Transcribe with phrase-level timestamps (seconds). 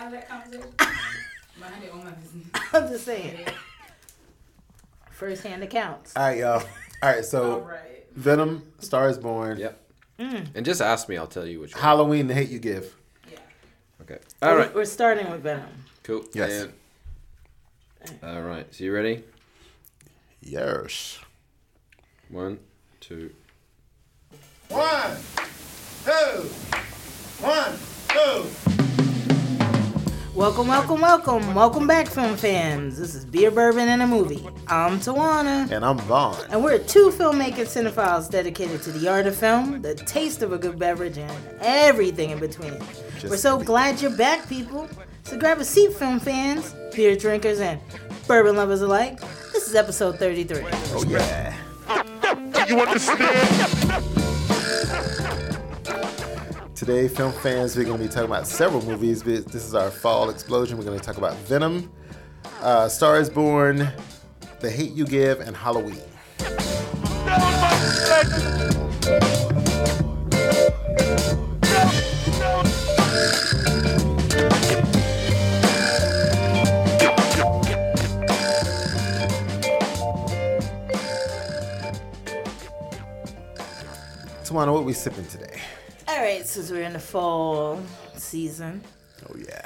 [0.00, 0.68] out of that conversation?
[1.60, 2.46] My honey on my business.
[2.72, 3.46] I'm just saying.
[5.10, 6.16] First hand accounts.
[6.16, 6.62] All right, y'all.
[7.02, 8.06] All right, so All right.
[8.14, 9.80] Venom, Star is Born, Yep.
[10.18, 10.46] Mm.
[10.54, 11.82] And just ask me, I'll tell you which one.
[11.82, 12.94] Halloween, The Hate You Give.
[13.30, 13.38] Yeah.
[14.02, 14.18] Okay.
[14.42, 14.74] All right.
[14.74, 15.66] We're starting with Venom.
[16.02, 16.24] Cool.
[16.34, 16.66] Yes.
[18.02, 18.66] And- all right.
[18.74, 19.24] So you ready?
[20.42, 21.18] Yes.
[22.28, 22.58] One,
[23.00, 23.30] two.
[24.68, 25.16] One,
[26.04, 26.48] two,
[27.40, 27.72] one,
[28.08, 28.79] two.
[30.40, 31.54] Welcome, welcome, welcome.
[31.54, 32.98] Welcome back, film fans.
[32.98, 34.42] This is Beer, Bourbon, and a Movie.
[34.68, 35.70] I'm Tawana.
[35.70, 36.34] And I'm Vaughn.
[36.48, 40.58] And we're two filmmaker cinephiles dedicated to the art of film, the taste of a
[40.58, 42.72] good beverage, and everything in between.
[43.24, 44.88] we're so glad you're back, people.
[45.24, 47.78] So grab a seat, film fans, beer drinkers, and
[48.26, 49.20] bourbon lovers alike.
[49.52, 50.62] This is episode 33.
[50.94, 51.54] Oh, yeah.
[56.80, 59.22] Today, film fans, we're going to be talking about several movies.
[59.22, 60.78] This is our fall explosion.
[60.78, 61.92] We're going to talk about Venom,
[62.62, 63.86] uh, Star is Born,
[64.60, 66.00] The Hate You Give, and Halloween.
[84.44, 85.49] Tawana, what we sipping today?
[86.20, 87.80] All right, since we're in the fall
[88.14, 88.82] season,
[89.26, 89.64] Oh, yeah.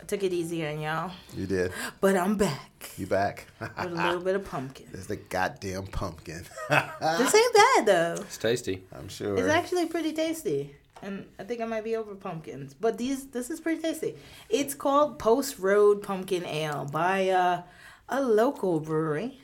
[0.00, 1.70] I took it easy on y'all, You did.
[2.00, 3.46] but I'm back You back?
[3.60, 4.86] with a little bit of pumpkin.
[4.94, 6.44] It's the goddamn pumpkin.
[6.68, 8.14] This ain't bad though.
[8.22, 8.82] It's tasty.
[8.92, 9.36] I'm sure.
[9.36, 10.74] It's actually pretty tasty.
[11.02, 12.74] And I think I might be over pumpkins.
[12.74, 14.16] But these this is pretty tasty.
[14.50, 17.62] It's called Post Road Pumpkin Ale by uh,
[18.08, 19.38] a local brewery.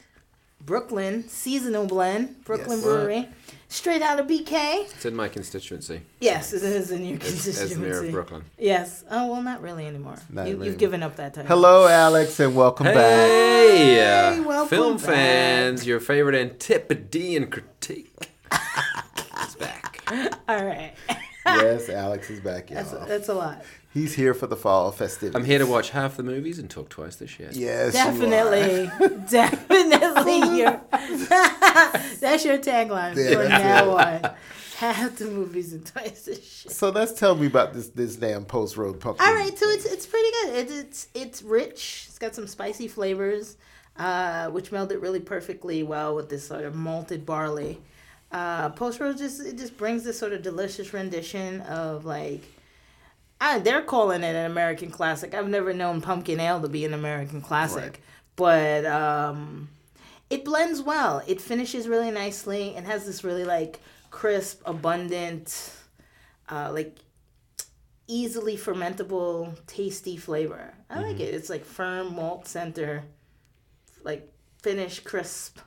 [0.61, 2.83] Brooklyn Seasonal Blend, Brooklyn Yes.
[2.84, 3.28] Brewery.
[3.70, 4.84] Straight out of BK.
[4.86, 6.00] It's in my constituency.
[6.20, 7.77] Yes, it is in your As, as constituency.
[7.77, 8.44] mayor of Brooklyn.
[8.56, 9.05] Yes.
[9.10, 10.16] Oh well, not really anymore.
[10.30, 10.69] Not you, really.
[10.69, 11.48] You've given up that title.
[11.48, 12.97] Hello, Alex, and welcome back.
[12.97, 15.05] Hey, uh, Hey, welcome film back.
[15.06, 18.31] fans, your favorite Antipodean critique.
[19.43, 20.03] it's back.
[20.48, 20.94] All right.
[21.44, 23.06] Yes, Alex is back, That's, y'all.
[23.06, 23.62] that's a lot.
[23.98, 25.34] He's here for the fall festivities.
[25.34, 27.50] I'm here to watch half the movies and talk twice this year.
[27.53, 28.04] Yes, you are.
[28.12, 28.91] Definitely,
[29.28, 30.59] definitely.
[30.59, 30.81] Your,
[32.20, 34.34] that's your tagline Yeah, from that's now on.
[34.76, 36.70] Half the movies and twice the shit.
[36.70, 39.26] So let's tell me about this this damn post road pumpkin.
[39.26, 40.54] All right, so it's it's pretty good.
[40.54, 42.04] It, it's it's rich.
[42.08, 43.56] It's got some spicy flavors,
[43.97, 47.81] uh, which melded really perfectly well with this sort of malted barley.
[48.31, 52.44] Uh, Post Road just it just brings this sort of delicious rendition of like.
[53.41, 55.34] I, they're calling it an American classic.
[55.34, 57.99] I've never known pumpkin ale to be an American classic, Right.
[58.37, 59.69] but um,
[60.28, 61.22] it blends well.
[61.26, 65.72] It finishes really nicely and has this really like crisp, abundant,
[66.49, 66.97] uh, like
[68.09, 70.75] easily fermentable, tasty flavor.
[70.91, 71.03] I Mm-hmm.
[71.05, 71.34] like it.
[71.34, 73.05] It's like firm malt center,
[74.03, 74.32] like
[74.62, 75.59] finish crisp.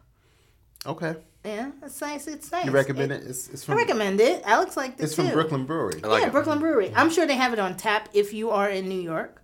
[0.86, 1.16] Okay.
[1.44, 2.28] Yeah, it's nice.
[2.28, 2.66] It's nice.
[2.66, 3.24] You recommend it?
[3.24, 4.44] It's, it's I from recommend it.
[4.46, 5.24] Alex liked it it's too.
[5.24, 6.02] from Brooklyn Brewery.
[6.04, 6.32] I like yeah, it.
[6.32, 6.94] Brooklyn Brewery.
[6.96, 9.42] I'm sure they have it on tap if you are in New York.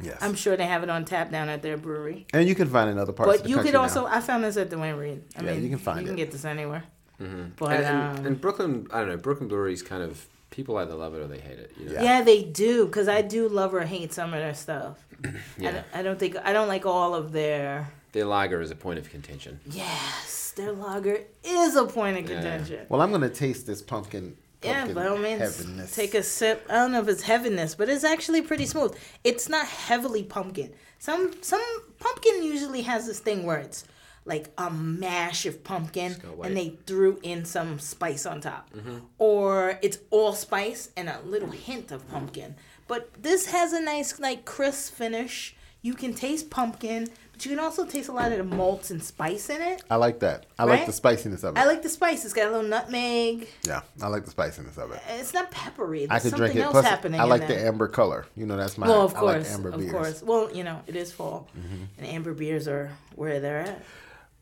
[0.00, 0.18] Yes.
[0.20, 2.26] I'm sure they have it on tap down at their brewery.
[2.32, 4.02] and you can find it in other parts of But the you country could also.
[4.06, 4.14] now.
[4.14, 5.22] I found this at the Duane Reade.
[5.36, 6.02] I Yeah, mean, you can find it.
[6.02, 6.84] You can get this anywhere.
[7.18, 7.64] But Mm-hmm.
[7.64, 11.14] And, and, um, and Brooklyn, I don't know, Brooklyn Brewery's kind of, people either love
[11.16, 11.72] it or they hate it.
[11.76, 11.92] You know?
[11.94, 12.02] Yeah.
[12.02, 14.98] yeah, they do because I do love or hate some of their stuff.
[15.24, 15.70] I, Yeah.
[15.72, 17.90] don't, I don't think I don't like all of their.
[18.12, 19.60] Their lager is a point of contention.
[19.66, 22.40] Yes, their lager is a point of Yeah.
[22.40, 22.86] contention.
[22.88, 24.36] Well, I'm gonna taste this pumpkin.
[24.62, 25.94] Yeah, pumpkin by all means, heaviness.
[25.94, 26.66] take a sip.
[26.68, 28.70] I don't know if it's heaviness, but it's actually pretty mm.
[28.70, 28.96] smooth.
[29.22, 30.72] It's not heavily pumpkin.
[30.98, 31.62] Some some
[32.00, 33.84] pumpkin usually has this thing where it's
[34.24, 38.98] like a mash of pumpkin, and they threw in some spice on top, mm-hmm.
[39.18, 42.56] or it's all spice and a little hint of pumpkin.
[42.86, 45.54] But this has a nice like crisp finish.
[45.80, 49.00] You can taste pumpkin, but you can also taste a lot of the malts and
[49.00, 49.80] spice in it.
[49.88, 50.46] I like that.
[50.58, 51.60] I like the spiciness of it.
[51.60, 52.24] I like the spice.
[52.24, 53.46] It's got a little nutmeg.
[53.64, 55.00] yeah, I like the spiciness of it.
[55.08, 56.06] It's not peppery.
[56.06, 56.62] There's I could something drink it.
[56.62, 58.26] else Plus, happening I like the amber color.
[58.36, 58.88] You know, that's my.
[58.88, 59.86] Well, of I like course, amber of beers.
[59.92, 59.96] Mm-hmm.
[59.96, 60.22] course.
[60.24, 63.84] Well, you know, it is fall, and amber beers are where they're at.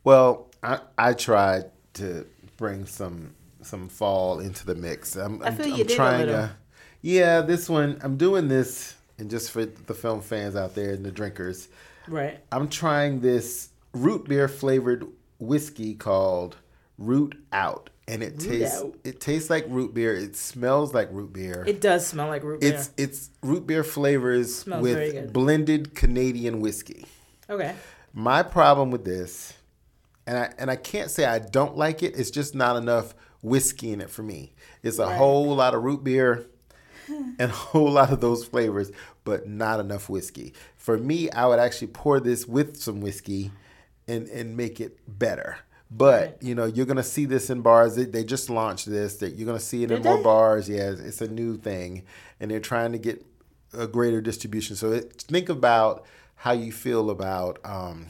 [0.02, 2.26] Well, I I tried to
[2.56, 5.16] bring some some fall into the mix.
[5.16, 6.34] I'm, I I'm, feel you I'm did a trying little.
[6.34, 6.56] to.
[7.02, 11.04] Yeah, this one I'm doing this, and just for the film fans out there and
[11.04, 11.68] the drinkers,
[12.08, 12.38] Right.
[12.52, 15.06] I'm trying this root beer flavored
[15.38, 16.56] whiskey called
[16.98, 18.94] Root Out, and it tastes Out.
[19.04, 20.14] it tastes like root beer.
[20.14, 21.64] It smells like root beer.
[21.66, 22.74] It does smell like root beer.
[22.74, 27.06] it's it's root beer flavors with blended Canadian whiskey.
[27.50, 27.74] okay.
[28.14, 29.52] My problem with this,
[30.26, 32.16] and I and I can't say I don't like it.
[32.18, 34.52] It's just not enough whiskey in it for me.
[34.82, 35.16] It's a Right.
[35.16, 36.46] whole lot of root beer
[37.08, 38.90] and a whole lot of those flavors.
[39.26, 40.54] But not enough whiskey.
[40.78, 43.50] For me, I would actually pour this with some whiskey
[44.08, 45.58] and and make it better.
[45.90, 47.96] But you know, you're gonna see this in bars.
[47.96, 49.16] They, they just launched this.
[49.16, 50.68] That you're gonna see it in Did more bars.
[50.68, 52.04] Yeah, it's- it's a new thing,
[52.40, 53.24] and they're trying to get
[53.74, 54.74] a greater distribution.
[54.76, 56.06] So it, think about
[56.36, 58.06] how you feel about um,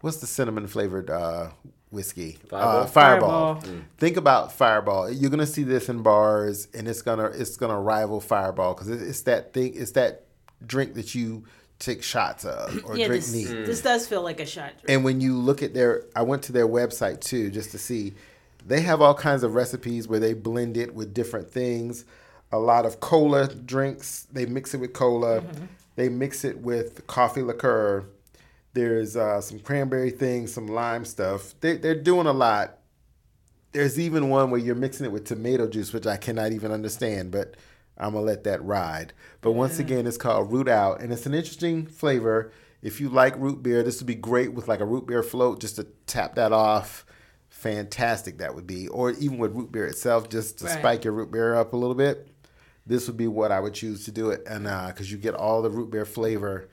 [0.00, 1.50] what's the cinnamon flavored uh,
[1.92, 2.38] whiskey?
[2.48, 2.76] Fireball?
[2.82, 3.54] Uh, Fireball.
[3.60, 3.80] Fireball.
[3.98, 5.10] Think about Fireball.
[5.10, 9.22] You're gonna see this in bars, and it's gonna it's gonna rival Fireball because it's
[9.22, 9.72] that thing.
[9.74, 10.24] It's that
[10.66, 11.44] drink that you
[11.78, 13.66] take shots of or Yeah, drink this, neat.
[13.66, 14.70] this does feel like a shot.
[14.78, 14.84] drink.
[14.88, 18.14] And when you look at their, I went to their website too, just to see,
[18.64, 22.04] they have all kinds of recipes where they blend it with different things.
[22.52, 25.40] A lot of cola drinks, they mix it with cola.
[25.40, 25.64] Mm-hmm.
[25.96, 28.04] They mix it with coffee liqueur.
[28.74, 31.54] There's uh, some cranberry things, some lime stuff.
[31.60, 32.78] They, they're doing a lot.
[33.72, 37.30] There's even one where you're mixing it with tomato juice, which I cannot even understand,
[37.30, 37.56] but
[37.98, 39.12] I'm gonna let that ride.
[39.40, 42.52] But once again, it's called Root Out, and it's an interesting flavor.
[42.82, 45.60] If you like root beer, this would be great with like a root beer float,
[45.60, 47.06] just to tap that off.
[47.48, 50.78] Fantastic that would be, or even with root beer itself, just to Right.
[50.78, 52.28] spike your root beer up a little bit.
[52.84, 55.62] This would be what I would choose to do it, and because you get all
[55.62, 56.68] the root beer flavor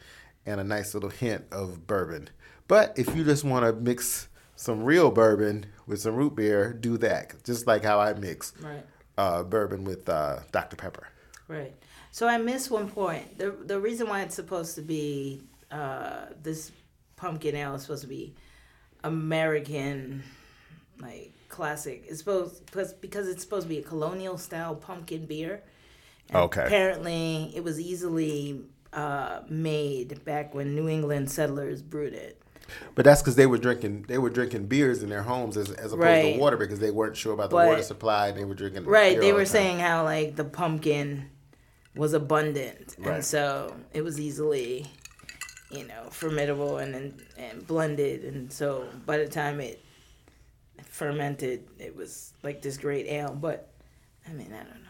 [0.49, 2.29] and a nice little hint of bourbon.
[2.67, 6.97] But if you just want to mix some real bourbon with some root beer, do
[6.97, 7.43] that.
[7.43, 8.85] Just like how I mix Right.
[9.17, 10.75] uh, bourbon with uh, Dr.
[10.75, 11.07] Pepper.
[11.47, 11.73] Right.
[12.11, 13.37] So I missed one point.
[13.37, 15.41] The the reason why it's supposed to be
[15.71, 16.71] uh, this
[17.15, 18.35] pumpkin ale is supposed to be
[19.03, 20.23] American,
[20.99, 22.03] like classic.
[22.07, 25.61] It's supposed because because it's supposed to be a colonial style pumpkin beer.
[26.29, 26.65] And Okay.
[26.65, 28.61] Apparently, it was easily
[28.93, 32.41] uh, made back when New England settlers brewed it.
[32.95, 35.91] But that's because they were drinking they were drinking beers in their homes as, as
[35.91, 36.33] opposed Right.
[36.35, 38.85] to water because they weren't sure about the But- water supply and they were drinking
[38.85, 39.19] Right.
[39.19, 41.29] They were the saying how like the pumpkin
[41.95, 43.15] was abundant, Right.
[43.15, 44.85] and so it was easily,
[45.71, 49.81] you know, formidable and, and and blended, and so by the time it
[50.85, 53.35] fermented, it was like this great ale.
[53.39, 53.67] But
[54.27, 54.88] I mean, I don't know.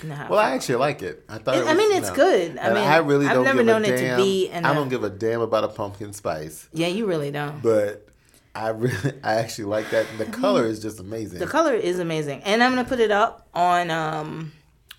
[0.00, 1.24] How Well, I actually like it.
[1.28, 1.56] I thought.
[1.56, 2.58] It- It I mean, it's know, good.
[2.58, 4.64] I and mean, I really I've don't never give known a it to be an-
[4.64, 7.60] I don't give a damn about a pumpkin spice, yeah, you really don't.
[7.62, 8.06] but
[8.54, 10.06] I really, I actually like that.
[10.18, 11.38] The color is just amazing.
[11.40, 14.52] The color is amazing, and I'm gonna put it up on um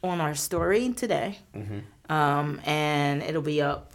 [0.03, 2.11] on our story today, Mm-hmm.
[2.11, 3.91] um and it'll be up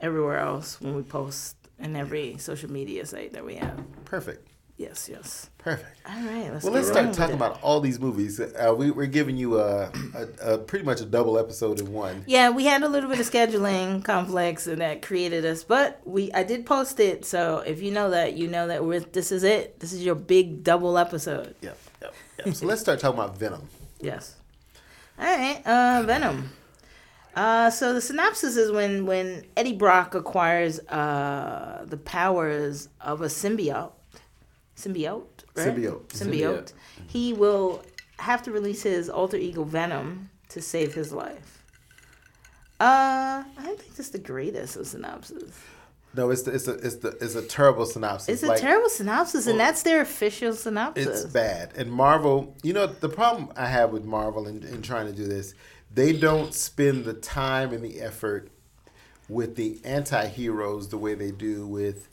[0.00, 3.78] everywhere else when we post in every social media site that we have.
[4.04, 4.46] Perfect.
[4.78, 5.50] Yes, yes.
[5.58, 6.00] Perfect.
[6.08, 6.64] All right, let's.
[6.64, 7.36] Well, let's start talking it.
[7.36, 8.38] about all these movies.
[8.38, 12.22] Uh, we, we're giving you a, a, a pretty much a double episode in one.
[12.28, 15.64] Yeah, we had a little bit of scheduling conflicts, and that created us.
[15.64, 19.00] But we, I did post it, so if you know that, you know that we're.
[19.00, 19.80] This is it.
[19.80, 21.56] This is your big double episode.
[21.60, 22.14] Yep, yep,
[22.46, 22.54] yep.
[22.54, 23.68] so let's start talking about Venom.
[24.00, 24.36] Yes.
[25.18, 25.60] All right.
[25.66, 26.52] Uh, Venom.
[27.34, 33.26] Uh, so the synopsis is when when Eddie Brock acquires uh, the powers of a
[33.26, 33.92] symbiote,
[34.78, 35.74] symbiote, right?
[35.74, 36.06] Symbiote.
[36.08, 36.72] symbiote.
[37.06, 37.82] He will
[38.18, 41.64] have to release his alter ego Venom to save his life.
[42.80, 45.52] Uh, I don't think that's the greatest of synopsis.
[46.14, 48.28] No, it's the, it's a it's the it's a terrible synopsis.
[48.28, 51.06] It's a Like, terrible synopsis, and that's their official synopsis.
[51.06, 51.72] It's bad.
[51.76, 55.26] And Marvel, you know, the problem I have with Marvel in, in trying to do
[55.26, 55.54] this,
[55.92, 58.48] they don't spend the time and the effort
[59.28, 62.08] with the anti-heroes the way they do with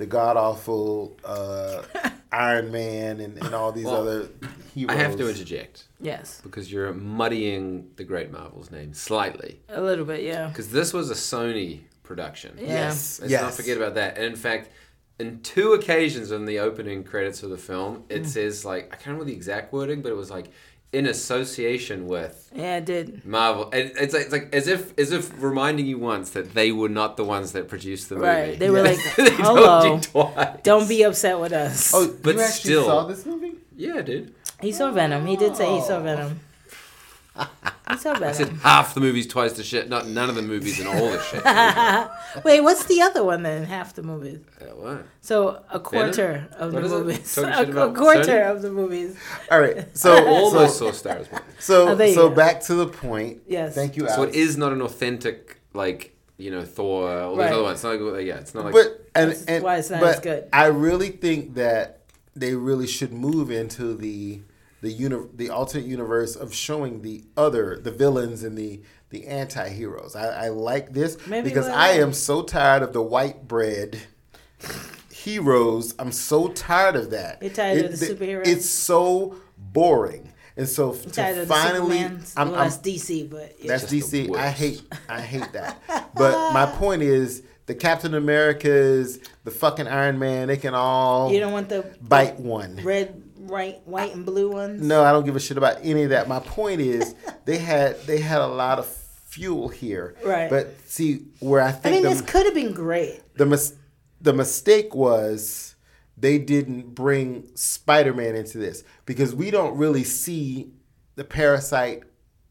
[0.00, 1.82] the god awful uh,
[2.32, 4.28] Iron Man and, and all these Well, other
[4.74, 4.96] heroes.
[4.96, 9.60] I have to interject yes, because you're muddying the great Marvel's name slightly.
[9.68, 10.46] a little bit, yeah.
[10.46, 12.56] Because this was a Sony production.
[12.56, 12.66] Yeah.
[12.68, 13.20] Yes.
[13.20, 13.42] Let's yes.
[13.42, 14.16] not forget about that.
[14.16, 14.70] And in fact,
[15.18, 19.08] in two occasions in the opening credits of the film, it says like I can't
[19.08, 20.50] remember the exact wording, but it was like
[20.92, 23.24] in association with Yeah, it did.
[23.24, 23.70] Marvel.
[23.72, 26.88] And it's like, it's like as if as if reminding you once that they were
[26.88, 28.26] not the ones that produced the movie.
[28.26, 28.58] Right.
[28.58, 30.58] They were like, They told hello, you twice.
[30.64, 31.92] don't be upset with us.
[31.94, 33.54] Oh, But you actually still- saw this movie?
[33.76, 34.34] Yeah, dude.
[34.60, 35.26] He saw Venom.
[35.26, 36.02] He did say he saw oh.
[36.02, 36.40] Venom.
[37.92, 40.78] He saw I said half the movies twice the shit, not none of the movies
[40.78, 41.20] and all the
[42.34, 42.44] shit.
[42.44, 43.64] Wait, what's the other one then?
[43.64, 44.38] Half the movies.
[44.60, 45.06] Uh, what?
[45.20, 46.94] So a quarter of What the is it?
[46.98, 47.34] movies.
[47.34, 48.50] Talking A, shit about a quarter Sony?
[48.50, 49.16] of the movies.
[49.50, 49.86] All right.
[49.96, 51.42] So Almost so saw Stars Born.
[51.58, 52.34] so, Oh, there you so go.
[52.34, 53.42] back to the point.
[53.46, 53.74] Yes.
[53.74, 57.50] Thank you, So it is not an authentic like you know Thor or Right.
[57.50, 57.74] those other ones.
[57.76, 60.14] It's not like yeah, it's not like but and, That's and why it's not but
[60.14, 60.48] as good.
[60.52, 62.00] I really think that
[62.34, 64.40] they really should move into the
[64.82, 70.14] the uni- the alternate universe of showing the other the villains and the the anti-heroes.
[70.14, 74.00] I, I like this Maybe because we'll- I am so tired of the white bread
[75.12, 75.94] heroes.
[75.98, 77.42] I'm so tired of that.
[77.42, 78.46] You're tired of the th- superheroes?
[78.46, 80.32] It's so boring.
[80.56, 83.84] And so f- Tired to of the finally, I'm, well, I'm- that's DC, but that's
[83.84, 84.34] DC.
[84.36, 85.80] I hate I hate that.
[86.14, 91.40] But my point is the Captain Americas, the fucking Iron Man, they can all you
[91.40, 92.76] don't want the bite one.
[92.82, 94.80] red, right, white, and blue ones.
[94.80, 96.28] No, I don't give a shit about any of that.
[96.28, 97.14] My point is
[97.44, 100.16] they had they had a lot of fuel here.
[100.24, 100.48] Right.
[100.50, 103.20] But see where I think I mean, the, this could have been great.
[103.36, 103.74] the mis-
[104.20, 105.74] the mistake was
[106.16, 110.72] they didn't bring Spider-Man into this because we don't really see
[111.16, 112.02] the parasite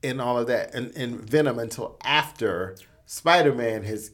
[0.03, 2.75] and all of that and, and Venom until after
[3.05, 4.11] Spider-Man has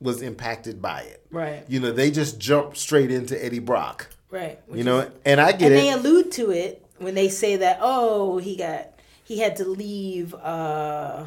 [0.00, 1.26] was impacted by it.
[1.30, 1.64] Right.
[1.68, 4.08] You know, they just jump straight into Eddie Brock.
[4.30, 4.58] Right.
[4.72, 5.64] You know, is- and I get it.
[5.66, 5.76] and it.
[5.80, 8.88] they allude to it when they say that oh he got
[9.24, 11.24] he had to leave uh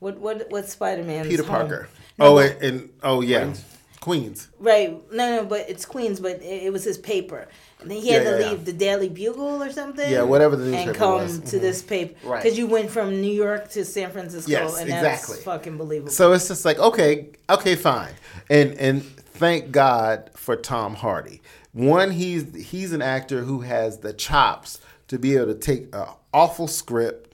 [0.00, 1.28] what what what Spider Man?
[1.28, 1.42] Peter.
[1.44, 1.88] Parker.
[2.18, 3.52] No, oh, and, and oh yeah,
[4.00, 4.48] Queens.
[4.58, 7.48] right no no but it's Queens but it, it was his paper
[7.80, 8.64] and then he had Yeah, to yeah, leave yeah.
[8.64, 11.38] the Daily Bugle or something Yeah, whatever the newspaper and come was.
[11.50, 11.60] to Mhm.
[11.60, 12.42] this paper Right.
[12.42, 15.34] because you went from New York to San Francisco Yes, and exactly.
[15.36, 18.12] that's fucking believable So it's just like okay, okay, fine,
[18.50, 21.42] and and thank God for Tom Hardy.
[21.74, 26.06] One, he's he's an actor who has the chops to be able to take an
[26.32, 27.32] awful script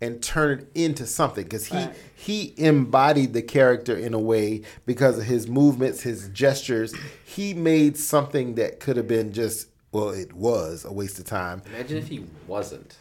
[0.00, 1.94] and turn it into something because he Right.
[2.14, 6.94] he embodied the character in a way because of his movements, his gestures.
[7.24, 11.62] He made something that could have been just well, it was a waste of time.
[11.74, 12.96] Imagine if he wasn't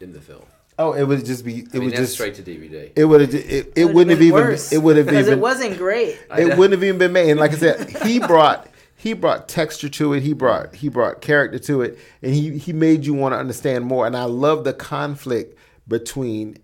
[0.00, 0.42] in the film.
[0.76, 1.60] Oh, it would just be.
[1.60, 2.14] It I mean, would that's just.
[2.14, 2.90] straight to DVD.
[2.96, 3.32] It would have.
[3.32, 4.32] It, it wouldn't have been even.
[4.42, 5.38] worse, It would have because even.
[5.38, 7.30] it wasn't great it wouldn't have even been made.
[7.30, 8.66] And like I said, he brought
[9.04, 10.22] he brought texture to it.
[10.22, 13.84] He brought he brought character to it, and he he made you want to understand
[13.84, 14.06] more.
[14.06, 16.56] And I love the conflict between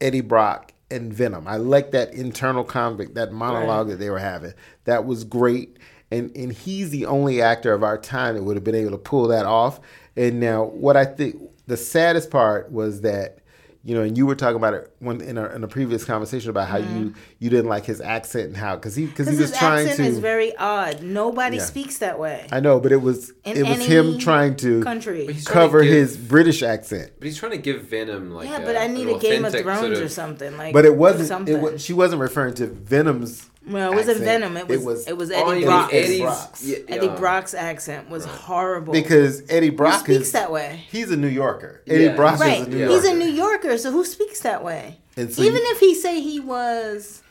[0.00, 1.46] Eddie Brock and Venom.
[1.46, 4.54] I like that internal conflict, that monologue that they were having.
[4.84, 5.76] That was great.
[6.10, 8.96] And and he's the only actor of our time that would have been able to
[8.96, 9.78] pull that off.
[10.16, 13.40] And now what I think the saddest part was that
[13.86, 16.50] you know, and you were talking about it when in a, in a previous conversation
[16.50, 17.20] about how you mm-hmm.
[17.38, 19.86] you didn't like his accent and how because he because he because was his trying
[19.86, 20.12] accent to.
[20.12, 21.62] is very odd nobody Yeah.
[21.62, 25.26] speaks that way I know, but it was In it was him trying to country.
[25.26, 27.12] But he's trying to cover give- his British accent.
[27.20, 29.52] But he's trying to give Venom like yeah a, but I need a Game of
[29.52, 31.28] Thrones sort of, or something like But it wasn't.
[31.28, 31.54] something.
[31.54, 33.50] It was, she wasn't referring to Venom's.
[33.68, 34.42] Well, it wasn't accent.
[34.42, 34.56] Venom.
[34.56, 35.90] It was it was, Oh, Eddie Brock.
[35.92, 36.62] Eddie Brock's.
[36.64, 37.08] yeah, Eddie.
[37.08, 38.92] Brock's accent was horrible.
[38.92, 40.84] because Eddie who Brock speaks is that way?
[40.90, 41.82] He's a New Yorker.
[41.86, 42.16] Eddie Yeah.
[42.16, 42.94] Brock Right, is a New Yorker.
[42.94, 44.98] he's a New Yorker, so who speaks that way?
[45.16, 47.22] So Even you- if he say he was,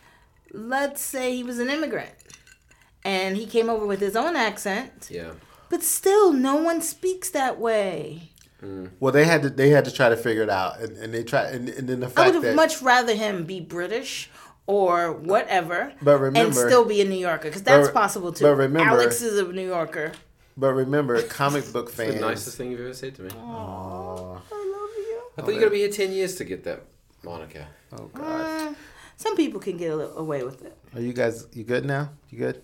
[0.51, 2.11] let's say he was an immigrant,
[3.03, 5.31] and he came over with his own accent, Yeah.
[5.69, 8.31] but still, no one speaks that way.
[8.63, 8.89] Mm.
[8.99, 9.49] Well, they had to.
[9.49, 11.53] They had to try to figure it out, and, and they tried.
[11.53, 14.29] And, and then the I fact would that have much rather him be British
[14.67, 18.45] or whatever, But remember, and still be a New Yorker because that's but- possible too.
[18.45, 20.11] but remember- Alex is a New Yorker.
[20.57, 23.29] But remember, comic book The nicest thing you've ever said to me.
[23.29, 23.35] Aw.
[23.35, 25.21] I love you.
[25.37, 26.81] I thought you were gonna be here ten years to get that
[27.23, 27.67] moniker.
[27.91, 28.69] Oh God.
[28.69, 28.75] Mm,
[29.17, 30.75] some people can get little away with it.
[30.95, 31.45] Are you guys?
[31.53, 32.11] You good now?
[32.29, 32.61] You good?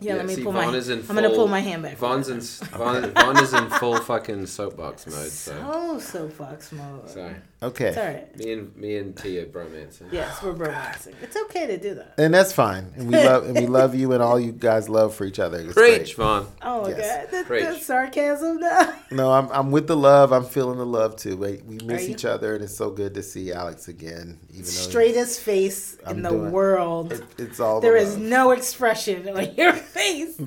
[0.00, 0.76] Yeah, let me see, pull Vaughn my.
[0.76, 1.96] is in I'm gonna pull my hand back.
[1.96, 2.40] Vaughn's in
[2.76, 5.28] Vaughn, Vaughn is in full fucking soapbox mode.
[5.30, 7.08] So, Oh, soapbox mode.
[7.08, 7.36] sorry.
[7.62, 7.86] Okay.
[7.88, 8.36] It's all right.
[8.36, 10.12] Me and me and Tia bromancing.
[10.12, 11.14] Yes, we're romancing.
[11.22, 12.14] It's okay to do that.
[12.18, 12.92] And that's fine.
[12.96, 15.58] And we love and we love you and all you guys love for each other.
[15.60, 16.16] It's Preach, great.
[16.16, 16.46] Vaughn.
[16.60, 17.30] Oh my Yes.
[17.30, 18.94] god, that, that's sarcasm now.
[19.12, 20.32] No, I'm I'm with the love.
[20.32, 21.36] I'm feeling the love too.
[21.36, 24.40] We, we miss each other, and it's so good to see Alex again.
[24.52, 27.12] Even Straightest face I'm in the doing- world.
[27.12, 30.40] it, it's all There the is no expression on your face.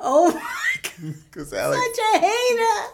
[0.00, 0.40] Oh my
[0.82, 2.92] god, because Alex such a hater.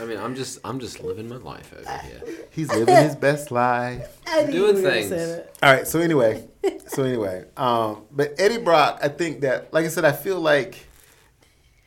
[0.00, 2.22] I mean, I'm just I'm just living my life over here.
[2.50, 4.06] he's living his best life.
[4.28, 5.08] I knew Doing you things.
[5.08, 5.56] say that.
[5.62, 5.86] All right.
[5.88, 6.46] So anyway,
[6.86, 10.84] so anyway, um, but Eddie Brock, I think that, like I said, I feel like.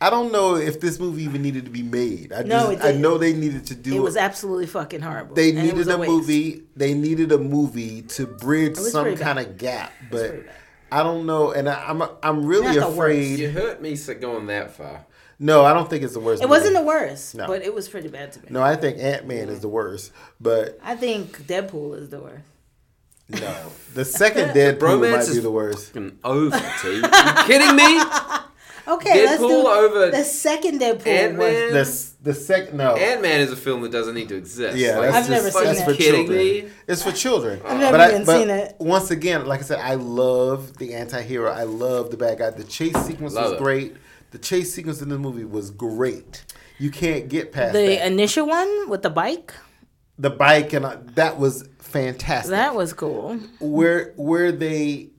[0.04, 2.34] I don't know if this movie even needed to be made.
[2.34, 3.02] I No, just, it I didn't.
[3.04, 5.36] know they needed to do It was absolutely fucking horrible.
[5.36, 6.10] They And it was needed a, waste.
[6.12, 6.64] movie.
[6.76, 9.24] They needed a movie to bridge was some pretty bad.
[9.36, 10.56] kind of gap, pretty but bad.
[10.92, 11.52] I don't know.
[11.52, 13.40] And I, I'm I'm really Not the afraid.
[13.40, 15.06] You hurt me so going that far.
[15.40, 16.44] No, I don't think it's the worst.
[16.44, 16.60] It movie.
[16.60, 17.48] wasn't the worst, No.
[17.48, 18.48] but it was pretty bad to me.
[18.52, 20.12] No, I think Ant Man is the worst.
[20.40, 22.44] But I think Deadpool is the worst.
[23.30, 23.56] no,
[23.96, 25.98] the second Deadpool bromance might be is- the worst.
[26.24, 26.96] Over, T.
[26.96, 27.04] You
[27.46, 28.02] kidding me?
[28.88, 31.06] Okay, let's Deadpool do over the second Deadpool.
[31.06, 31.72] Ant-Man?
[32.24, 32.96] Was- The second no.
[32.96, 34.78] Ant Man is a film that doesn't need to exist.
[34.78, 35.86] yeah, Like, I've never just, seen that's it.
[35.86, 36.38] for Kidding children.
[36.40, 36.70] me?
[36.88, 37.62] It's for children.
[37.66, 38.76] I've never but I, even but seen it.
[38.80, 41.52] Once again, like I said, I love the anti-hero.
[41.52, 42.50] I love the bad guy.
[42.52, 43.58] The chase sequence Love was it.
[43.60, 43.96] great.
[44.32, 46.46] The chase sequence in the movie was great.
[46.80, 48.08] You can't get past the that.
[48.08, 49.54] initial one with the bike.
[50.18, 52.52] the bike and uh, that was fantastic.
[52.52, 53.38] That was cool.
[53.60, 55.11] where where they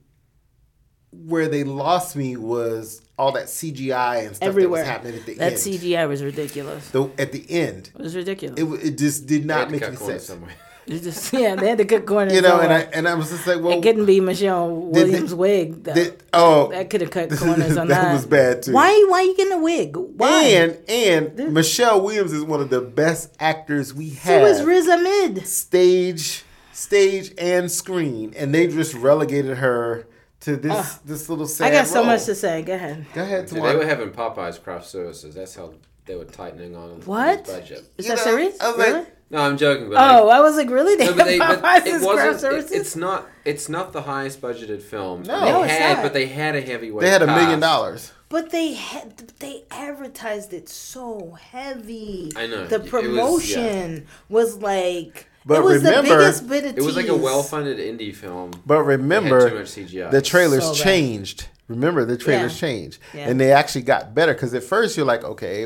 [1.25, 4.83] where they lost me was all that CGI and stuff Everywhere.
[4.83, 5.55] that was happening at the that end.
[5.55, 6.89] That CGI was ridiculous.
[6.89, 8.59] The, at the end, It was ridiculous.
[8.59, 10.27] it, it just did not make cut any corners sense.
[10.27, 10.53] somewhere.
[10.85, 12.33] Just yeah, they had to cut corners.
[12.33, 14.93] You know, and I and I was just like, well, it couldn't be Michelle Did
[14.95, 15.81] they- Williams' wig.
[15.85, 15.93] Though.
[15.93, 18.01] did- oh, that could have cut corners on that.
[18.03, 18.73] that was bad too.
[18.73, 18.89] Why?
[19.07, 19.95] Why you getting a wig?
[19.95, 20.43] Why?
[20.43, 24.41] And and Michelle Williams is one of the best actors we so have.
[24.45, 25.47] is Riz Ahmed.
[25.47, 26.43] stage,
[26.73, 30.05] stage and screen, and they just relegated her
[30.43, 31.67] to this this little sad.
[31.73, 32.05] I got so role.
[32.05, 32.61] much to say.
[32.61, 33.05] Go ahead.
[33.13, 35.35] Go ahead, Dude, they were having Popeyes craft services.
[35.35, 35.73] That's how
[36.05, 37.45] they were tightening on What?
[37.45, 37.83] budget.
[37.97, 38.59] Is You that know, serious?
[38.61, 39.05] I was like, really?
[39.29, 39.89] No, I'm joking.
[39.89, 40.95] But Oh, like, I was like, really?
[40.95, 42.35] They no, but they, have but Popeyes it craft wasn't.
[42.35, 42.71] It, services?
[42.71, 43.27] it's not.
[43.45, 45.23] It's not the highest budgeted film.
[45.23, 45.39] No.
[45.39, 46.03] they No, it's had, not.
[46.03, 47.01] but they had a heavyweight.
[47.01, 48.11] They had a million dollars.
[48.29, 52.31] But they had they advertised it so heavy.
[52.35, 52.65] I know.
[52.67, 52.89] The It was- yeah.
[53.01, 57.15] promotion was, like But it was remember- the biggest bit of It was like a
[57.15, 58.51] well-funded indie film.
[58.65, 60.09] But remember, too much CGI.
[60.11, 61.47] the trailers So changed.
[61.69, 62.67] Remember, the trailers Yeah.
[62.67, 63.29] changed, Yeah.
[63.29, 64.33] and they actually got better.
[64.33, 65.65] Because at first you're like, okay,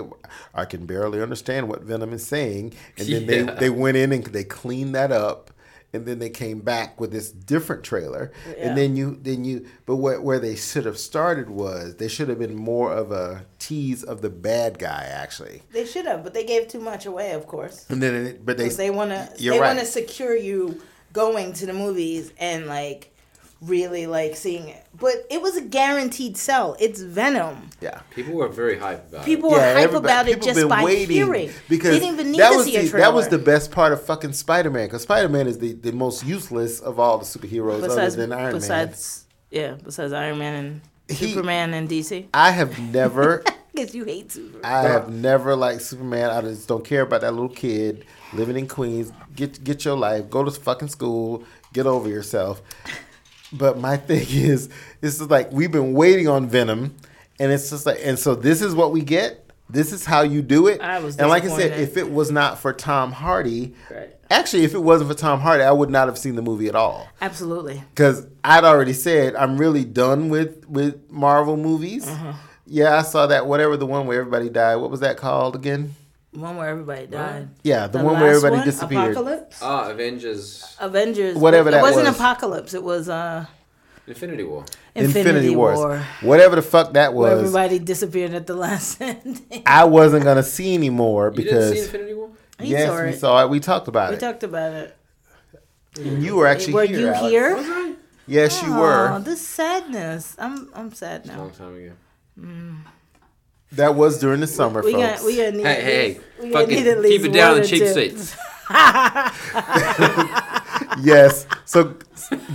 [0.53, 3.53] I can barely understand what Venom is saying, and then Yeah.
[3.55, 5.51] they they went in and they cleaned that up,
[5.93, 8.69] and then they came back with this different trailer, Yeah.
[8.69, 9.65] and then you then you.
[9.85, 13.45] But where where they should have started was they should have been more of a
[13.59, 17.31] tease of the bad guy actually, They should have, but they gave too much away,
[17.31, 17.85] of course.
[17.89, 19.67] and then it, but they they want to they right.
[19.75, 20.81] want to secure you
[21.13, 23.13] going to the movies and like
[23.61, 24.85] really like seeing it.
[24.93, 26.75] But it was a guaranteed sell.
[26.79, 27.69] It's Venom.
[27.81, 28.01] yeah.
[28.15, 29.53] People were very hype about People it.
[29.53, 31.49] were hype about it just been by waiting hearing.
[31.69, 33.05] because they didn't even need that to was see a the, trailer.
[33.05, 35.91] that was the best part of fucking Spider Man because Spider Man is the, the
[35.91, 38.53] most useless of all the superheroes besides other than Iron Man.
[38.53, 40.81] besides yeah, besides Iron Man and
[41.17, 42.27] He- Superman and DC.
[42.33, 44.61] I have never, Because you hate Superman.
[44.65, 46.31] I have never liked Superman.
[46.31, 49.11] I just don't care about that little kid living in Queens.
[49.35, 50.29] Get get your life.
[50.31, 51.43] Go to fucking school.
[51.73, 52.61] Get over yourself.
[53.53, 54.69] But my thing is,
[55.01, 56.95] this is like we've been waiting on Venom,
[57.39, 59.43] and it's just like, and so this is what we get.
[59.69, 60.79] This is how you do it.
[60.79, 64.15] I was and like I said, if it was not for Tom Hardy, Right.
[64.29, 66.75] actually, if it wasn't for Tom Hardy, I would not have seen the movie at
[66.75, 67.09] all.
[67.19, 67.83] Absolutely.
[67.93, 72.07] Because I'd already said I'm really done with with Marvel movies.
[72.07, 72.31] Uh-huh.
[72.65, 74.77] Yeah, I saw that whatever the one where everybody died.
[74.77, 75.95] What was that called again?
[76.37, 77.49] One where everybody died.
[77.63, 79.11] Yeah, the, one where everybody one, disappeared.
[79.13, 79.59] Apocalypse.
[79.61, 81.35] Ah, Avengers, Avengers.
[81.35, 81.93] Whatever but that was.
[81.93, 82.15] It wasn't.
[82.15, 82.73] Apocalypse.
[82.75, 83.45] It was uh,
[84.05, 84.63] Infinity War.
[84.93, 85.77] Infinity, Wars.
[85.79, 86.05] War.
[86.21, 87.39] Whatever the fuck that Where was.
[87.39, 89.63] everybody disappeared at the last ending.
[89.65, 92.29] I wasn't gonna see anymore You didn't see because Infinity War?
[92.59, 93.19] He yes, saw we it.
[93.19, 93.49] saw it.
[93.49, 94.17] We talked about We it.
[94.21, 94.95] We talked about it.
[95.99, 96.99] and you were actually Were here.
[96.99, 97.31] you Alex.
[97.31, 97.95] here?
[98.27, 99.19] Yes, you Oh, were.
[99.23, 100.35] this sadness.
[100.37, 101.37] I'm I'm sad A now.
[101.39, 101.93] long time ago.
[103.73, 105.19] That was during the summer, We folks.
[105.19, 106.19] got we got need Hey, hey, hey!
[106.41, 107.93] we gonna need at Fucking least keep it down one on or cheap two.
[107.93, 108.35] seats.
[111.01, 111.45] yes.
[111.65, 111.95] So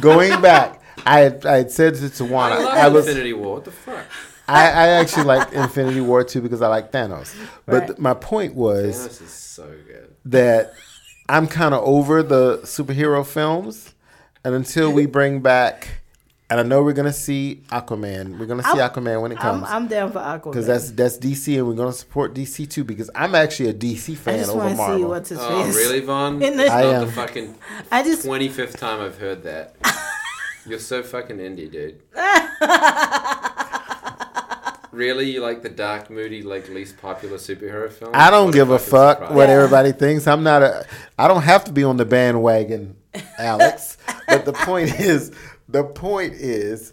[0.00, 3.54] going back, I had, I had said to Tawana, I love I was Infinity War.
[3.54, 4.04] What the fuck?
[4.48, 7.34] I, I actually liked Infinity War too because I like Thanos.
[7.66, 7.86] But Right.
[7.88, 10.14] th- my point was Thanos is so good.
[10.26, 10.72] that
[11.28, 13.94] I'm kind of over the superhero films,
[14.44, 16.01] and until we bring back,
[16.52, 18.38] and I know we're gonna see Aquaman.
[18.38, 20.52] We're gonna see I'm- Aquaman when it I'm comes I'm down for Aquaman.
[20.52, 24.16] because that's that's DC, and we're gonna support DC too because I'm actually a DC
[24.16, 25.74] fan I fan just over want to see what's his Oh, face.
[25.76, 26.42] really, Vaughn?
[26.42, 27.06] In the- I am.
[27.06, 27.54] the fucking
[27.90, 29.76] I just 25th time I've heard that.
[30.66, 32.00] You're so fucking indie, dude.
[34.92, 35.30] really?
[35.30, 38.12] You like the dark, moody, like least popular superhero film?
[38.14, 39.34] I don't What give a fuck surprise.
[39.34, 39.54] what Yeah.
[39.56, 40.26] everybody thinks.
[40.26, 40.86] I'm not a.
[41.18, 42.96] I don't have to be on the bandwagon,
[43.38, 43.96] Alex.
[44.28, 45.32] but the point is,
[45.72, 46.92] the point is,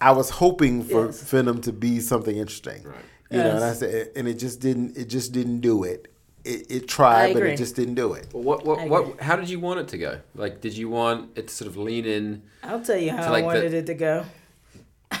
[0.00, 1.22] I was hoping for Yes.
[1.22, 2.82] Venom to be something interesting.
[2.84, 2.96] Right.
[3.30, 4.96] You know, and I said, and it just didn't.
[4.96, 6.12] It just didn't do it.
[6.44, 8.26] It, it tried, but it just didn't do it.
[8.32, 10.20] Well, what, what, what, how did you want it to go?
[10.34, 13.30] Like, did you want it to sort of lean in, I'll tell you how like,
[13.30, 14.24] I the- wanted it to go.
[15.12, 15.18] I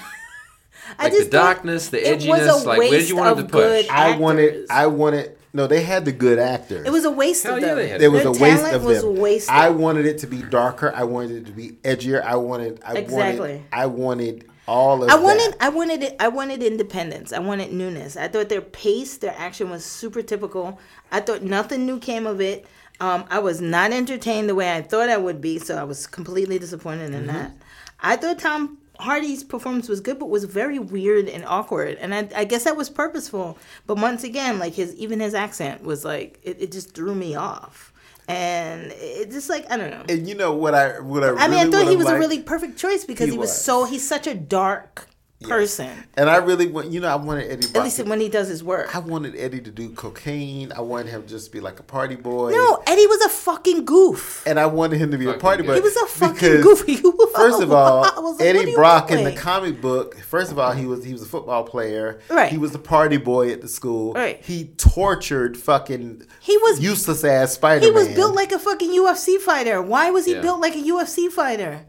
[0.98, 2.64] like the just thought darkness, the edginess?
[2.64, 3.62] Like, where did you want it to of push?
[3.62, 4.66] good- I wanted.
[4.70, 5.36] I wanted.
[5.52, 6.86] No, they had the good actors.
[6.86, 7.76] It was a waste Hell of yeah, them.
[7.76, 9.16] they had There was Their a waste talent of was them.
[9.16, 9.50] wasted.
[9.54, 10.92] I wanted it to be darker.
[10.94, 12.22] I wanted it to be edgier.
[12.22, 12.80] I wanted.
[12.84, 13.38] I Exactly.
[13.40, 13.62] wanted.
[13.72, 15.10] I wanted all of.
[15.10, 15.56] I wanted, that.
[15.62, 16.16] I wanted it.
[16.20, 17.32] I wanted independence.
[17.32, 18.16] I wanted newness.
[18.16, 20.78] I thought their pace, their action was super typical.
[21.10, 22.66] I thought nothing new came of it.
[23.00, 26.06] Um, I was not entertained the way I thought I would be, so I was
[26.06, 27.52] completely disappointed in that.
[27.98, 32.28] I thought Tom Hardy's performance was good, but was very weird and awkward, and I,
[32.36, 33.58] I guess that was purposeful.
[33.86, 37.34] But once again, like his even his accent was like it, it just threw me
[37.34, 37.92] off,
[38.28, 40.04] and it just like I don't know.
[40.08, 41.30] And you know what I what I.
[41.34, 43.50] I mean, I thought he was a really perfect choice because He he, was.
[43.50, 43.60] was.
[43.64, 45.08] so he's such a dark
[45.42, 45.90] person.
[46.14, 47.66] And I really want, you know, I wanted Eddie.
[47.74, 48.94] At least to- when he does his work.
[48.94, 50.72] I wanted Eddie to do cocaine.
[50.76, 52.50] I wanted him to just be like a party boy.
[52.52, 54.42] No, Eddie was a fucking goof.
[54.46, 55.74] And I wanted him to be a party boy.
[55.74, 56.96] He was a fucking because, goofy.
[57.34, 60.16] First of all, like, Eddie you Brock in the comic book.
[60.18, 62.20] First of all, he was he was a football player.
[62.28, 62.50] Right.
[62.52, 64.12] He was a party boy at the school.
[64.12, 64.42] Right.
[64.44, 66.22] He tortured fucking.
[66.40, 69.80] He was- useless ass Spider He was built like a fucking UFC fighter.
[69.82, 70.40] Why was he Yeah.
[70.42, 71.86] built like a UFC fighter?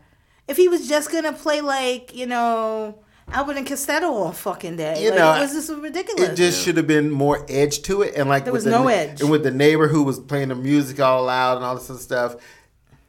[0.48, 2.96] If he was just gonna play like you know
[3.32, 6.30] Abbott and Costello all fucking day, You like, know, it was just ridiculous.
[6.30, 8.88] It just should have been more edge to it, and like There was the, no
[8.88, 9.22] edge.
[9.22, 12.00] And with the neighbor who was playing the music all loud and all this other
[12.00, 12.36] stuff,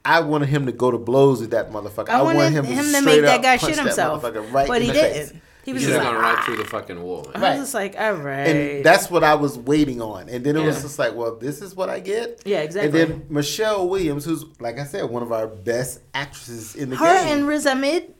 [0.04, 2.08] I wanted him to go to blows with that motherfucker.
[2.08, 4.82] I wanted him, to, to make that guy punch shit that himself, motherfucker right but
[4.82, 5.28] in he the didn't.
[5.30, 5.40] face.
[5.64, 6.42] He was should just like, gone right ah.
[6.44, 7.30] through the fucking wall.
[7.34, 7.50] I Man.
[7.52, 8.48] was just like, all right.
[8.48, 10.28] And that's what I was waiting on.
[10.28, 12.42] And then it was just like, well, this is what I get.
[12.44, 13.00] Yeah, exactly.
[13.00, 16.96] And then Michelle Williams, who's like I said, one of our best actresses in the
[16.96, 17.38] her game.
[17.38, 18.12] and Riz Ahmed,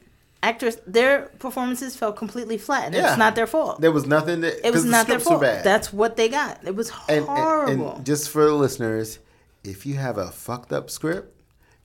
[0.43, 3.09] actress, their performances fell completely flat, and Yeah.
[3.09, 3.81] it's not their fault.
[3.81, 5.41] there was nothing that it was the not their fault.
[5.41, 5.63] Bad.
[5.63, 6.59] That's what they got.
[6.63, 7.95] It was and, and- horrible.
[7.95, 9.19] and just for the listeners,
[9.63, 11.32] if you have a fucked up script,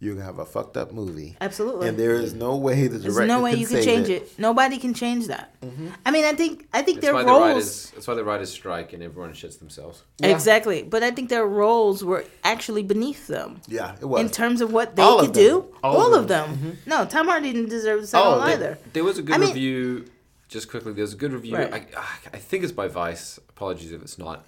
[0.00, 1.36] you're gonna have a fucked up movie.
[1.40, 1.88] Absolutely.
[1.88, 3.02] And there is no way the director.
[3.02, 4.22] Can say There's no way can you can change it.
[4.22, 4.38] it.
[4.38, 5.60] Nobody can change that.
[5.60, 5.88] Mm-hmm.
[6.06, 7.90] I mean, I think I think That's their why the roles writers.
[7.90, 10.02] That's why the writers strike and everyone shits themselves.
[10.20, 10.28] Yeah.
[10.28, 14.20] exactly, but I think their roles were actually beneath them Yeah, it was.
[14.20, 15.44] in terms of what they All of could them.
[15.44, 15.74] do.
[15.82, 16.78] All All, of of them.
[16.86, 18.78] No, Tom Hardy didn't deserve the All second either.
[18.92, 20.04] There was a good I mean- review.
[20.48, 21.56] Just quickly, there was a good review.
[21.56, 21.74] Right.
[21.74, 23.38] I, ah, I think it's by Vice.
[23.50, 24.46] Apologies if it's not.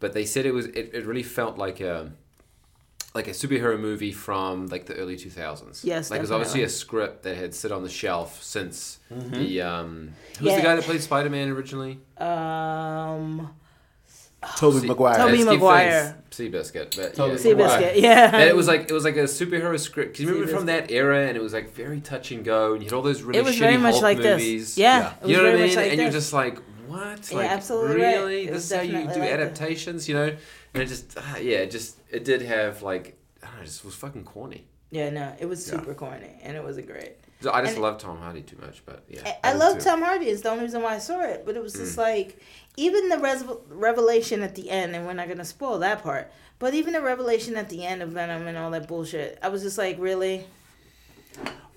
[0.00, 0.66] But they said it was.
[0.66, 2.10] It, it really felt like a
[3.14, 5.84] like a superhero movie from like the early two thousands.
[5.84, 9.62] Yes, like it was obviously a script that had sit on the shelf since the
[9.62, 10.12] um.
[10.38, 10.56] Who's Yeah.
[10.56, 11.98] the guy that played Spider Man originally?
[12.18, 13.50] Um,
[14.56, 15.16] Tobey Se- Maguire.
[15.16, 16.16] Tobey I Maguire.
[16.30, 17.38] saying Seabiscuit, but Tobey yeah.
[17.54, 18.30] Seabiscuit, yeah.
[18.30, 20.14] That it was like it was like a superhero script.
[20.14, 22.82] 'Cause you remember from that era, and it was like very touch and go, and
[22.82, 24.76] you had all those really it was shitty very much Hulk like movies.
[24.76, 24.78] this.
[24.78, 25.06] Yeah, Yeah.
[25.14, 25.74] it was You know what I mean?
[25.76, 27.30] like and you're just like, what?
[27.32, 28.48] Yeah, Like, absolutely really?
[28.48, 29.40] It This is how you do like that.
[29.40, 30.36] adaptations, you know?
[30.74, 33.66] And it just, ah, yeah, it just, it did have like, I don't know, it
[33.66, 34.66] just was fucking corny.
[34.90, 35.78] yeah, no, it was Yeah.
[35.78, 37.16] super corny, and it wasn't great.
[37.40, 39.20] So I just And- love Tom Hardy too much, but yeah.
[39.44, 39.84] I, I do love too.
[39.84, 40.26] Tom Hardy.
[40.26, 41.44] It's the only reason why I saw it.
[41.46, 41.98] But it was just Mm.
[41.98, 42.40] like,
[42.76, 46.30] even the res- revelation at the end, and we're not gonna spoil that part.
[46.58, 49.62] But even the revelation at the end of Venom and all that bullshit, I was
[49.62, 50.46] just like, really,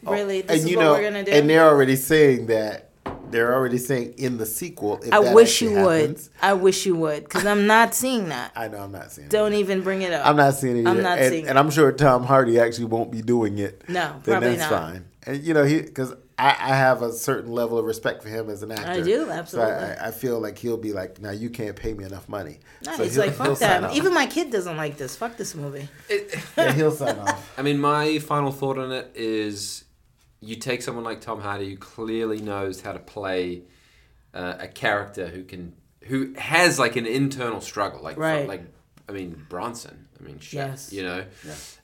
[0.05, 1.31] Oh, really, this and is you what know, we're gonna do.
[1.31, 2.89] and they're already saying that.
[3.31, 4.99] They're already saying in the sequel.
[5.03, 6.19] If I that wish you would.
[6.41, 8.51] I wish you would, because I'm not seeing that.
[8.55, 9.29] I know I'm not seeing.
[9.29, 9.59] Don't it.
[9.59, 10.25] even bring it up.
[10.25, 10.81] I'm not seeing it.
[10.81, 11.01] I'm either.
[11.01, 11.59] not and, seeing and it.
[11.59, 13.83] I'm sure Tom Hardy actually won't be doing it.
[13.87, 14.81] No, then probably that's not.
[14.81, 15.05] fine.
[15.23, 18.49] And you know, he because I, I have a certain level of respect for him
[18.49, 18.89] as an actor.
[18.89, 19.73] I do, So absolutely.
[19.73, 22.59] I, I feel like he'll be like, now you can't pay me enough money.
[22.83, 23.95] No, so he's like, fuck sign that.
[23.95, 25.15] Even my kid doesn't like this.
[25.15, 25.87] Fuck this movie.
[26.09, 27.53] It, yeah, he'll sign off.
[27.59, 29.83] I mean, my final thought on it is
[30.41, 33.61] you take someone like Tom Hardy who clearly knows how to play
[34.33, 35.73] uh, a character who can,
[36.05, 38.47] who has like an internal struggle, like, Right.
[38.47, 38.61] like,
[39.07, 40.07] I mean, Bronson.
[40.19, 40.91] I mean, shit, Yes.
[40.93, 41.25] you know?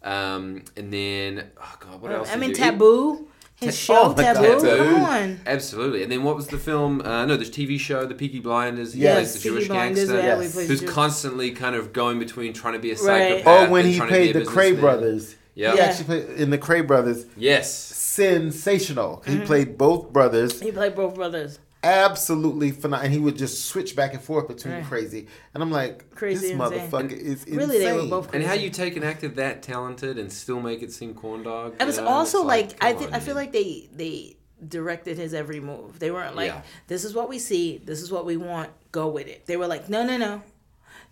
[0.04, 2.30] Um, and then, oh God, what else?
[2.32, 2.56] I mean, do?
[2.56, 3.28] Taboo.
[3.56, 4.62] His Ta- show, oh Taboo.
[4.62, 4.94] Taboo.
[4.94, 5.40] Come on.
[5.48, 6.04] Absolutely.
[6.04, 7.02] And then what was the film?
[7.02, 8.94] Uh, no, the TV show, The Peaky Blinders.
[8.94, 10.18] He Yes, plays the Peaky Jewish Blinders, gangster.
[10.28, 10.68] yeah, Yes.
[10.68, 13.42] Who's Jew- constantly kind of going between trying to be a Right.
[13.44, 15.36] psychopath Or when and he trying to be played the Kray brothers.
[15.56, 15.74] Yeah.
[15.74, 17.26] He actually played in the Kray brothers.
[17.36, 17.72] Yes.
[18.18, 19.22] Sensational.
[19.26, 19.46] He mm-hmm.
[19.46, 20.60] played both brothers.
[20.60, 21.60] He played both brothers.
[21.84, 23.06] Absolutely phenomenal.
[23.06, 24.86] And he would just switch back and forth between Right.
[24.86, 25.28] crazy.
[25.54, 26.90] And I'm like, Crazy, this insane.
[26.90, 27.56] motherfucker is insane.
[27.58, 28.44] Really, they were both crazy.
[28.44, 31.76] And how you take an actor that talented and still make it seem corn dog?
[31.80, 32.08] I was know?
[32.08, 33.44] also It's like, I th- on, I feel man.
[33.44, 36.00] like they they directed his every move.
[36.00, 36.62] They weren't like, Yeah.
[36.88, 39.46] this is what we see, this is what we want, go with it.
[39.46, 40.42] They were like, no, no, no,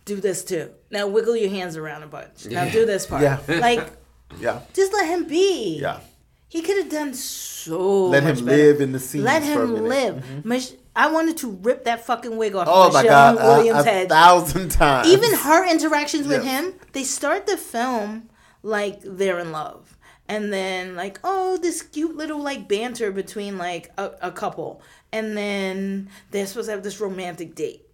[0.06, 0.72] do this too.
[0.90, 2.48] Now wiggle your hands around a bunch.
[2.48, 2.72] Now Yeah.
[2.72, 3.22] do this part.
[3.22, 3.40] Yeah.
[3.48, 3.92] Like,
[4.40, 4.62] Yeah.
[4.74, 5.78] just let him be.
[5.80, 6.00] Yeah.
[6.56, 8.06] He could have done so.
[8.08, 8.46] Let him better.
[8.46, 10.16] live in the scenes Let for a him live.
[10.16, 10.48] Mm-hmm.
[10.48, 13.44] Mich- I wanted to rip that fucking wig off Oh my Michelle God.
[13.44, 14.08] a- Williams' a, head.
[14.10, 15.10] thousand times.
[15.10, 16.62] even her interactions with Yeah.
[16.62, 18.30] him, they start the film
[18.64, 19.98] like they're in love.
[20.30, 24.82] And then like, oh, this cute little like banter between like a, a couple.
[25.12, 27.86] And then they're supposed to have this romantic date.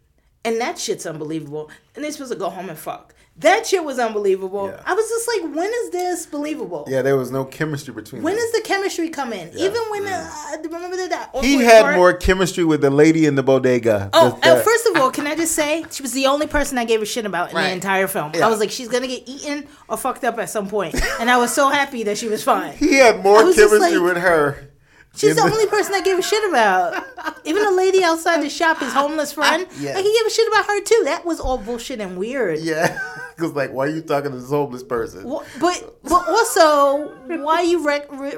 [0.45, 1.71] And that shit's unbelievable.
[1.95, 3.15] And they're supposed to go home and fuck.
[3.41, 4.67] That shit was unbelievable.
[4.69, 4.81] Yeah.
[4.85, 6.85] I was just like, when is this believable?
[6.87, 8.43] Yeah, there was no chemistry between When them.
[8.43, 9.51] does the chemistry come in?
[9.53, 9.65] Yeah.
[9.65, 10.29] Even when uh,
[10.63, 11.95] remember that- that he had part?
[11.95, 14.09] more chemistry with the lady in the bodega.
[14.13, 16.47] Oh, The- uh, the- first of all, can I just say she was the only
[16.47, 17.67] person I gave a shit about in Right.
[17.67, 18.31] the entire film.
[18.35, 18.45] Yeah.
[18.45, 21.37] I was like, she's gonna get eaten or fucked up at some point, and I
[21.37, 22.73] was so happy that she was fine.
[22.73, 24.67] he had more chemistry like- with her.
[25.13, 27.03] She's in the only person I gave a shit about.
[27.43, 29.93] Even the lady outside the shop, his homeless friend, Yeah.
[29.95, 31.01] like he gave a shit about her too.
[31.03, 32.59] That was all bullshit and weird.
[32.59, 32.97] Yeah,
[33.35, 35.23] because like, why are you talking to this homeless person?
[35.23, 37.07] Wha- But but also,
[37.43, 38.37] why you rec- re-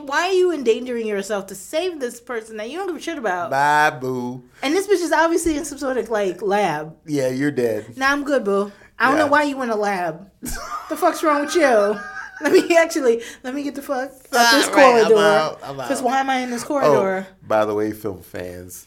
[0.00, 3.16] why are you endangering yourself to save this person that you don't give a shit
[3.18, 3.50] about?
[3.50, 4.42] Bye, boo.
[4.62, 6.94] And this bitch is obviously in some sort of like lab.
[7.06, 7.96] Yeah, you're dead.
[7.96, 8.70] Nah, I'm good, boo.
[8.98, 9.24] I don't Yeah.
[9.24, 10.30] know why you in a lab.
[10.42, 11.62] the fuck's wrong with you?
[12.40, 14.72] Let me actually let me get the fuck out this right,
[15.08, 15.56] corridor.
[15.82, 17.26] Because why am I in this Oh, corridor?
[17.42, 18.86] by the way, film fans,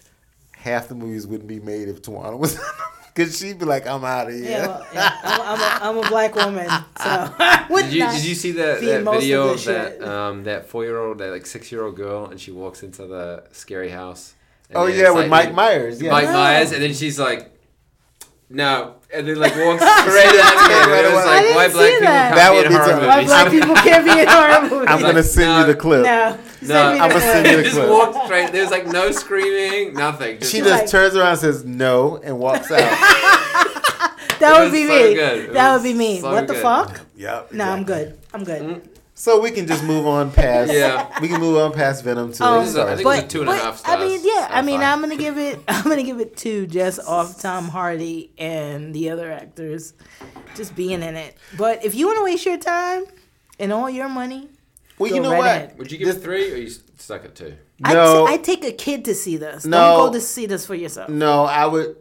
[0.54, 2.58] half the movies wouldn't be made if Tawana was.
[3.14, 4.44] Because she'd be like, I'm out of here.
[4.52, 7.34] Yeah, well, yeah, I'm, I'm, a, I'm a black woman, so
[7.70, 9.64] would Did you, not did you see that, be that in most of video of
[9.66, 12.84] that um, that four year old that like six year old girl and she walks
[12.84, 14.34] into the scary house.
[14.74, 16.12] Oh, yeah, it's with Mike Myers, yeah.
[16.12, 16.32] Mike Yeah.
[16.32, 17.52] Myers, and then she's like,
[18.50, 20.96] no, and then like walks straight at me.
[20.96, 22.34] And it was I like, didn't why see black people that.
[22.34, 23.08] can't That be would in be horror tough.
[23.08, 24.88] Why black people can't be in horror movies?
[24.90, 25.60] I'm going to send No.
[25.60, 26.04] you the clip.
[26.04, 26.40] no.
[26.62, 27.52] No, I'ma the send clip.
[27.52, 27.90] you the just clip.
[27.90, 28.52] walked straight.
[28.52, 30.40] There's like no screaming, nothing.
[30.40, 32.82] Just She like, just like- turns around and says no and walks out.
[34.40, 35.14] That would be so me.
[35.14, 35.54] good.
[35.54, 36.20] That would be me.
[36.20, 36.64] so what the good.
[36.64, 37.02] fuck?
[37.16, 37.52] yep.
[37.52, 38.18] No, I'm good.
[38.34, 38.90] I'm good.
[39.14, 40.74] So we can just move on past.
[40.74, 41.16] Yeah.
[41.22, 42.90] We can move on past Venom to Um, This is Stars.
[42.98, 44.48] think it was but, two and a but, half I mean, yeah.
[44.50, 44.94] I mean, five.
[44.96, 45.60] I'm gonna give it.
[45.68, 49.94] I'm gonna give it two, just off Tom Hardy and the other actors,
[50.56, 51.38] just being in it.
[51.56, 53.04] But if you want to waste your time
[53.60, 54.50] and all your money,
[55.02, 55.78] well, go you know right what?
[55.78, 57.56] Would you give This- it three or you stuck at two?
[57.80, 58.26] No.
[58.28, 59.66] I, t- I take a kid to see this.
[59.66, 59.78] No.
[59.98, 61.10] Don't go to see this for yourself.
[61.10, 61.96] No, I would.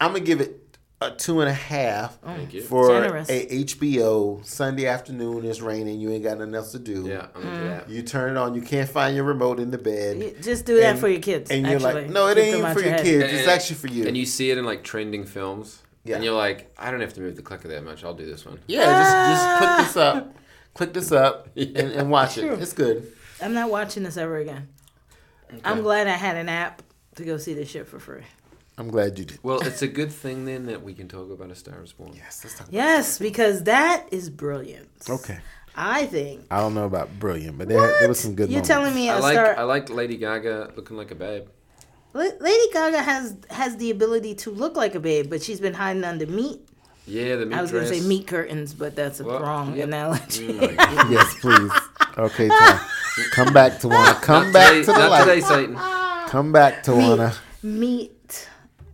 [0.00, 0.58] I'm gonna give it
[1.00, 2.62] a two and a half oh, Thank you.
[2.62, 3.28] for Generous.
[3.28, 5.44] a HBO Sunday afternoon.
[5.44, 6.00] It's raining.
[6.00, 7.06] You ain't got nothing else to do.
[7.08, 7.64] Yeah, I'm into hmm.
[7.66, 7.88] that.
[7.90, 8.54] You turn it on.
[8.54, 10.18] You can't find your remote in the bed.
[10.18, 11.50] You- Just do that And- for your kids.
[11.50, 12.02] and you're actually.
[12.02, 13.04] like, no, it Keep ain't even for your head.
[13.04, 13.24] kids.
[13.24, 14.06] And- It's actually for you.
[14.06, 15.82] And you see it in like trending films.
[16.04, 16.16] Yeah.
[16.16, 18.02] And you're like, I don't have to move the clicker that much.
[18.04, 18.58] I'll do this one.
[18.66, 20.36] yeah, just just click this up,
[20.74, 22.44] click this up, and, and watch it.
[22.60, 23.12] It's good.
[23.40, 24.68] I'm not watching this ever again.
[25.64, 26.82] I'm glad I had an app
[27.16, 28.22] to go see this shit for free.
[28.78, 29.38] I'm glad you did.
[29.42, 32.12] Well, it's a good thing then that we can talk about A Star is Born.
[32.14, 32.68] Yes, let's talk.
[32.70, 34.88] Yes, because that is brilliant.
[35.08, 35.38] Okay.
[35.76, 36.46] I think.
[36.50, 38.48] I don't know about brilliant, but there, there was some good.
[38.48, 38.68] You're moments.
[38.68, 39.56] telling me I a like star.
[39.56, 41.48] I like Lady Gaga looking like a babe.
[42.14, 45.74] La- Lady Gaga has has the ability to look like a babe, but she's been
[45.74, 46.66] hiding under meat.
[47.06, 47.54] Yeah, the meat curtains.
[47.58, 47.90] I was dress.
[47.90, 49.42] gonna say meat curtains, but that's a What?
[49.42, 49.88] wrong Yep.
[49.88, 50.46] analogy.
[51.10, 51.70] yes, please.
[52.16, 52.80] Okay, Tom.
[53.32, 54.20] come back to Wana.
[54.22, 55.24] Come Not back today, to the not light.
[55.24, 55.74] today, Satan.
[56.28, 57.36] Come back to Wana.
[57.62, 58.48] meat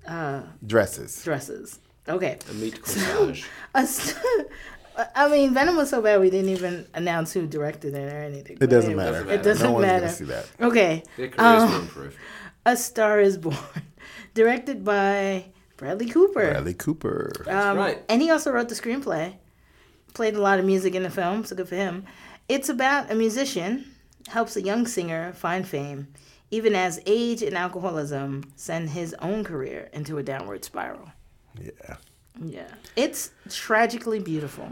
[0.07, 1.23] uh, Dresses.
[1.23, 1.79] dresses.
[2.09, 2.39] Okay.
[2.51, 3.45] A meat corsage.
[3.75, 4.17] A st-
[5.15, 8.57] I mean, Venom was so bad we didn't even announce who directed it or anything.
[8.61, 9.31] It doesn't matter.
[9.31, 10.01] It doesn't no one's matter.
[10.07, 10.47] gonna see that.
[10.61, 11.03] Okay.
[11.39, 11.91] Um.
[12.67, 13.57] A Star is Born,
[14.35, 15.45] directed by
[15.79, 16.51] Bradley Cooper.
[16.51, 17.33] Bradley Cooper.
[17.49, 18.03] Um, right.
[18.11, 19.37] And he also wrote the screenplay.
[20.13, 22.05] Played a lot of music in the film, so good for him.
[22.49, 23.87] It's about a musician
[24.27, 26.09] helps a young singer find fame,
[26.51, 31.11] even as age and alcoholism send his own career into a downward spiral.
[31.59, 31.97] Yeah.
[32.41, 34.71] Yeah, it's tragically beautiful.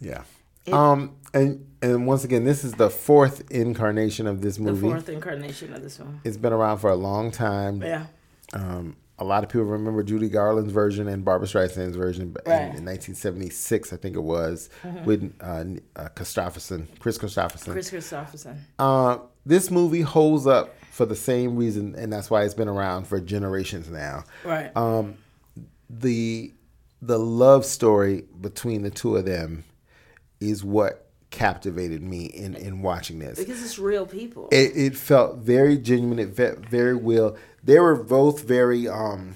[0.00, 0.22] Yeah.
[0.64, 4.80] It- um and and once again, this is the fourth incarnation of this movie.
[4.80, 6.20] The fourth incarnation of this film.
[6.24, 7.82] It's been around for a long time.
[7.82, 8.06] Yeah,
[8.52, 12.50] Um, a lot of people remember Judy Garland's version and Barbra Streisand's version b- in,
[12.52, 12.76] Mm-hmm.
[12.78, 14.68] in 1976, I think it was,
[15.04, 15.64] with uh,
[15.96, 17.72] uh, Kristofferson, Kris Kristofferson.
[17.72, 18.56] Kris Kristofferson.
[18.78, 23.06] Uh, this movie holds up for the same reason, and that's why it's been around
[23.06, 24.24] for generations now.
[24.44, 24.74] Right.
[24.76, 25.16] Um,
[25.90, 26.52] the
[27.00, 29.64] the love story between the two of them
[30.40, 33.38] is what captivated me in, in watching this.
[33.38, 34.48] because it's real people.
[34.52, 36.20] It, it felt very genuine.
[36.20, 37.36] It felt very real.
[37.64, 39.34] They were both very um,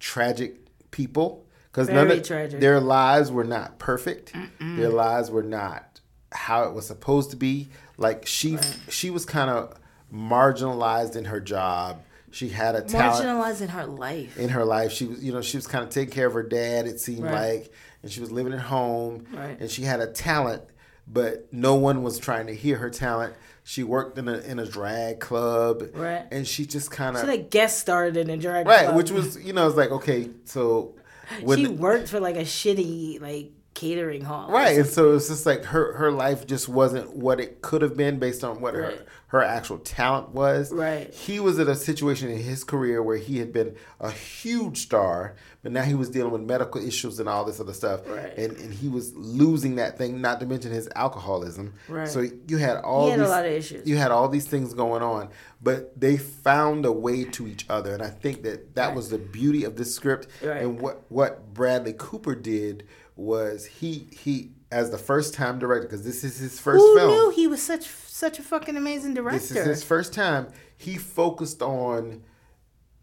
[0.00, 0.56] tragic
[0.90, 2.60] people because none of tragic.
[2.60, 4.32] their lives were not perfect.
[4.60, 6.00] Their lives were not
[6.32, 7.68] how it was supposed to be.
[7.96, 8.56] Like she,
[8.88, 9.74] she was kind of
[10.12, 12.02] marginalized in her job.
[12.30, 13.24] She had a talent
[13.62, 14.38] in her life.
[14.38, 14.92] in her life.
[14.92, 16.86] She was, you know, she was kind of taking care of her dad.
[16.86, 17.60] It seemed Right.
[17.60, 17.72] like,
[18.08, 19.60] and she was living at home, Right.
[19.60, 20.62] and she had a talent,
[21.06, 23.34] but no one was trying to hear her talent.
[23.64, 26.24] She worked in a in a drag club, Right.
[26.30, 28.74] And she just kind of She like guest starred in a drag club.
[28.76, 28.96] right, club.
[28.96, 30.94] which was you know, it's like okay, so
[31.42, 34.50] when she worked for like a shitty like catering hall.
[34.50, 37.96] right, and so it's just like her her life just wasn't what it could have
[37.96, 38.98] been based on what Right.
[38.98, 40.72] her her actual talent was.
[40.72, 41.12] Right.
[41.12, 45.34] He was at a situation in his career where he had been a huge star,
[45.62, 48.08] but now he was dealing with medical issues and all this other stuff.
[48.08, 48.32] Right.
[48.38, 51.74] And and he was losing that thing, not to mention his alcoholism.
[51.88, 52.08] Right.
[52.08, 53.86] So you had all had a lot of issues.
[53.86, 55.28] You had all these things going on,
[55.62, 58.96] but they found a way to each other, and I think that that Right.
[58.96, 60.26] was the beauty of this script.
[60.42, 60.62] Right.
[60.62, 62.84] And what what Bradley Cooper did
[63.18, 67.10] was he he as the first time director because this is his first Who film.
[67.10, 69.38] knew he was such such a fucking amazing director?
[69.40, 70.46] This is his first time.
[70.76, 72.22] He focused on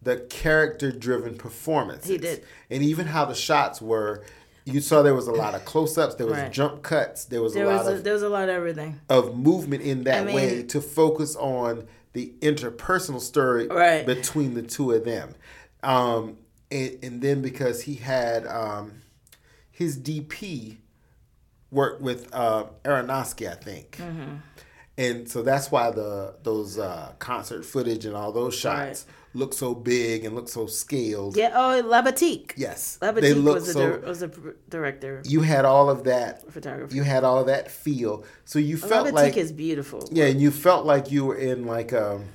[0.02, 2.08] the character driven performances.
[2.10, 2.46] He did.
[2.70, 4.24] And even how the shots were
[4.64, 6.16] you saw there was a lot of close-ups.
[6.16, 6.52] There was Right.
[6.52, 7.26] jump cuts.
[7.26, 9.00] There was There a was lot a, of there was a lot of everything.
[9.10, 14.06] of movement in that I mean- way to focus on the interpersonal story Right.
[14.06, 15.36] between the two of them.
[15.84, 16.38] Um,
[16.72, 19.02] and, and then because he had um,
[19.76, 20.78] his DP
[21.70, 23.98] worked with uh, Aronofsky, I think.
[23.98, 24.36] Mm-hmm.
[24.98, 29.76] And so that's why the those uh, concert footage and all those shots look so
[29.76, 31.36] big and look so scaled.
[31.36, 31.52] Yeah.
[31.54, 32.54] Oh, Libatique.
[32.56, 36.50] Yes, Libatique was the dir- was pr- director, you had all of that.
[36.50, 36.96] photographer.
[36.96, 38.24] You had all of that feel.
[38.46, 40.08] So you felt Libatique like is beautiful.
[40.10, 42.30] yeah, and you felt like you were in like um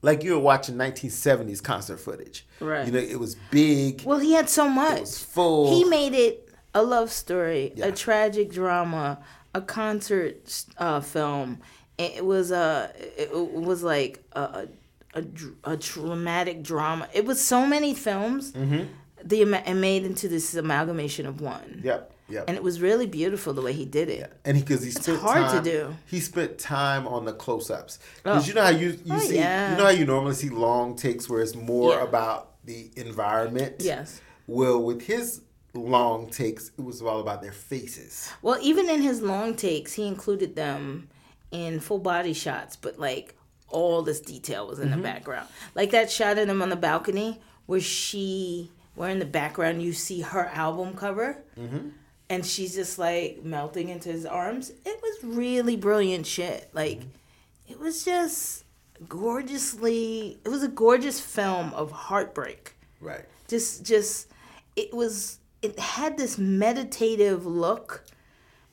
[0.00, 2.46] like you were watching 1970s concert footage.
[2.60, 2.86] Right.
[2.86, 4.04] You know, it was big.
[4.04, 4.96] Well, he had so much.
[4.96, 5.70] It was full.
[5.70, 6.43] He made it
[6.74, 7.86] a love story, Yeah.
[7.86, 9.18] a tragic drama,
[9.54, 11.60] a concert uh, film.
[11.98, 12.90] It was a.
[13.16, 14.68] It was like a, a,
[15.14, 17.08] a, dr- a traumatic drama.
[17.14, 18.52] It was so many films.
[18.52, 18.84] Mm-hmm.
[19.26, 21.80] The and made into this amalgamation of one.
[21.84, 22.10] Yep.
[22.28, 22.44] Yep.
[22.48, 24.32] And it was really beautiful the way he did it.
[24.44, 25.94] and because he, spent hard to time, do.
[26.06, 28.48] He spent time on the close-ups because Oh.
[28.48, 29.70] you know how you you Oh, see yeah.
[29.72, 32.02] you know how you normally see long takes where it's more Yeah.
[32.02, 33.76] about the environment.
[33.78, 34.20] Yes.
[34.46, 35.42] Well, with his
[35.74, 38.30] long takes, it was all about their faces.
[38.42, 41.08] Well, even in his long takes, he included them
[41.50, 43.34] in full body shots, but like
[43.68, 44.96] all this detail was in Mm-hmm.
[44.98, 45.48] the background.
[45.74, 49.92] Like that shot of them on the balcony where she, where in the background you
[49.92, 51.38] see her album cover.
[51.58, 51.88] Mm-hmm.
[52.30, 54.70] And she's just like melting into his arms.
[54.70, 56.70] It was really brilliant shit.
[56.72, 57.72] Like, Mm-hmm.
[57.72, 58.64] it was just
[59.08, 60.38] gorgeously.
[60.44, 63.24] It was a gorgeous film of heartbreak Right.
[63.48, 64.28] just just
[64.76, 68.04] it was it had this meditative look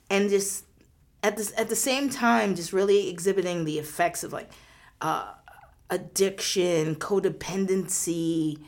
[0.10, 0.66] and just
[1.24, 4.50] at this at the same time just really exhibiting the effects of like
[5.02, 5.32] uh
[5.90, 8.60] addiction codependency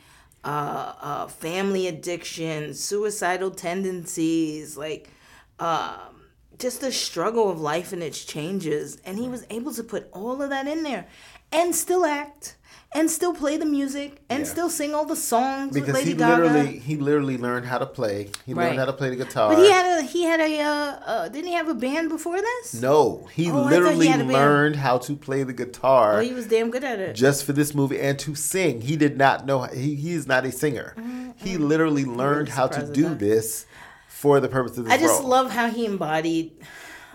[0.44, 5.10] uh, uh family addiction suicidal tendencies like
[5.58, 6.14] um
[6.58, 8.98] just the struggle of life and its changes.
[9.04, 11.06] And he was able to put all of that in there
[11.52, 12.56] and still act
[12.96, 14.50] and still play the music and Yeah.
[14.50, 16.42] still sing all the songs with Because Lady he Gaga.
[16.44, 18.30] literally he literally learned how to play.
[18.46, 18.66] He Right.
[18.68, 19.48] learned how to play the guitar.
[19.52, 20.66] But he had a he had a uh,
[21.12, 22.74] uh didn't he have a band before this?
[22.74, 24.28] no, he Oh, he literally band.
[24.28, 27.14] learned how to play the guitar Oh, he was damn good at it.
[27.14, 28.80] just for this movie and to sing.
[28.82, 30.94] He did not know he, he is not a singer.
[31.36, 33.66] He literally learned how to do this
[34.08, 35.28] for the purpose of this I just role.
[35.30, 36.52] love how he embodied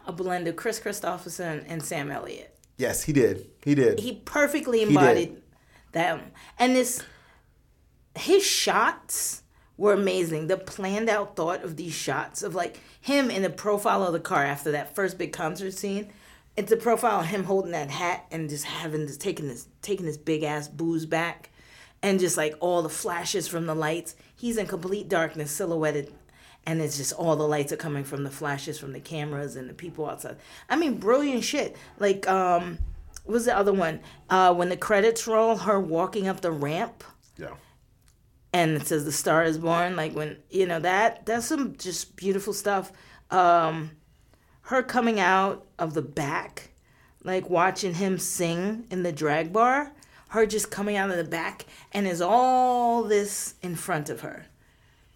[0.06, 2.54] a blend of Kris Kristofferson and Sam Elliott.
[2.78, 3.48] yes, he did.
[3.64, 4.00] He did.
[4.00, 5.42] He perfectly embodied
[5.92, 6.32] them.
[6.58, 7.04] And this
[8.16, 9.44] his shots
[9.78, 10.48] were amazing.
[10.48, 14.20] The planned out thought of these shots of like him in the profile of the
[14.20, 16.10] car after that first big concert scene.
[16.58, 20.06] It's a profile of him holding that hat and just having this taking this taking
[20.06, 21.50] this big ass booze back
[22.02, 24.16] and just like all the flashes from the lights.
[24.36, 26.14] He's in complete darkness, silhouetted,
[26.66, 29.70] and it's just all the lights are coming from the flashes from the cameras and
[29.70, 30.38] the people outside.
[30.70, 31.76] I mean, brilliant shit.
[32.00, 32.80] Like, um,
[33.30, 34.00] what was the other one?
[34.28, 37.04] Uh, when the credits roll, her walking up the ramp
[37.38, 37.54] yeah.
[38.52, 42.16] and it says the star is born like when you know that that's some just
[42.16, 42.92] beautiful stuff
[43.32, 43.92] um
[44.62, 46.72] her coming out of the back
[47.24, 49.94] like watching him sing in the drag bar
[50.30, 54.46] her just coming out of the back and is all this in front of her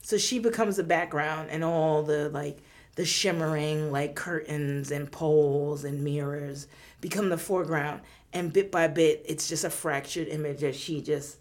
[0.02, 2.60] so she becomes the background and all the like
[2.96, 6.68] the shimmering like curtains and poles and mirrors
[7.04, 11.38] become the foreground and bit by bit it's just a fractured image that she just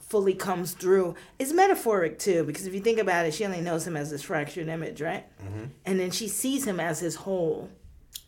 [0.00, 1.14] fully comes through.
[1.38, 4.22] It's metaphoric too, because if you think about it, she only knows him as this
[4.22, 5.24] fractured image, right?
[5.84, 7.68] And then she sees him as his whole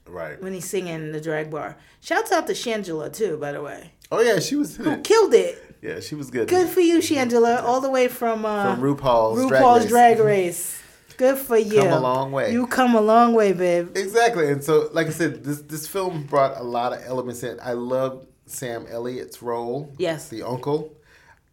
[0.06, 0.40] Right.
[0.42, 1.76] when he's singing in the drag bar.
[2.00, 3.92] Shouts out to Shangela too, by the way.
[4.12, 5.04] Oh yeah, she was it.
[5.04, 5.76] Killed it.
[5.80, 6.48] Yeah, she was good.
[6.48, 9.88] Good for you, Shangela, all the way from uh, From RuPaul's, RuPaul's Drag Race.
[9.88, 10.79] Drag Race.
[11.20, 11.82] Good for you.
[11.82, 12.50] Come a long way.
[12.50, 13.94] You come a long way, babe.
[13.94, 17.60] Exactly, and so like I said, this this film brought a lot of elements in.
[17.62, 19.92] I loved Sam Elliott's role.
[19.98, 20.30] Yes.
[20.30, 20.96] the uncle.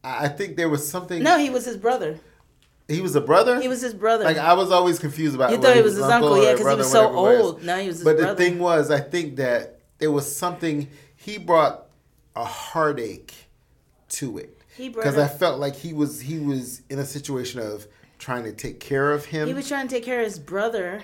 [0.06, 1.22] I think there was something.
[1.22, 2.18] No, he was his brother.
[2.88, 3.60] he was a brother.
[3.60, 4.24] He was his brother.
[4.24, 5.52] Like I was always confused about.
[5.52, 7.42] you thought he was his uncle, yeah, because he was so was.
[7.42, 7.64] old.
[7.64, 8.20] No, he was his brother.
[8.20, 8.36] But brother.
[8.36, 11.88] the thing was, I think that there was something he brought
[12.38, 13.34] a heartache
[14.08, 17.60] to it He brought because I felt like he was he was in a situation
[17.60, 17.86] of
[18.28, 21.02] trying to take care of him He was trying to take care of his brother,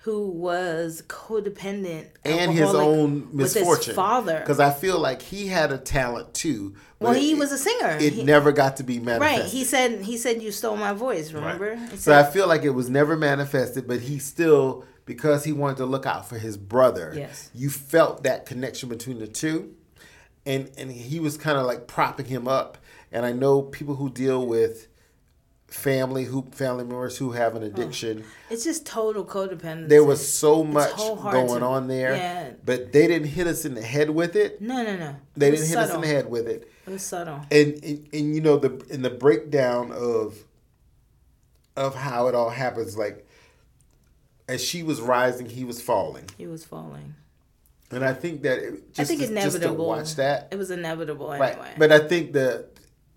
[0.00, 3.68] who was codependent and his own misfortune.
[3.70, 4.38] with his father.
[4.40, 6.74] because I feel like he had a talent too.
[6.98, 7.96] but well, he it- was a singer.
[7.98, 9.40] It He- never got to be manifested.
[9.44, 9.50] right.
[9.50, 11.32] He said he said you stole my voice.
[11.32, 11.74] Remember?
[11.90, 15.78] He So I feel like it was never manifested, but he still, because he wanted
[15.78, 17.48] to look out for his brother, Yes.
[17.54, 19.74] you felt that connection between the two.
[20.44, 22.76] And and he was kind of like propping him up.
[23.10, 24.88] And I know people who deal with
[25.72, 27.66] family who family members who have an oh.
[27.66, 28.24] addiction.
[28.50, 29.88] It's just total codependency.
[29.88, 32.50] There was so much going to- on there, yeah.
[32.64, 34.60] but they didn't hit us in the head with it.
[34.60, 35.16] no, no, no.
[35.36, 36.70] They didn't hit us in the head with it.
[36.86, 37.40] It was subtle.
[37.50, 40.36] and, and and you know the in the breakdown of
[41.76, 43.26] of how it all happens like
[44.48, 47.14] as she was rising he was falling He was falling.
[47.92, 49.86] and i think that it, just, I think to, just to inevitable.
[49.86, 51.72] watch that It was inevitable right anyway.
[51.78, 52.66] but i think the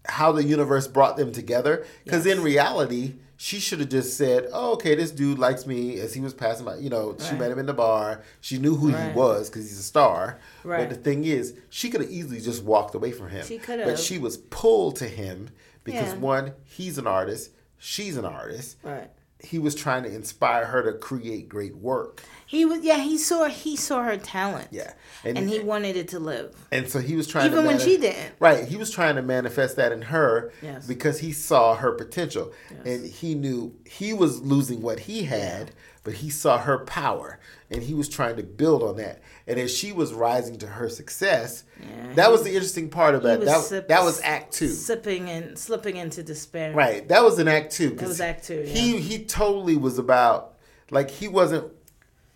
[0.08, 2.38] how the universe brought them together because Yes.
[2.38, 6.22] in reality she should have just said oh okay this dude likes me as he
[6.22, 9.12] was passing by you know she met him in the bar she knew who he
[9.14, 10.88] was because he's a star Right.
[10.88, 13.66] but the thing is she could have easily just walked away from him She but
[13.66, 13.86] could've.
[13.86, 15.50] But she was pulled to him
[15.84, 16.20] because Yeah.
[16.20, 19.10] one he's an artist she's an artist right.
[19.40, 22.24] he was trying to inspire her to create great work
[22.56, 24.70] He was yeah, he saw he saw her talent.
[24.72, 24.94] yeah
[25.26, 26.56] And, he wanted it to live.
[26.72, 28.34] and so he was trying to Even when mani- she didn't.
[28.40, 30.88] right he was trying to manifest that in her Yes.
[30.88, 32.80] because he saw her potential Yes.
[32.86, 35.72] and he knew he was losing what he had
[36.06, 37.40] but he saw her power
[37.70, 40.88] and he was trying to build on that and as she was rising to her
[40.88, 44.22] success Yeah, that he- was the interesting part of He that that, sip- that was
[44.22, 46.74] act two Sipping and slipping into despair.
[46.74, 47.06] Right.
[47.10, 47.90] That was an act two.
[47.92, 50.54] That was act two, He he totally was about
[50.92, 51.66] like he wasn't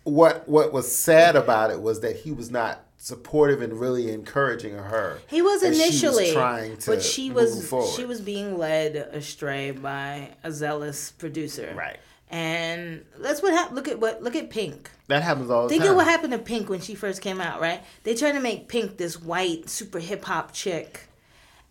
[0.04, 4.74] what what was sad about it was that he was not supportive and really encouraging
[4.74, 5.18] her.
[5.28, 7.94] He was initially, trying to but she was forward.
[7.96, 11.72] she was being led astray by a zealous producer.
[11.76, 11.98] Right.
[12.30, 13.76] And that's what happened.
[13.76, 14.90] Look at what look at Pink.
[15.08, 15.88] That happens all the Think time.
[15.88, 17.82] Think of what happened to Pink when she first came out, right?
[18.04, 21.08] They tried to make Pink this white, super hip hop chick.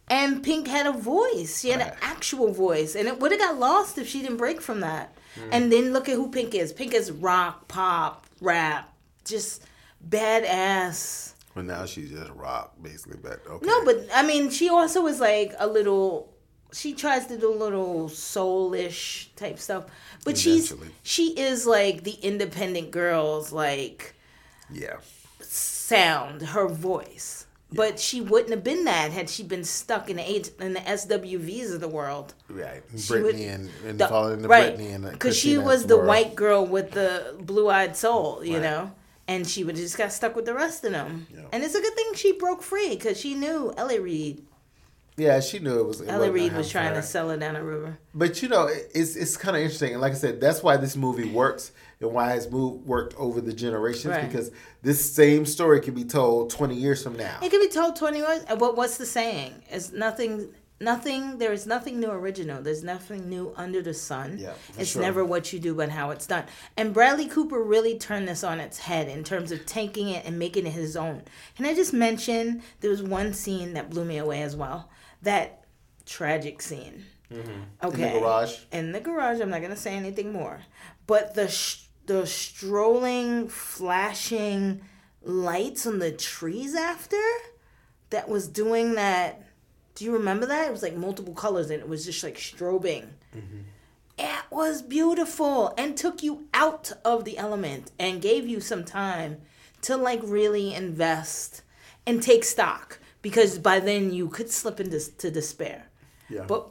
[0.10, 1.62] And Pink had a voice.
[1.62, 2.96] She had an actual voice.
[2.96, 5.14] And it would have got lost if she didn't break from that.
[5.36, 5.50] Hmm.
[5.52, 6.74] And then look at who Pink is.
[6.74, 8.94] Pink is rock, pop, rap,
[9.26, 9.64] just
[10.08, 11.34] badass.
[11.56, 13.18] Well, now she's just rock, basically.
[13.22, 13.66] But okay.
[13.66, 16.34] No, but I mean, she also is like a little.
[16.72, 19.86] She tries to do a little soulish type stuff,
[20.24, 20.72] but she's
[21.02, 24.16] she is like the independent girls like
[24.72, 24.98] yeah,
[25.42, 27.39] sound, her voice.
[27.72, 30.80] But she wouldn't have been that had she been stuck in the H, in the
[30.80, 32.34] SWVs of the world.
[32.50, 32.82] right.
[32.98, 35.98] She Britney would- and, and The- falling into right, Britney and because she was the
[35.98, 36.08] Aguilera.
[36.08, 38.64] white girl with the blue-eyed soul, you Right.
[38.64, 38.92] know,
[39.28, 41.28] and she would just got stuck with the rest of them.
[41.32, 41.42] Yeah.
[41.52, 44.00] And it's a good thing she broke free because she knew L.A.
[44.00, 44.44] Reid.
[45.16, 46.00] Yeah, she knew it was.
[46.02, 48.00] it Ellie wasn't Reed was trying for to sell her down a river.
[48.16, 50.78] But you know, it- it's it's kind of interesting, and like I said, that's why
[50.78, 51.72] this movie works
[52.02, 54.28] and why it's moved worked over the generations Right.
[54.28, 57.40] because this same story can be told twenty years from now.
[57.42, 58.44] It could be told twenty years.
[58.48, 59.64] and What what's the saying?
[59.70, 60.54] It's nothing.
[60.82, 61.40] Nothing.
[61.40, 62.62] There is nothing new original.
[62.64, 64.38] There's nothing new under the sun.
[64.40, 65.02] Yeah, it's sure.
[65.02, 66.46] never what you do, but how it's done.
[66.78, 70.40] And Bradley Cooper really turned this on its head in terms of taking it and
[70.40, 71.24] making it his own.
[71.58, 74.90] Can I just mention there was one scene that blew me away as well.
[75.22, 75.66] That
[76.06, 77.04] tragic scene.
[77.84, 78.08] Okay.
[78.08, 78.56] In the garage.
[78.72, 79.42] In the garage.
[79.42, 80.62] I'm not gonna say anything more.
[81.08, 84.82] But the sh- the strolling, flashing
[85.22, 87.22] lights on the trees after
[88.10, 89.44] that was doing that.
[89.94, 90.68] Do you remember that?
[90.68, 93.10] It was like multiple colors and it was just like strobing.
[93.38, 93.60] Mm-hmm.
[94.18, 99.38] It was beautiful and took you out of the element and gave you some time
[99.84, 101.62] to like really invest
[102.08, 105.86] and take stock because by then you could slip into to despair.
[106.28, 106.46] Yeah.
[106.48, 106.70] But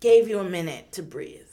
[0.00, 1.43] gave you a minute to breathe.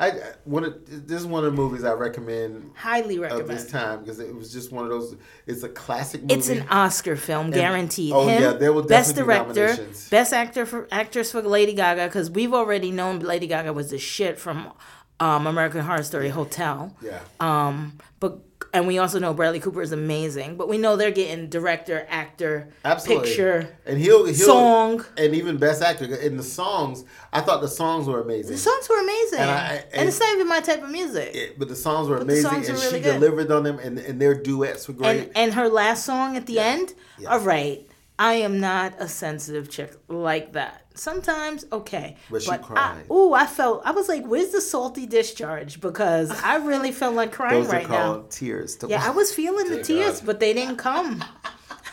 [0.00, 0.12] I,
[0.44, 3.48] one of, this is one of the movies I recommend Highly recommend.
[3.48, 5.16] this time because it was just one of those.
[5.46, 6.34] It's a classic movie.
[6.34, 8.12] It's an Oscar film, guaranteed.
[8.12, 9.76] oh, Him, yeah, there will best director,
[10.10, 13.98] best actor for actress for Lady Gaga, because we've already known Lady Gaga was the
[13.98, 14.72] shit from
[15.18, 16.94] um, American Horror Story Hotel.
[17.02, 17.18] Yeah.
[17.40, 18.38] Um, but
[18.78, 22.68] and we also know Bradley Cooper is amazing, but we know they're getting director, actor,
[22.84, 23.26] Absolutely.
[23.28, 23.76] picture.
[23.84, 25.04] and he'll, he'll Song.
[25.16, 27.04] and even best actor in the songs.
[27.32, 28.52] I thought the songs were amazing.
[28.52, 31.34] The songs were amazing, And and, I- and- it's not even my type of music.
[31.34, 33.14] It- but the songs were But amazing, songs and were she good.
[33.20, 35.20] delivered on them, and, and their duets were great.
[35.20, 37.30] and and her last song at the end Yeah.
[37.32, 37.84] all right
[38.18, 43.04] i am not a sensitive chick like that sometimes okay But she I, cried.
[43.10, 47.32] ooh i felt i was like where's the salty discharge because i really felt like
[47.32, 48.76] crying Those right are called now tears.
[48.76, 50.26] To yeah i was feeling the tears God.
[50.26, 51.24] but they didn't come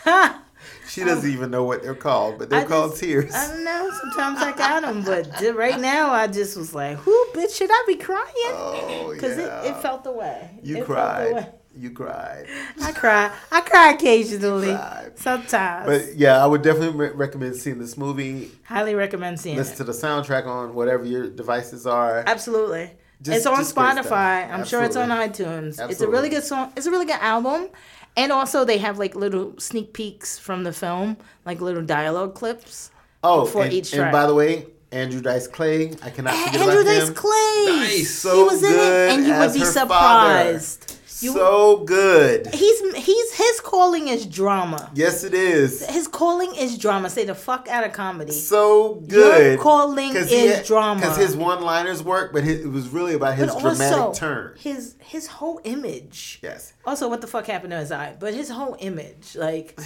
[0.88, 3.34] She doesn't even know what they're called, but they're I called just- tears.
[3.34, 7.26] i don't know sometimes i got them but right now i just was like whoo
[7.34, 9.62] bitch should i be crying Oh because yeah.
[9.62, 11.42] it, it felt the way you It felt the way.
[11.42, 11.52] cried.
[11.78, 12.46] You cried.
[12.82, 15.18] i cry i cry occasionally Cried.
[15.18, 18.50] sometimes But yeah, I would definitely re- recommend seeing this movie.
[18.64, 22.24] highly recommend seeing Listen it to the soundtrack on whatever your devices are.
[22.26, 22.90] Absolutely.
[23.22, 24.06] Just- it's on just great stuff.
[24.06, 24.50] Spotify.
[24.50, 25.44] I'm sure it's on Absolutely.
[25.78, 25.90] iTunes.
[25.90, 26.72] It's a really good song.
[26.76, 27.68] It's a really good album.
[28.16, 32.90] And also they have like little sneak peeks from the film, like little dialogue clips.
[33.22, 35.92] Oh, for and, each and by the way, Andrew Dice Clay.
[36.02, 37.14] I cannot forget Andrew about Dice him.
[37.14, 37.64] Clay.
[37.66, 37.96] Nice.
[37.96, 40.95] he So was in it, and you would be her surprised.
[41.22, 42.46] You- so good.
[42.54, 44.90] He's he's his calling is drama.
[44.94, 45.84] Yes, it is.
[45.86, 47.08] His calling is drama.
[47.10, 48.32] Say the fuck out of comedy.
[48.32, 49.52] So good.
[49.54, 51.00] Your calling is drama.
[51.00, 54.54] Because his one-liners work, but his, it was really about his But dramatic also, turn.
[54.58, 56.38] His his whole image.
[56.42, 56.72] Yes.
[56.84, 58.14] Also, what the fuck happened to his eye?
[58.18, 59.78] But his whole image, like,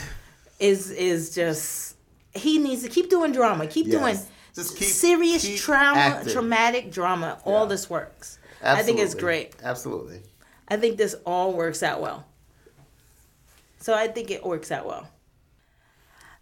[0.58, 1.96] is is just
[2.34, 3.66] he needs to keep doing drama.
[3.66, 4.00] Keep Yes.
[4.00, 4.18] doing
[4.54, 6.32] Just keep- serious keep trauma, acting.
[6.32, 7.38] traumatic drama.
[7.44, 8.38] All this works.
[8.62, 9.54] I think it's great.
[9.62, 10.20] Absolutely.
[10.70, 12.26] I think this all works out well.
[13.80, 15.08] So I think it works out well.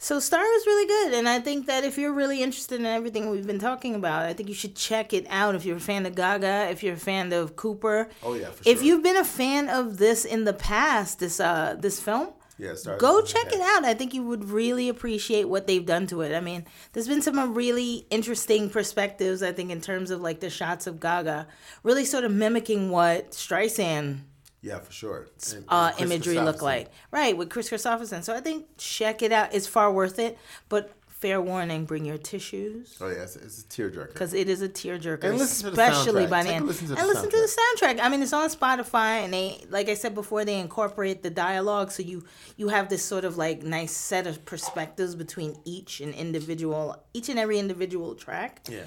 [0.00, 3.30] So Star is really good, and I think that if you're really interested in everything
[3.30, 5.56] we've been talking about, I think you should check it out.
[5.56, 8.62] If you're a fan of Gaga, if you're a fan of Cooper, Oh, yeah, for
[8.68, 12.28] if you've been a fan of this in the past, this uh this film,
[12.58, 13.84] Yeah, go check it out.
[13.84, 16.34] I think you would really appreciate what they've done to it.
[16.34, 19.42] I mean, there's been some uh, really interesting perspectives.
[19.44, 21.46] I think in terms of like the shots of Gaga,
[21.84, 24.20] really sort of mimicking what Streisand
[24.60, 25.28] Yeah, for sure.
[25.54, 26.90] And- uh, imagery look like.
[27.12, 28.24] Right, with Kris Kristofferson.
[28.24, 29.54] So I think check it out.
[29.54, 30.36] It's far worth it.
[30.68, 32.96] But fair warning, bring your tissues.
[33.00, 34.08] Oh yeah, it's, it's a tearjerker.
[34.12, 36.30] Because it is a tearjerker, And listen to the especially soundtrack.
[36.30, 36.66] by the end.
[36.66, 37.56] listen to the and listen to the
[37.86, 38.00] soundtrack.
[38.00, 41.90] I mean, it's on Spotify, and they, like I said before, they incorporate the dialogue,
[41.90, 42.24] so you
[42.56, 47.28] you have this sort of like nice set of perspectives between each and individual, each
[47.28, 48.66] and every individual track.
[48.70, 48.80] Yeah.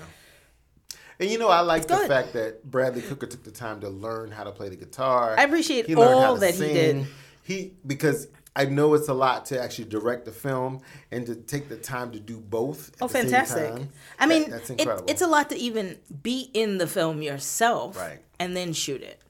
[1.20, 4.32] And you know, I like the fact that Bradley Cooper took the time to learn
[4.32, 5.36] how to play the guitar.
[5.38, 6.74] I appreciate He all to that he sing.
[6.74, 7.08] did.
[7.44, 11.70] He because I know it's a lot to actually direct the film and to take
[11.70, 12.92] the time to do both.
[13.02, 13.72] Oh, fantastic!
[14.20, 17.98] I That- mean, that's it, it's a lot to even be in the film yourself,
[17.98, 18.20] Right.
[18.40, 19.22] And then shoot it,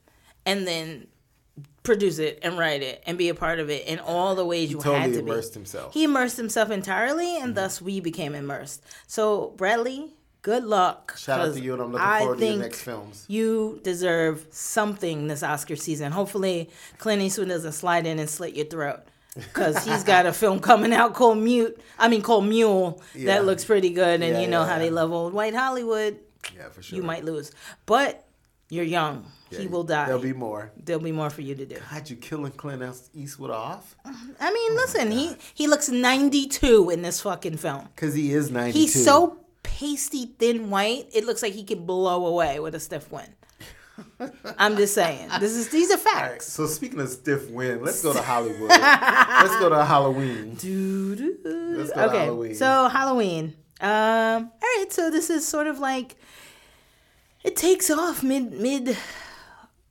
[0.44, 1.06] and then
[1.82, 4.70] produce it and write it and be a part of it in all the ways
[4.70, 5.58] you totally had to immersed be.
[5.60, 5.90] himself.
[5.90, 5.98] Mm-hmm.
[5.98, 8.82] He immersed himself entirely, and thus we became immersed.
[9.06, 11.16] So, Bradley, good luck.
[11.18, 13.24] Shout out to you, and I'm looking I forward to your next films.
[13.28, 16.10] You deserve something this Oscar season.
[16.12, 19.00] Hopefully, Clint Eastwood doesn't slide in and slit your throat.
[19.34, 21.80] Because he's got a film coming out called Mute.
[21.98, 23.02] I mean, called Mule.
[23.14, 23.26] Yeah.
[23.26, 24.20] That looks pretty good.
[24.22, 26.18] And Yeah, you know yeah, how they love old white Hollywood.
[26.56, 26.96] Yeah, for sure.
[26.96, 27.50] You might lose.
[27.86, 28.26] But
[28.68, 29.26] you're young.
[29.50, 30.06] he will die.
[30.06, 30.72] There'll be more.
[30.76, 31.76] There'll be more for you to do.
[31.88, 32.82] How'd you killing Clint
[33.14, 33.96] Eastwood off?
[34.04, 37.88] I mean, oh listen, he, he looks 92 in this fucking film.
[37.94, 38.78] Because he is 92.
[38.78, 43.10] He's so pasty thin white, it looks like he could blow away with a stiff
[43.10, 43.34] wind.
[44.58, 45.28] I'm just saying.
[45.40, 46.46] This is these are right, facts.
[46.46, 48.68] so speaking of stiff wind, let's go to Hollywood.
[48.70, 50.54] let's go to Halloween.
[50.60, 51.74] Doo-doo.
[51.78, 52.54] Let's go to Okay, Halloween.
[52.54, 53.54] so Halloween.
[53.80, 56.16] Um, all right, so this is sort of like
[57.42, 58.96] it takes off mid mid,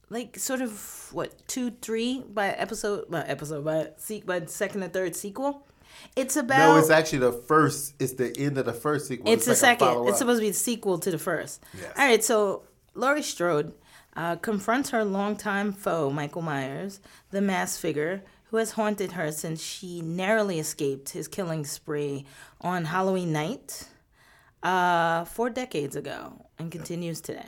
[0.10, 3.90] like sort of what two three by episode by episode by
[4.26, 5.68] by second and third sequel.
[6.16, 7.94] It's about No, it's actually the first.
[8.00, 9.32] It's the end of the first sequel.
[9.32, 10.08] It's the like second.
[10.08, 11.62] It's supposed to be the sequel to the first.
[11.74, 11.92] Yes.
[11.98, 12.64] All right, so
[12.96, 13.74] Laurie Strode
[14.16, 17.00] uh, confronts her longtime foe, Michael Myers,
[17.32, 22.26] the masked figure who has haunted her since she narrowly escaped his killing spree
[22.60, 23.88] on Halloween night
[24.62, 27.48] uh, four decades ago and continues today.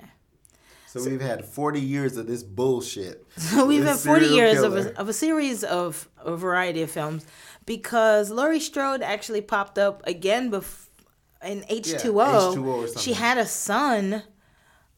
[0.87, 3.25] So we've had 40 years of this bullshit.
[3.35, 7.25] So we've had 40 years of a, of a series of a variety of films
[7.65, 10.87] because Laurie Strode actually popped up again bef-
[11.43, 12.13] in H2O.
[12.53, 14.23] H2O or She had a son.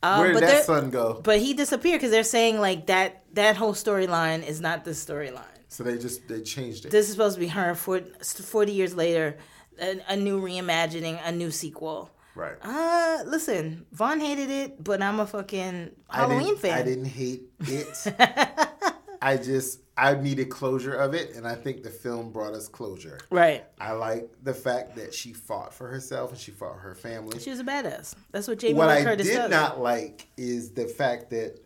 [0.05, 1.19] Uh, Where did but that son go?
[1.23, 5.43] But he disappeared because they're saying like that that whole storyline is not the storyline.
[5.67, 6.91] So they just they changed it.
[6.91, 9.37] This is supposed to be her for 40 years later,
[9.81, 12.11] a, a new reimagining, a new sequel.
[12.35, 12.55] right.
[12.61, 16.77] Uh, listen, Vaughn hated it, but I'm a fucking Halloween didn't, fan.
[16.77, 18.13] I didn't hate it.
[19.21, 23.17] I just I needed closure of it, and I think the film brought us closure.
[23.29, 23.63] Right.
[23.79, 27.39] I like the fact that she fought for herself and she fought for her family.
[27.39, 28.13] She was a badass.
[28.31, 31.59] That's what Jamie what I did not like is the fact that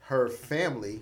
[0.00, 1.00] her family,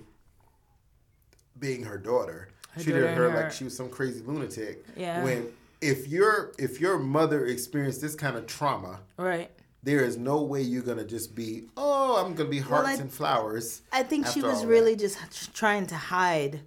[1.59, 4.85] being her daughter, Her treated daughter her her- like she was some crazy lunatic.
[4.97, 5.24] Yeah.
[5.24, 5.49] When
[5.81, 9.51] if your if your mother experienced this kind of trauma, Right.
[9.83, 13.03] There is no way you're gonna just be oh I'm gonna be Well, hearts I-
[13.03, 13.83] and flowers.
[13.93, 15.01] I think she was really that.
[15.31, 16.61] just trying to hide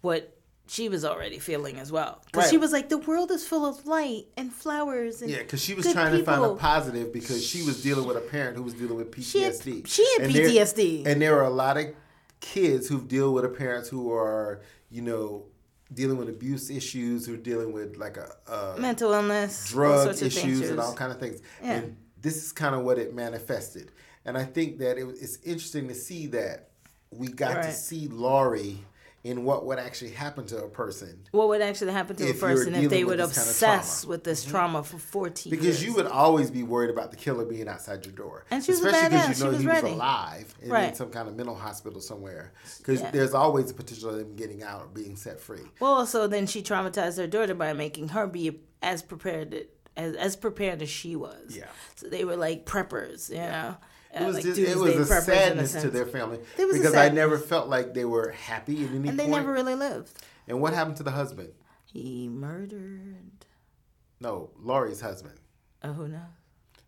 [0.00, 0.34] what
[0.70, 2.20] she was already feeling as well.
[2.26, 5.62] Because she was like, the world is full of light and flowers and Yeah, because
[5.62, 8.62] she was trying to find a positive because she was dealing with a parent who
[8.62, 9.86] was dealing with She had- PTSD.
[9.86, 11.06] she had And there- PTSD.
[11.06, 11.86] and there are a lot of
[12.40, 15.46] kids who deal with a parents who are, you know,
[15.92, 20.34] dealing with abuse issues, who are dealing with like a, a mental illness, drug issues
[20.34, 20.68] things.
[20.68, 21.40] and all kind of things.
[21.62, 21.72] Yeah.
[21.72, 23.92] And this is kind of what it manifested.
[24.24, 26.68] And I think that it, it's interesting to see that
[27.10, 28.78] we got to see Laurie
[29.24, 31.18] in what would actually happen to a person.
[31.32, 34.22] What would actually happen to a person if they would this kind of obsess with
[34.24, 34.50] this mm-hmm.
[34.52, 35.84] trauma for 14 Because years?
[35.84, 38.44] you would always be worried about the killer being outside your door.
[38.50, 39.82] And she was Especially because you know was he ready.
[39.88, 42.52] was alive and in some kind of mental hospital somewhere.
[42.78, 43.10] Because Yeah.
[43.10, 45.64] there's always the potential of him getting out or being set free.
[45.80, 49.66] Well, so then she traumatized her daughter by making her be as prepared
[49.98, 51.54] as as prepared as she was.
[51.54, 51.66] Yeah.
[51.96, 53.76] So they were like preppers, you know.
[54.14, 57.36] It was like just it was a sadness to their family was because I never
[57.36, 59.36] felt like they were happy at any And they point.
[59.42, 60.12] never really lived.
[60.46, 61.52] And what happened to the husband?
[61.84, 63.44] He murdered.
[64.18, 65.38] No, Laurie's husband.
[65.84, 66.22] Oh, who knows?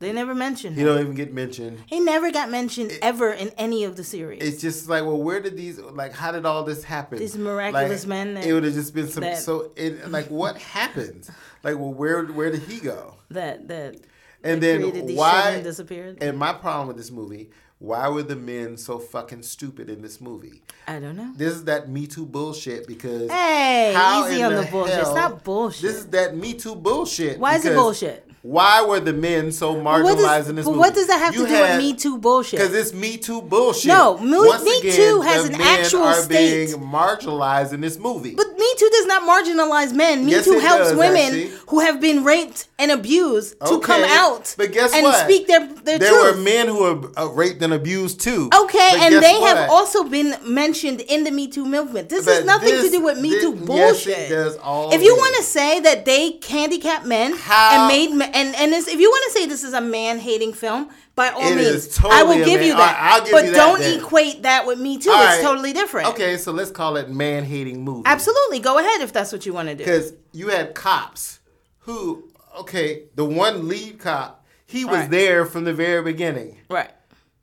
[0.00, 0.86] They never mentioned He him.
[0.88, 1.78] don't even get mentioned.
[1.86, 4.42] He never got mentioned ever in any of the series.
[4.42, 6.14] It's just like, well, where did these like?
[6.14, 7.18] How did all this happen?
[7.18, 9.22] These miraculous Like, men that- it would have just been some.
[9.22, 11.30] that- so, it, like, what happens?
[11.62, 13.14] Like, well, where where did he go?
[13.30, 13.96] that that
[14.42, 14.80] And then
[15.14, 16.22] why- children disappeared.
[16.22, 20.18] And my problem with this movie, why were the men so fucking stupid in this
[20.18, 20.62] movie?
[20.88, 21.30] I don't know.
[21.36, 24.94] This is that Me Too bullshit because Hey, how easy on the bullshit.
[24.94, 25.82] hell- not bullshit.
[25.82, 27.38] This is that Me Too bullshit.
[27.38, 28.26] Why is it bullshit?
[28.42, 30.80] Why were the men so What marginalized does, in this but movie?
[30.80, 32.58] what does that have You to do had- with Me Too bullshit?
[32.58, 33.88] Because it's Me Too bullshit.
[33.88, 36.68] No, Me- Me again, Too has an actual are state.
[36.68, 38.34] being marginalized in this movie.
[38.34, 40.24] But Me Too does not marginalize men.
[40.24, 41.50] Me Yes, Too helps does, women actually.
[41.68, 45.22] who have been raped and abused to come out but guess and what?
[45.22, 46.36] speak their, their there truth.
[46.36, 48.48] were men who were uh, raped and abused too.
[48.58, 49.54] Okay, But and they what?
[49.54, 52.08] have also been mentioned in the Me Too movement.
[52.08, 54.58] This But has nothing this- to do with Me this- Too yes, bullshit.
[54.62, 58.54] all if you want to say that they handicapped men How- and made men, and
[58.56, 61.42] and this, if you want to say this is a man hating film, by all
[61.52, 63.00] It means, is totally I will give man- you that.
[63.00, 63.98] Right, give but you that don't then.
[64.00, 65.10] equate that with Me Too.
[65.10, 65.42] All it's right.
[65.42, 66.08] totally different.
[66.08, 68.02] Okay, so let's call it man hating movie.
[68.06, 69.84] Absolutely, go ahead if that's what you want to do.
[69.84, 71.40] Because you had cops
[71.80, 72.28] who,
[72.58, 75.10] okay, the one lead cop, he was Right.
[75.10, 76.58] there from the very beginning.
[76.68, 76.90] Right.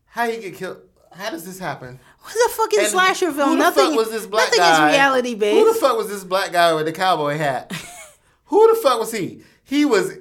[0.06, 0.78] How he get killed?
[1.14, 2.00] How does this happen?
[2.22, 3.50] What's a fucking And slasher Who film?
[3.52, 3.88] the Nothing.
[3.90, 4.88] fuck was this black nothing guy?
[4.90, 5.58] is reality based.
[5.58, 7.72] Who the fuck was this black guy with the cowboy hat?
[8.46, 9.42] who the fuck was he?
[9.64, 10.12] He was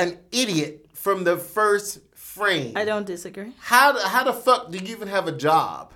[0.00, 2.76] an idiot from the first frame.
[2.76, 3.52] I don't disagree.
[3.58, 5.92] How the, how the fuck do you even have a job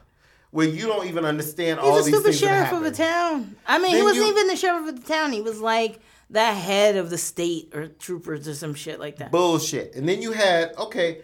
[0.51, 2.17] where you don't even understand all these things.
[2.19, 3.57] He's a stupid sheriff of a town.
[3.67, 5.33] I mean, he wasn't you- even the sheriff of the town.
[5.33, 6.01] He was like
[6.31, 9.31] the head of the state or troopers or some shit like that.
[9.33, 9.95] Bullshit.
[9.97, 11.23] And then you had okay,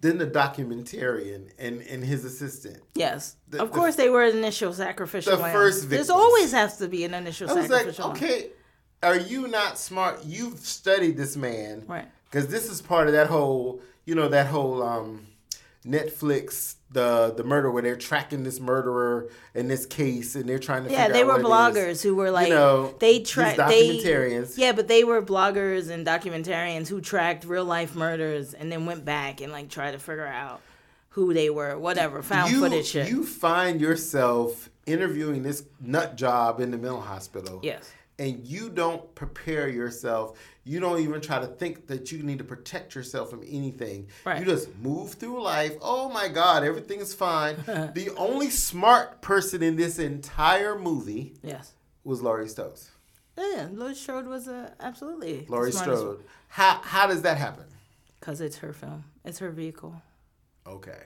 [0.00, 2.78] then the documentarian and and his assistant.
[2.94, 5.36] yes, The- of the- course they were initial sacrificial.
[5.36, 5.54] the lambs.
[5.54, 8.08] first There's always has to be an initial I was like, sacrificial.
[8.08, 8.16] lamb.
[8.16, 8.46] okay,
[9.02, 10.24] are you not smart?
[10.24, 12.06] You've studied this man, Right.
[12.30, 15.26] Because this is part of that whole, you know, that whole um,
[15.84, 20.84] Netflix the the murder where they're tracking this murderer in this case and they're trying
[20.84, 24.58] to Yeah, they were bloggers who were like you know, they tracked they documentarians.
[24.58, 29.04] yeah, but they were bloggers and documentarians who tracked real life murders and then went
[29.04, 30.60] back and like tried to figure out
[31.10, 33.08] who they were, whatever, found you, footage shit.
[33.08, 37.60] You find yourself interviewing this nut job in the mental hospital.
[37.62, 37.90] yes.
[38.22, 40.38] And you don't prepare yourself.
[40.64, 44.06] You don't even try to think that you need to protect yourself from anything.
[44.24, 44.38] Right.
[44.38, 45.74] You just move through life.
[45.80, 47.56] Oh my God, everything is fine.
[47.66, 51.72] the only smart person in this entire movie Yes.
[52.04, 52.92] was Laurie Stokes.
[53.36, 56.22] Yeah, Laurie Strode was a absolutely Laurie Strode.
[56.48, 57.64] How how does that happen?
[58.20, 60.00] because it's her film, it's her vehicle,
[60.64, 61.02] Okay.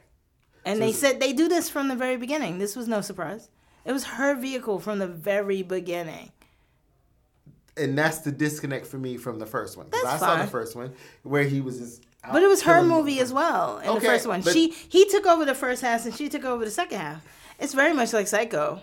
[0.66, 2.58] and So they said they do this from the very beginning.
[2.58, 3.48] This was no surprise.
[3.86, 6.32] It was her vehicle from the very beginning.
[7.76, 9.90] And that's the disconnect for me from the first one.
[9.90, 10.46] 'Cause That's I saw fine.
[10.46, 12.02] the first one where he was just.
[12.24, 14.40] out But it was her movie as well in Okay, the first one.
[14.40, 17.22] but- She he took over the first half and she took over the second half.
[17.58, 18.80] It's very much like Psycho.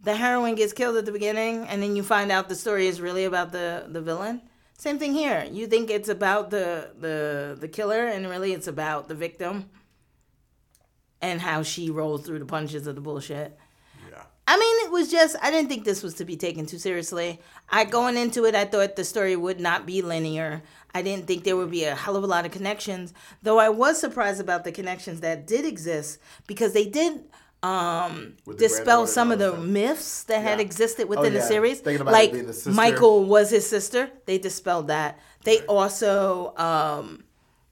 [0.00, 3.00] The heroine gets killed at the beginning, and then you find out the story is
[3.00, 4.42] really about the the villain.
[4.78, 5.44] Same thing here.
[5.50, 9.68] You think it's about the the the killer, and really it's about the victim
[11.20, 13.58] and how she rolls through the punches of the bullshit.
[14.48, 14.54] Yeah.
[14.54, 17.40] I mean, it was just I didn't think this was to be taken too seriously.
[17.70, 20.62] I going into it, I thought the story would not be linear.
[20.94, 23.68] I didn't think there would be a hell of a lot of connections, though I
[23.68, 27.24] was surprised about the connections that did exist because they did
[27.62, 29.64] um, dispel some of the stuff.
[29.64, 31.80] myths that had existed within Oh, the series.
[31.80, 32.66] Thinking about it like.
[32.74, 34.10] Michael was his sister.
[34.26, 35.18] They dispelled that.
[35.44, 37.24] They also um,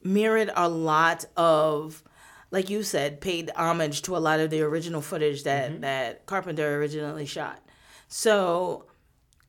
[0.03, 2.03] mirrored a lot of
[2.51, 5.81] like you said, paid homage to a lot of the original footage that Mm-hmm.
[5.83, 7.61] that Carpenter originally shot.
[8.09, 8.87] So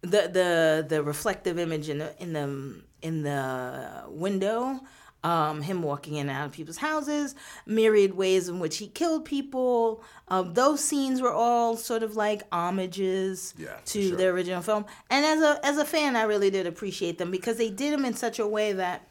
[0.02, 4.80] the the the reflective image in the in the in the window,
[5.24, 7.36] um, him walking in and out of people's houses,
[7.68, 10.04] myriad ways in which he killed people.
[10.30, 14.18] Um, those scenes were all sort of like homages Yeah, to sure.
[14.18, 14.86] the original film.
[15.10, 18.06] And as a as a fan, I really did appreciate them because they did them
[18.06, 19.08] in such a way that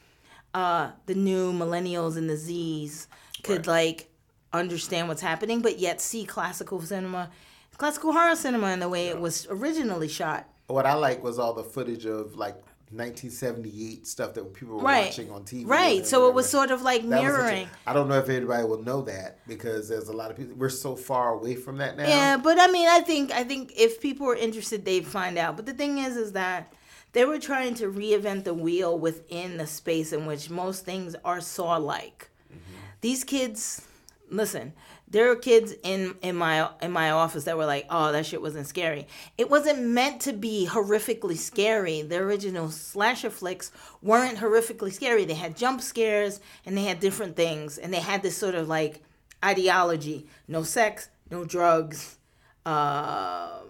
[0.54, 3.06] uh, the new millennials and the Z's
[3.46, 4.08] could like
[4.52, 7.30] understand what's happening, but yet see classical cinema
[7.76, 10.48] classical horror cinema in the way it was originally shot.
[10.68, 12.56] What I like was all the footage of like
[12.90, 15.06] 1978 stuff that people were Right.
[15.06, 15.66] watching on TV.
[15.66, 16.06] Right.
[16.06, 17.68] So it was sort of like That was such a- mirroring.
[17.86, 20.54] I don't know if anybody will know that because there's a lot of people.
[20.56, 22.06] We're so far away from that now.
[22.08, 25.56] Yeah, but I mean, I think I think if people were interested, they'd find out.
[25.56, 26.72] But the thing is, is that
[27.12, 31.40] they were trying to reinvent the wheel within the space in which most things are
[31.40, 32.30] saw-like.
[33.00, 33.82] These kids,
[34.30, 34.72] listen,
[35.08, 38.42] there are kids in in my in my office that were like, "Oh, that shit
[38.42, 39.06] wasn't scary."
[39.38, 42.02] It wasn't meant to be horrifically scary.
[42.02, 43.70] The original slasher flicks
[44.02, 45.24] weren't horrifically scary.
[45.24, 48.68] They had jump scares and they had different things, and they had this sort of
[48.68, 49.02] like
[49.44, 52.16] ideology: no sex, no drugs.
[52.64, 53.66] Um,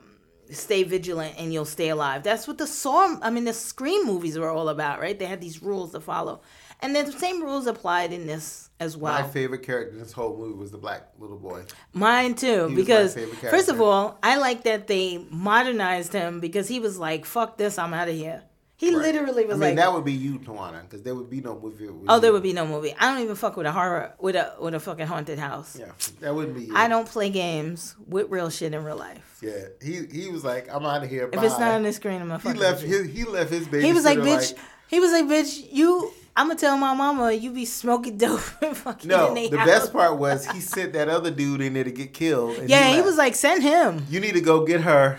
[0.50, 2.22] stay vigilant and you'll stay alive.
[2.22, 5.18] That's what the Saw, I mean, the Scream movies were all about, right?
[5.18, 6.40] They had these rules to follow.
[6.80, 9.12] And the same rules applied in this as well.
[9.12, 11.64] My favorite character in this whole movie was the black little boy.
[11.92, 16.98] Mine too, because first of all, I like that they modernized him because he was
[16.98, 18.42] like, "Fuck this, I'm out of here."
[18.78, 21.40] He literally was I mean, like, that would be you, Tawana, because there would be
[21.40, 21.88] no movie.
[21.88, 22.94] With "Oh, there would be no movie.
[22.98, 25.78] I don't even fuck with a horror with a with a fucking haunted house.
[25.80, 26.64] Yeah, that wouldn't be.
[26.64, 26.76] You.
[26.76, 29.38] I don't play games with real shit in real life.
[29.40, 29.52] Yeah,
[29.82, 31.30] he he was like, I'm out of here.
[31.32, 33.86] If it's not on the screen, I'm gonna he left his he left his baby.
[33.86, 34.54] He was like, bitch.
[34.88, 36.12] He was like, bitch, you.
[36.36, 39.66] I'm gonna tell my mama you be smoking dope and fucking No, in the house.
[39.66, 42.58] best part was he sent that other dude in there to get killed.
[42.68, 43.06] Yeah, he left.
[43.06, 44.04] was like, send him.
[44.10, 45.18] You need to go get her.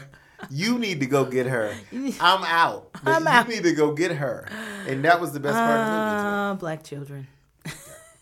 [0.51, 1.73] You need to go get her.
[2.21, 2.91] I'm out.
[3.05, 3.49] I'm you out.
[3.49, 4.47] need to go get her.
[4.87, 6.27] And that was the best part of the movie.
[6.27, 7.27] Ah, black children.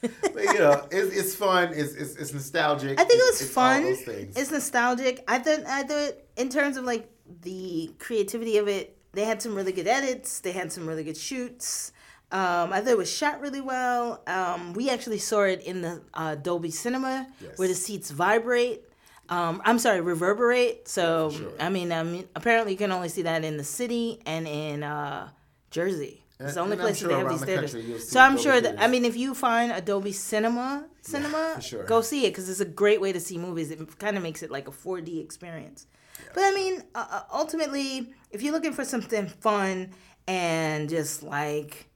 [0.01, 1.73] But you know, it's, it's fun.
[1.73, 2.99] It's, it's it's nostalgic.
[2.99, 3.83] I think it was it's fun.
[3.83, 5.23] It's nostalgic.
[5.27, 7.09] I thought, I thought, in terms of like
[7.41, 10.41] the creativity of it, they had some really good edits.
[10.41, 11.91] They had some really good shoots.
[12.31, 14.21] Um, I thought it was shot really well.
[14.27, 17.57] Um, we actually saw it in the uh, Dolby Cinema, Yes.
[17.57, 18.81] where the seats vibrate.
[19.29, 20.87] Um, I'm sorry, reverberate.
[20.87, 21.51] So sure.
[21.59, 24.83] I mean, I mean, apparently you can only see that in the city and in
[24.83, 25.29] uh,
[25.71, 26.21] Jersey.
[26.39, 27.71] It's the only and I'm places they have these the theaters.
[27.73, 31.53] country So I'm Dolby sure that I mean, if you find a Dolby Cinema, Cinema,
[31.55, 31.83] for sure.
[31.85, 33.71] go see it because it's a great way to see movies.
[33.71, 35.87] It kind of makes it like a 4D experience.
[36.33, 39.91] But I mean, uh, uh, ultimately, if you're looking for something fun
[40.27, 41.87] and just like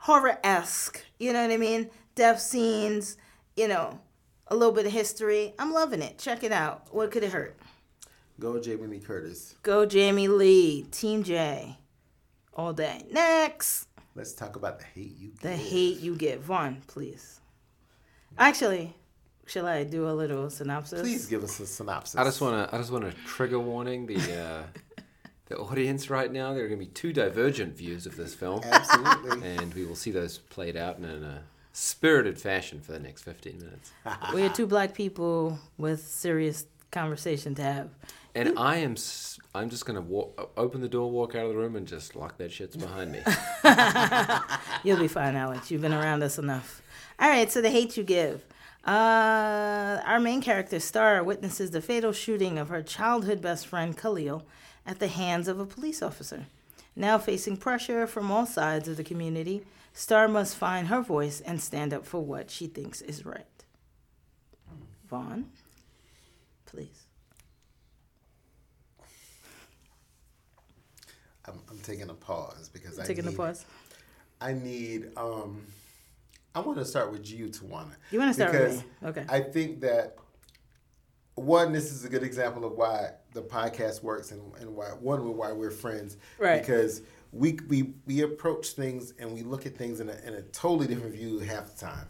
[0.00, 1.90] horror esque, you know what I mean?
[2.14, 3.16] Death scenes,
[3.56, 4.00] you know,
[4.48, 5.54] a little bit of history.
[5.58, 6.18] I'm loving it.
[6.18, 6.88] Check it out.
[6.94, 7.56] What could it hurt?
[8.38, 9.54] Go Jamie Lee Curtis.
[9.62, 11.76] Go Jamie Lee, Team J,
[12.54, 13.04] all day.
[13.10, 13.86] Next,
[14.16, 15.32] Let's talk about the hate you.
[15.42, 15.58] the give.
[15.58, 16.40] hate you get.
[16.40, 17.40] Vaughn, please.
[18.38, 18.94] Actually,
[19.46, 21.02] shall I do a little synopsis?
[21.02, 22.16] Please give us a synopsis.
[22.16, 22.74] I just want to.
[22.74, 24.62] I just want to trigger warning the uh,
[25.50, 26.54] the audience right now.
[26.54, 29.46] There are going to be two divergent views of this film, Absolutely.
[29.56, 31.42] and we will see those played out in a
[31.72, 33.92] spirited fashion for the next fifteen minutes.
[34.32, 37.90] We're two black people with serious conversation to have.
[38.34, 38.92] And I am.
[38.92, 41.86] s- I'm just going to walk, open the door, walk out of the room, and
[41.86, 43.18] just lock that shit's behind me.
[44.84, 45.70] You'll be fine, Alex.
[45.72, 46.80] You've been around us enough.
[47.18, 48.44] All right, so the hate you give.
[48.86, 54.44] Uh, our main character, Star, witnesses the fatal shooting of her childhood best friend, Khalil,
[54.86, 56.46] at the hands of a police officer.
[56.96, 59.62] Now facing pressure from all sides of the community,
[59.92, 63.44] Star must find her voice and stand up for what she thinks is right.
[65.08, 65.46] Vaughn,
[66.66, 67.06] please.
[71.46, 73.64] I'm, I'm taking a pause because I'm Taking need, a pause.
[74.40, 75.10] I need.
[75.16, 75.66] Um,
[76.54, 77.94] I want to start with you, Tawana.
[78.10, 79.08] You want to start because with me?
[79.08, 79.24] Okay.
[79.28, 80.16] I think that
[81.40, 85.36] one, this is a good example of why the podcast works and, and why one
[85.36, 86.16] why we're friends.
[86.38, 86.60] Right.
[86.60, 90.42] Because we we we approach things and we look at things in a, in a
[90.42, 92.08] totally different view half the time.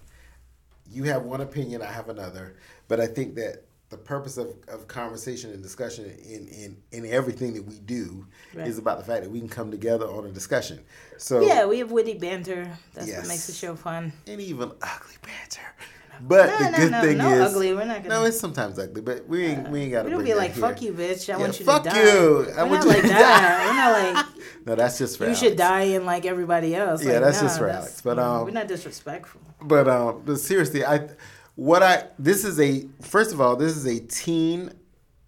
[0.91, 2.57] You have one opinion, I have another,
[2.89, 7.55] but I think that the purpose of, of conversation and discussion in, in, in everything
[7.55, 8.25] that we do
[8.55, 8.67] Right.
[8.69, 10.81] is about the fact that we can come together on a discussion.
[11.19, 12.71] So yeah, we have witty banter.
[12.95, 13.19] That's Yes.
[13.21, 14.13] what makes the show fun.
[14.29, 15.75] and even ugly banter.
[16.23, 17.73] But No, the no, good no, thing no is ugly.
[17.73, 20.09] We're not gonna- No, it's sometimes ugly, but we ain't we ain't got to.
[20.09, 20.61] We don't be like, here.
[20.61, 21.29] fuck you, bitch.
[21.29, 22.03] I Yeah, want you fuck to die.
[22.03, 22.47] you.
[22.57, 23.67] I We're want not you like to that.
[23.67, 24.27] We're not like
[24.67, 25.41] No, that's just for you Alex.
[25.41, 27.03] should die in like everybody else.
[27.03, 28.01] Yeah, Like, that's nah, just for that's- Alex.
[28.03, 29.41] But, um, we're not disrespectful.
[29.63, 31.09] But um, but seriously, I
[31.55, 34.73] what I this is a first of all, this is a teen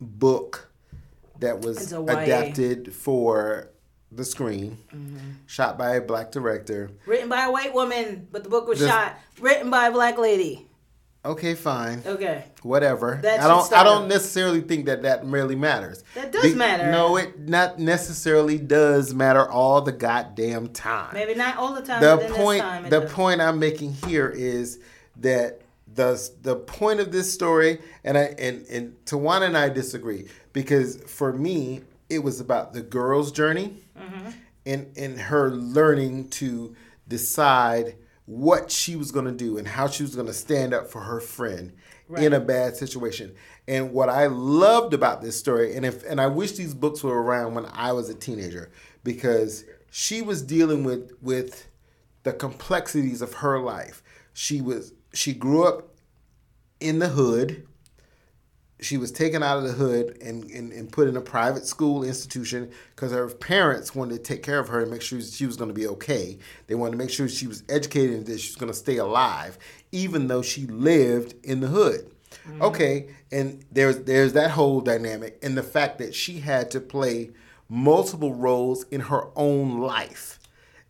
[0.00, 0.68] book
[1.40, 3.70] that was adapted for
[4.14, 5.16] the screen, Mm-hmm.
[5.46, 6.90] shot by a black director.
[7.06, 9.14] Written by a white woman, but the book was This- shot.
[9.40, 10.68] Written by a black lady.
[11.24, 12.02] Okay, fine.
[12.04, 12.44] Okay.
[12.62, 13.20] whatever.
[13.22, 13.72] That I don't.
[13.72, 16.02] I don't necessarily think that that really matters.
[16.16, 16.90] That does matter.
[16.90, 21.14] No, it not necessarily does matter all the goddamn time.
[21.14, 22.00] Maybe not all the time.
[22.00, 22.62] the point.
[22.62, 23.12] Time the does.
[23.12, 24.80] point I'm making here is
[25.18, 25.60] that
[25.94, 30.96] the the point of this story, and I and and Tawana and I disagree because
[31.04, 34.30] for me it was about the girl's journey mm-hmm.
[34.66, 36.74] and and her learning to
[37.08, 37.94] decide
[38.32, 41.02] what she was going to do and how she was going to stand up for
[41.02, 41.72] her friend
[42.16, 43.34] in a bad situation.
[43.68, 47.22] And what I loved about this story, and if and I wish these books were
[47.22, 48.70] around when I was a teenager,
[49.04, 51.68] because she was dealing with with
[52.22, 54.02] the complexities of her life.
[54.32, 55.94] She was she grew up
[56.80, 57.66] in the hood.
[58.82, 62.02] She was taken out of the hood and, and, and put in a private school
[62.02, 65.56] institution because her parents wanted to take care of her and make sure she was
[65.56, 66.38] going to be okay.
[66.66, 68.96] They wanted to make sure she was educated and that she was going to stay
[68.96, 69.58] alive,
[69.92, 72.10] even though she lived in the hood.
[72.48, 72.62] Mm-hmm.
[72.62, 77.30] Okay, and there's there's that whole dynamic and the fact that she had to play
[77.68, 80.38] multiple roles in her own life.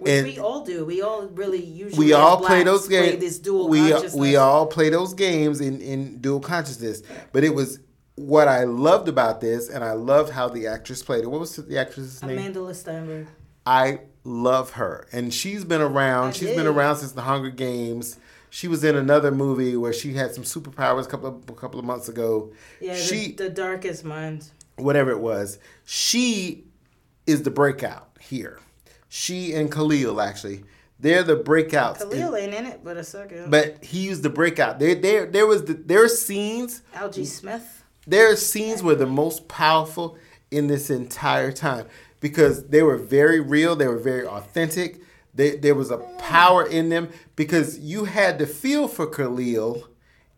[0.03, 0.85] Which and we all do.
[0.85, 2.07] We all really usually.
[2.07, 3.21] we all play those games.
[3.21, 4.21] This dual we uh, consciousness.
[4.21, 7.03] we all play those games in in dual consciousness.
[7.33, 7.81] But it was
[8.17, 11.31] what I loved about this, and I loved how the actress played it.
[11.31, 12.39] What was the actress's name?
[12.39, 13.27] Amandla Stenberg.
[13.65, 16.29] I love her, and she's been around.
[16.29, 16.57] I She's did.
[16.57, 18.19] been around since the Hunger Games.
[18.51, 21.81] She was in another movie where she had some superpowers a couple of, a couple
[21.81, 22.53] of months ago.
[22.81, 24.51] Yeah, the, she the darkest mind.
[24.77, 25.59] whatever it was.
[25.85, 26.65] She
[27.27, 28.59] is the breakout here.
[29.15, 30.65] She and Khalil actually,
[30.99, 31.99] they're the breakouts.
[31.99, 33.51] Khalil ain't in it, but a second.
[33.51, 34.79] but he was the breakout.
[34.79, 36.81] There, there, there was the, there are scenes.
[36.95, 37.85] Algee Smith.
[38.07, 40.17] There are scenes were the most powerful
[40.51, 41.89] in this entire time
[42.21, 43.77] because they were very real.
[43.77, 45.03] They were very authentic.
[45.35, 49.89] They, there was a power in them because you had to feel for Khalil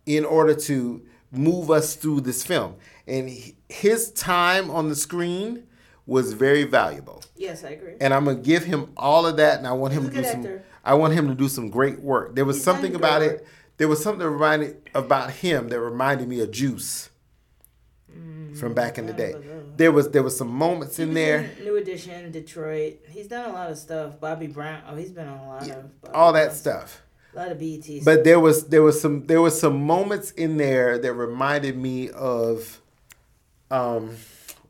[0.05, 1.01] in order to
[1.31, 2.75] move us through this film,
[3.07, 3.31] and
[3.69, 5.69] his time on the screen
[6.07, 7.95] was very valuable Yes, I agree.
[8.01, 10.25] and I'm gonna give him all of that, and I want him He's to do
[10.25, 10.41] some.
[10.41, 10.63] actor.
[10.85, 12.35] I want him to do some great work.
[12.35, 13.33] There was He's something about work.
[13.41, 13.47] it.
[13.79, 17.09] There was something reminded about him that reminded me of Juice
[18.55, 19.35] from back in the day.
[19.77, 23.01] There was there was some moments Mm, in there, New Edition, Detroit.
[23.09, 24.21] He's done a lot of stuff.
[24.21, 24.83] Bobby Brown.
[24.89, 26.01] Oh, he's been on a lot of.
[26.03, 26.55] Bobby all that Brown.
[26.57, 27.03] stuff.
[27.35, 27.83] A lot of BET.
[27.83, 28.05] stuff.
[28.05, 32.11] But there was there was some there was some moments in there that reminded me
[32.11, 32.81] of,
[33.73, 34.17] um,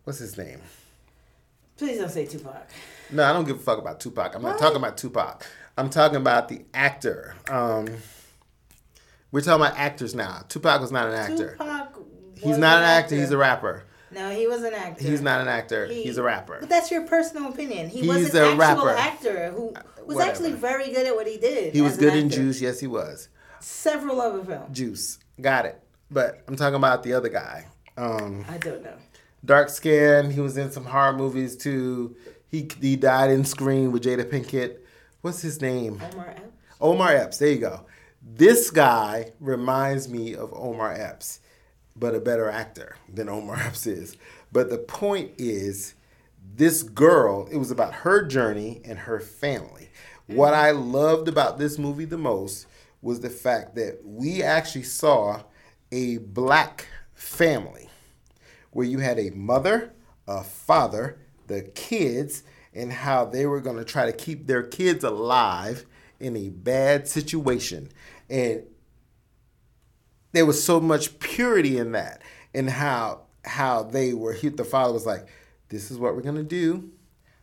[0.04, 0.60] what's his name?
[1.76, 2.68] Please don't say Tupac.
[3.10, 4.34] No, I don't give a fuck about Tupac.
[4.34, 5.44] I'm not talking about Tupac.
[5.76, 7.34] I'm talking about the actor.
[7.50, 7.88] Um,
[9.32, 10.44] we're talking about actors now.
[10.48, 11.52] Tupac was not an actor.
[11.58, 11.98] Tupac.
[12.36, 13.16] He's not an actor.
[13.16, 13.84] He's a rapper.
[14.10, 15.02] No, he was an actor.
[15.04, 15.86] He's not an actor.
[15.86, 16.58] He- He's a rapper.
[16.60, 17.88] But that's your personal opinion.
[17.88, 18.90] He was an a actual rapper.
[18.90, 19.74] actor who
[20.06, 20.30] was Whatever.
[20.30, 21.74] actually very good at what he did.
[21.74, 22.30] He was good in.
[22.30, 22.60] Juice.
[22.60, 23.28] Yes, he was.
[23.58, 24.76] Several other films.
[24.76, 25.18] Juice.
[25.40, 25.82] Got it.
[26.10, 27.66] But I'm talking about the other guy.
[27.96, 28.94] Um, I don't know.
[29.44, 30.30] Dark skin.
[30.30, 32.16] He was in some horror movies too.
[32.48, 34.78] He he died in Scream with Jada Pinkett.
[35.20, 36.00] What's his name?
[36.12, 36.52] Omar Epps.
[36.80, 37.38] Omar Epps.
[37.38, 37.86] There you go.
[38.22, 41.40] This guy reminds me of Omar Epps,
[41.96, 44.16] but a better actor than Omar Epps is.
[44.52, 45.94] But the point is,
[46.56, 49.90] this girl, it was about her journey and her family.
[50.26, 52.66] What I loved about this movie the most
[53.02, 55.42] was the fact that we actually saw
[55.92, 57.83] a black family
[58.74, 59.92] where you had a mother,
[60.28, 62.42] a father, the kids,
[62.74, 65.86] and how they were going to try to keep their kids alive
[66.20, 67.88] in a bad situation.
[68.28, 68.64] And
[70.32, 72.20] there was so much purity in that,
[72.52, 74.32] and how how they were.
[74.32, 75.28] He, the father was like,
[75.68, 76.90] "This is what we're gonna do.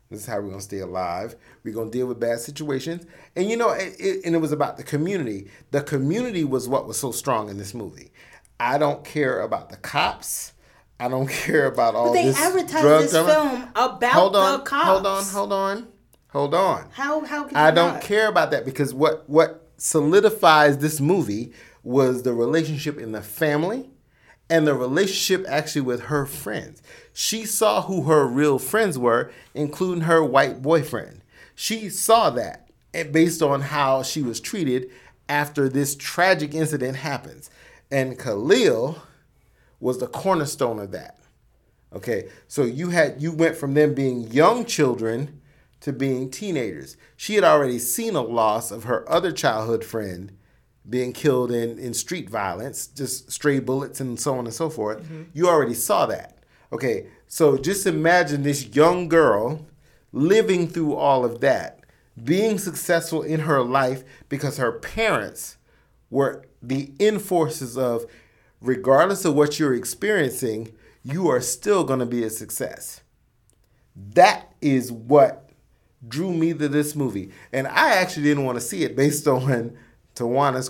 [0.09, 1.35] This is how we're gonna stay alive.
[1.63, 3.05] We're gonna deal with bad situations."
[3.35, 5.49] And you know, it, it, and it was about the community.
[5.71, 8.11] The community was what was so strong in this movie.
[8.59, 10.53] I don't care about the cops.
[11.01, 13.29] I don't care about all But they this advertised drug this drama.
[13.33, 14.85] film about Hold on, the cops.
[14.87, 15.87] hold on, hold on,
[16.29, 16.89] hold on.
[16.91, 18.01] How how can I don't not?
[18.01, 21.51] care about that because what what solidifies this movie
[21.83, 23.89] was the relationship in the family
[24.49, 26.81] and the relationship actually with her friends.
[27.13, 31.21] She saw who her real friends were, including her white boyfriend.
[31.55, 34.89] She saw that and based on how she was treated
[35.29, 37.49] after this tragic incident happens.
[37.89, 39.01] And Khalil
[39.81, 41.17] was the cornerstone of that.
[41.93, 45.41] Okay, so you had you went from them being young children
[45.81, 46.95] to being teenagers.
[47.17, 50.37] She had already seen a loss of her other childhood friend
[50.89, 55.03] being killed in, in street violence, just stray bullets and so on and so forth.
[55.03, 55.23] Mm-hmm.
[55.33, 56.37] You already saw that.
[56.71, 59.65] Okay, so just imagine this young girl
[60.13, 61.81] living through all of that,
[62.23, 65.57] being successful in her life because her parents
[66.09, 68.05] were the enforcers of
[68.61, 73.01] regardless of what you're experiencing, you are still going to be a success.
[73.95, 75.49] That is what
[76.07, 77.31] drew me to this movie.
[77.51, 79.77] And I actually didn't want to see it based on
[80.15, 80.69] Tawana's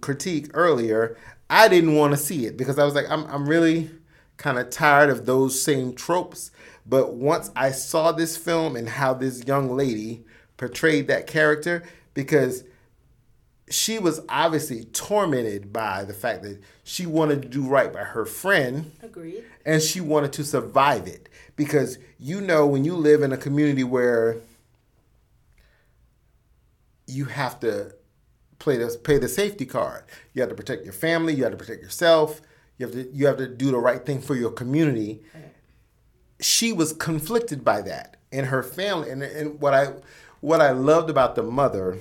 [0.00, 1.16] critique earlier,
[1.48, 3.90] I didn't want to see it because I was like, I'm I'm really
[4.36, 6.50] kind of tired of those same tropes.
[6.84, 10.24] But once I saw this film and how this young lady
[10.56, 12.64] portrayed that character, because
[13.70, 18.24] she was obviously tormented by the fact that she wanted to do right by her
[18.26, 18.92] friend.
[19.02, 19.44] Agreed.
[19.64, 21.28] and she wanted to survive it.
[21.56, 24.36] Because you know when you live in a community where
[27.06, 27.94] you have to
[28.58, 30.04] play the pay the safety card.
[30.32, 31.34] You have to protect your family.
[31.34, 32.40] You have to protect yourself.
[32.78, 35.20] You have to you have to do the right thing for your community.
[36.40, 38.16] She was conflicted by that.
[38.30, 39.92] And her family and, and what i
[40.40, 41.98] what i loved about the mother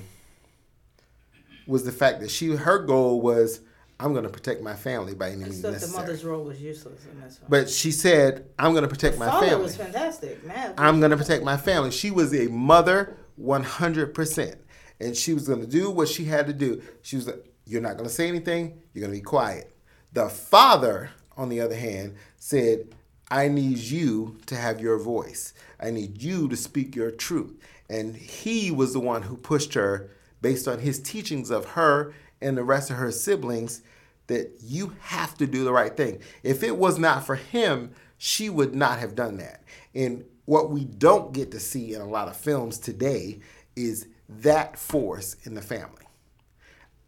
[1.67, 3.61] was the fact that she her goal was
[3.99, 7.05] i'm going to protect my family by any means Except the mother's role was useless
[7.11, 7.49] in this one.
[7.49, 9.63] but she said, "I'm going to protect my Father family.
[9.63, 10.73] was fantastic, man.
[10.77, 14.55] I'm going to protect my family." She was a mother, 100 percent,
[14.99, 16.81] and she was going to do what she had to do.
[17.03, 18.81] She was like, "You're not going to say anything.
[18.93, 19.71] You're going to be quiet."
[20.13, 22.95] The father, on the other hand, said,
[23.29, 25.53] "I need you to have your voice.
[25.79, 27.53] I need you to speak your truth."
[27.89, 30.09] And he was the one who pushed her,
[30.41, 33.81] based on his teachings of her and the rest of her siblings,
[34.27, 36.19] that you have to do the right thing.
[36.43, 39.63] If it was not for him, she would not have done that.
[39.93, 43.39] And what we don't get to see in a lot of films today
[43.75, 46.05] is that force in the family.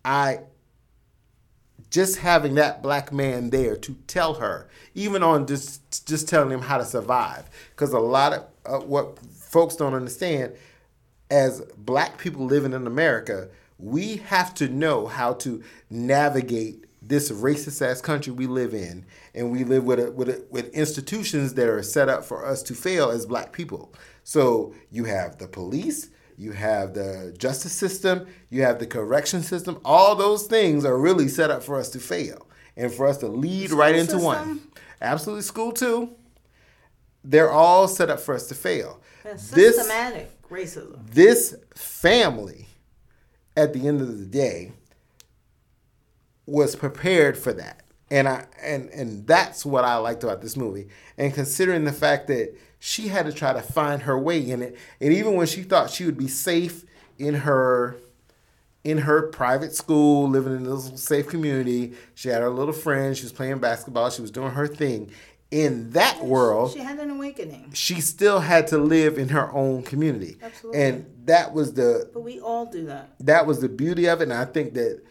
[0.03, 0.41] I
[1.89, 6.61] just having that black man there to tell her, even on just just telling him
[6.61, 10.53] how to survive, because a lot of uh, what folks don't understand,
[11.33, 17.81] as black people living in America, we have to know how to navigate this racist
[17.81, 19.03] ass country we live in,
[19.33, 22.61] and we live with a, with a, with institutions that are set up for us
[22.61, 23.91] to fail as black people.
[24.23, 29.81] So you have the police, you have the justice system, you have the correction system.
[29.83, 33.27] All those things are really set up for us to fail and for us to
[33.27, 34.61] lead right into one.
[35.01, 36.15] Absolutely, school too.
[37.23, 39.01] They're all set up for us to fail.
[39.23, 40.97] That's This systematic racism.
[41.11, 42.67] this family,
[43.57, 44.71] at the end of the day,
[46.45, 47.81] was prepared for that.
[48.11, 50.87] And I and and that's what I liked about this movie.
[51.17, 54.77] And considering the fact that she had to try to find her way in it,
[54.99, 56.85] and even when she thought she would be safe
[57.17, 57.95] in her
[58.83, 63.23] in her private school, living in this safe community, she had her little friends, she
[63.23, 65.09] was playing basketball, she was doing her thing.
[65.53, 67.69] In that world, She had an awakening.
[67.73, 70.37] she still had to live in her own community.
[70.41, 70.81] Absolutely.
[70.81, 73.13] And that was the But we all do that.
[73.19, 75.01] that was the beauty of it and I think that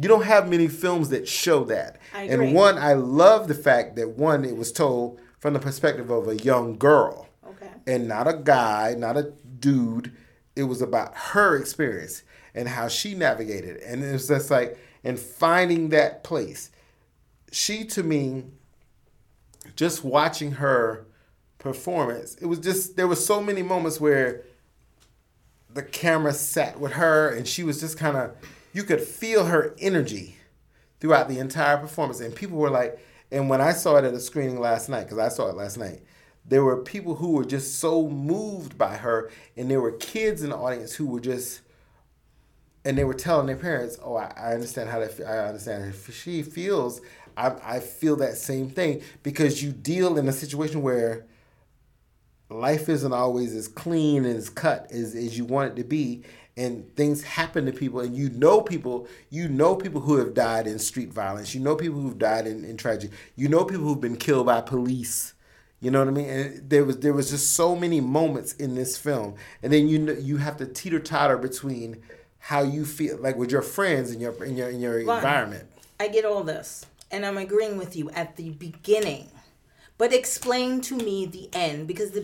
[0.00, 1.98] you don't have many films that show that.
[2.14, 2.46] I agree.
[2.46, 6.28] And one I love the fact that one it was told from the perspective of
[6.28, 7.68] a young girl Okay.
[7.86, 10.12] and not a guy, not a dude.
[10.56, 12.22] It was about her experience
[12.54, 13.76] and how she navigated.
[13.76, 13.82] it.
[13.86, 16.70] And it was just like, and finding that place.
[17.52, 18.44] She, to me,
[19.76, 21.06] just watching her
[21.58, 24.44] performance, it was just, there were so many moments where
[25.72, 28.32] the camera sat with her and she was just kind of,
[28.72, 30.36] you could feel her energy
[31.00, 32.20] throughout the entire performance.
[32.20, 32.98] And people were like,
[33.30, 35.78] and when I saw it at a screening last night, because I saw it last
[35.78, 36.00] night,
[36.44, 40.50] there were people who were just so moved by her, and there were kids in
[40.50, 41.60] the audience who were just,
[42.84, 45.20] and they were telling their parents, "Oh, I, I understand how that.
[45.20, 47.02] I understand if she feels.
[47.40, 51.26] I, I feel that same thing because you deal in a situation where
[52.48, 56.24] life isn't always as clean and as cut as, as you want it to be
[56.56, 60.66] and things happen to people and you know people you know people who have died
[60.66, 61.54] in street violence.
[61.54, 63.14] You know people who've died in, in tragedy.
[63.36, 65.32] You know people who've been killed by police.
[65.80, 66.28] You know what I mean?
[66.28, 69.98] And there was there was just so many moments in this film, and then you
[69.98, 72.02] know, you have to teeter totter between
[72.38, 75.66] how you feel like with your friends in your in your in your environment.
[75.98, 79.28] I get all this, and I'm agreeing with you at the beginning.
[79.98, 82.22] But explain to me the end because the,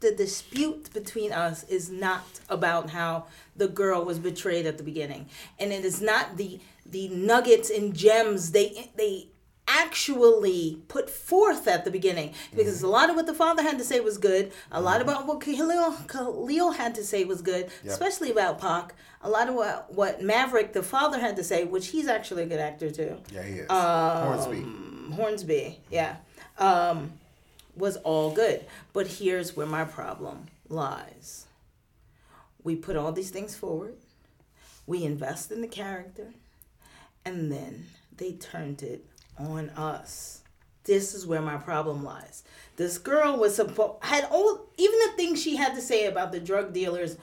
[0.00, 5.28] the dispute between us is not about how the girl was betrayed at the beginning,
[5.60, 9.28] and it is not the the nuggets and gems they they
[9.68, 12.32] actually put forth at the beginning.
[12.54, 15.26] Because a lot of what the father had to say was good a lot about
[15.26, 18.94] what Khalil, Khalil had to say was good especially about Pac.
[19.22, 22.46] A lot of what, what Maverick the father had to say which he's actually a
[22.46, 23.16] good actor too.
[23.32, 23.70] Yeah, he is.
[23.70, 24.66] Um, Hornsby.
[25.14, 26.16] Hornsby, yeah,
[26.58, 27.12] um,
[27.76, 28.64] was all good.
[28.92, 31.46] But here's where my problem lies.
[32.62, 33.94] We put all these things forward,
[34.86, 36.28] we invest in the character,
[37.24, 37.86] and then
[38.16, 39.04] they turned it
[39.38, 40.42] on us.
[40.84, 42.44] This is where my problem lies.
[42.76, 46.40] This girl was supposed had all even the things she had to say about the
[46.40, 47.16] drug dealers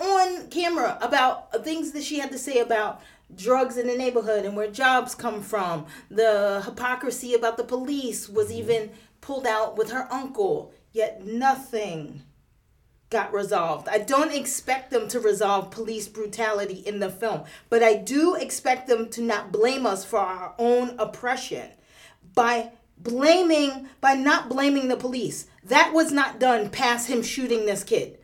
[0.00, 3.00] on camera about things that she had to say about
[3.34, 5.86] drugs in the neighborhood and where jobs come from.
[6.10, 8.58] The hypocrisy about the police was mm-hmm.
[8.58, 8.90] even
[9.20, 10.72] pulled out with her uncle.
[10.92, 12.22] Yet nothing
[13.10, 13.88] got resolved.
[13.88, 18.86] I don't expect them to resolve police brutality in the film, but I do expect
[18.86, 21.70] them to not blame us for our own oppression
[22.34, 25.46] by blaming by not blaming the police.
[25.64, 28.18] That was not done past him shooting this kid.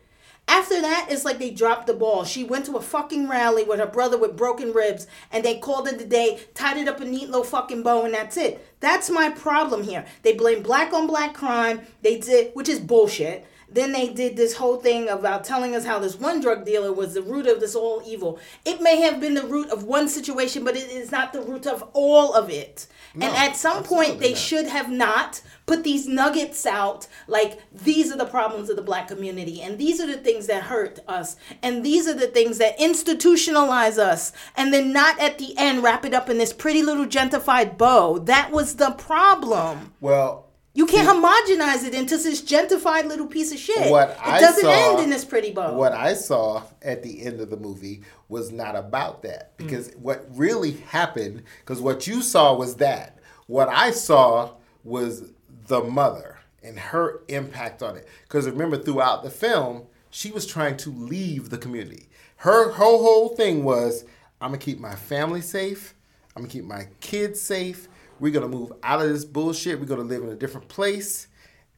[0.47, 2.23] After that, it's like they dropped the ball.
[2.23, 5.87] She went to a fucking rally with her brother with broken ribs, and they called
[5.87, 8.63] it a day, tied it up a neat little fucking bow, and that's it.
[8.79, 10.05] That's my problem here.
[10.21, 11.81] They blame black on black crime.
[12.03, 13.47] They did, which is bullshit.
[13.69, 17.13] Then they did this whole thing about telling us how this one drug dealer was
[17.13, 18.39] the root of this all evil.
[18.63, 21.65] It may have been the root of one situation, but it is not the root
[21.65, 22.87] of all of it.
[23.13, 24.37] No, and at some point, they not.
[24.37, 29.07] should have not put these nuggets out like these are the problems of the black
[29.07, 32.77] community and these are the things that hurt us and these are the things that
[32.77, 37.05] institutionalize us and then not at the end wrap it up in this pretty little
[37.05, 40.44] gentrified bow that was the problem Well,
[40.75, 43.89] you can't homogenize it into this gentrified little piece of shit.
[43.89, 45.73] What it I doesn't saw- end in this pretty bow.
[45.73, 49.57] what I saw at the end of the movie was not about that.
[49.57, 49.65] Mm.
[49.65, 53.17] Because what really happened because what you saw was that.
[53.47, 54.51] What I saw
[54.83, 55.31] was
[55.67, 58.07] the mother and her impact on it.
[58.23, 62.09] Because remember throughout the film she was trying to leave the community.
[62.37, 64.03] Her whole whole thing was
[64.41, 65.95] I'm gonna keep my family safe.
[66.35, 67.87] I'm gonna keep my kids safe
[68.19, 71.27] we're gonna move out of this bullshit we're gonna live in a different place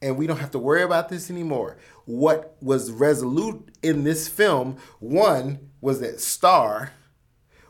[0.00, 1.76] and we don't have to worry about this anymore.
[2.04, 6.92] What was resolute in this film, one was that Starr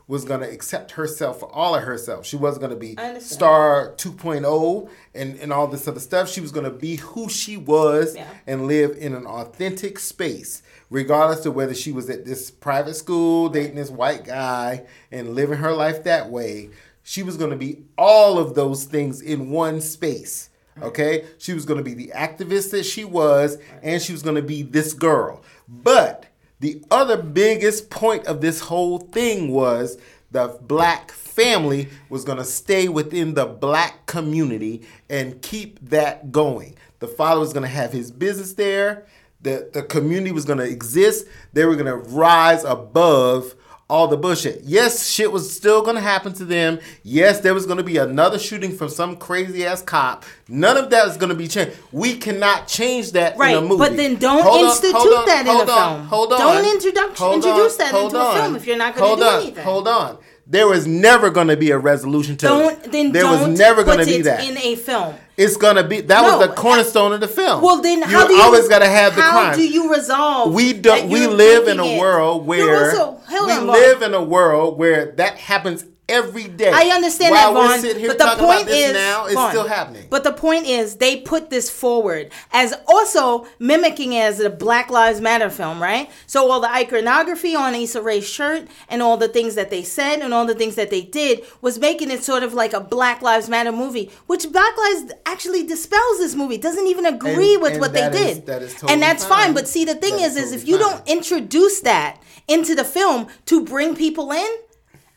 [0.07, 2.25] was going to accept herself for all of herself.
[2.27, 2.95] She wasn't going to be.
[3.19, 6.29] Starr 2.0 and, and all this other stuff.
[6.29, 8.27] She was going to be who she was Yeah.
[8.47, 13.49] and live in an authentic space, regardless of whether she was at this private school
[13.49, 16.69] dating this white guy and living her life that way.
[17.09, 20.51] She was going to be all of those things in one space.
[20.79, 21.25] Okay?
[21.39, 24.43] She was going to be the activist that she was, and she was going to
[24.43, 25.41] be this girl.
[25.67, 26.27] But
[26.59, 29.97] the other biggest point of this whole thing was
[30.29, 36.75] the black family was going to stay within the black community and keep that going.
[36.99, 39.07] The father was going to have his business there.
[39.41, 41.25] The, the community was going to exist.
[41.53, 43.55] They were going to rise above
[43.89, 44.61] all the bullshit.
[44.65, 46.79] Yes, shit was still gonna happen to them.
[47.03, 50.25] Yes, there was gonna be another shooting from some crazy ass cop.
[50.47, 51.75] None of that is gonna be changed.
[51.91, 53.77] We cannot change that Right, in a movie.
[53.79, 55.65] but then don't Hold institute on, that in a on,
[55.95, 56.07] film.
[56.07, 56.39] Hold on.
[56.39, 59.41] Don't introduce- hold introduce that into a film if you're not gonna hold do on,
[59.41, 59.63] anything.
[59.63, 60.17] Hold on.
[60.45, 62.91] There was never gonna be a resolution to don't it.
[62.91, 64.43] then there don't was never put gonna be it that.
[64.43, 67.61] in a film it's gonna be that No, was the cornerstone of the film.
[67.61, 69.55] Well, then how you do you always gotta have the how crime.
[69.55, 70.53] do you resolve?
[70.53, 74.77] we don't we live in a world where also- we on, live in a world
[74.77, 76.71] where that happens every day.
[76.73, 77.79] I understand While that, we're Vaughn.
[77.79, 80.07] sitting here But the talking point about this is, now, it's Vaughn, still happening.
[80.09, 84.89] But the point is, they put this forward as also mimicking it as a Black
[84.89, 86.09] Lives Matter film, right?
[86.27, 90.19] So all the iconography on Issa Rae's shirt and all the things that they said
[90.19, 93.21] and all the things that they did was making it sort of like a Black
[93.21, 96.57] Lives Matter movie, which Black Lives actually dispels this movie.
[96.57, 99.45] Doesn't even agree And- with and what they is- did, that totally and that's fine.
[99.45, 99.53] fine.
[99.53, 100.91] But see, the thing That is, is is if you fine.
[100.91, 104.47] don't introduce that into the film to bring people in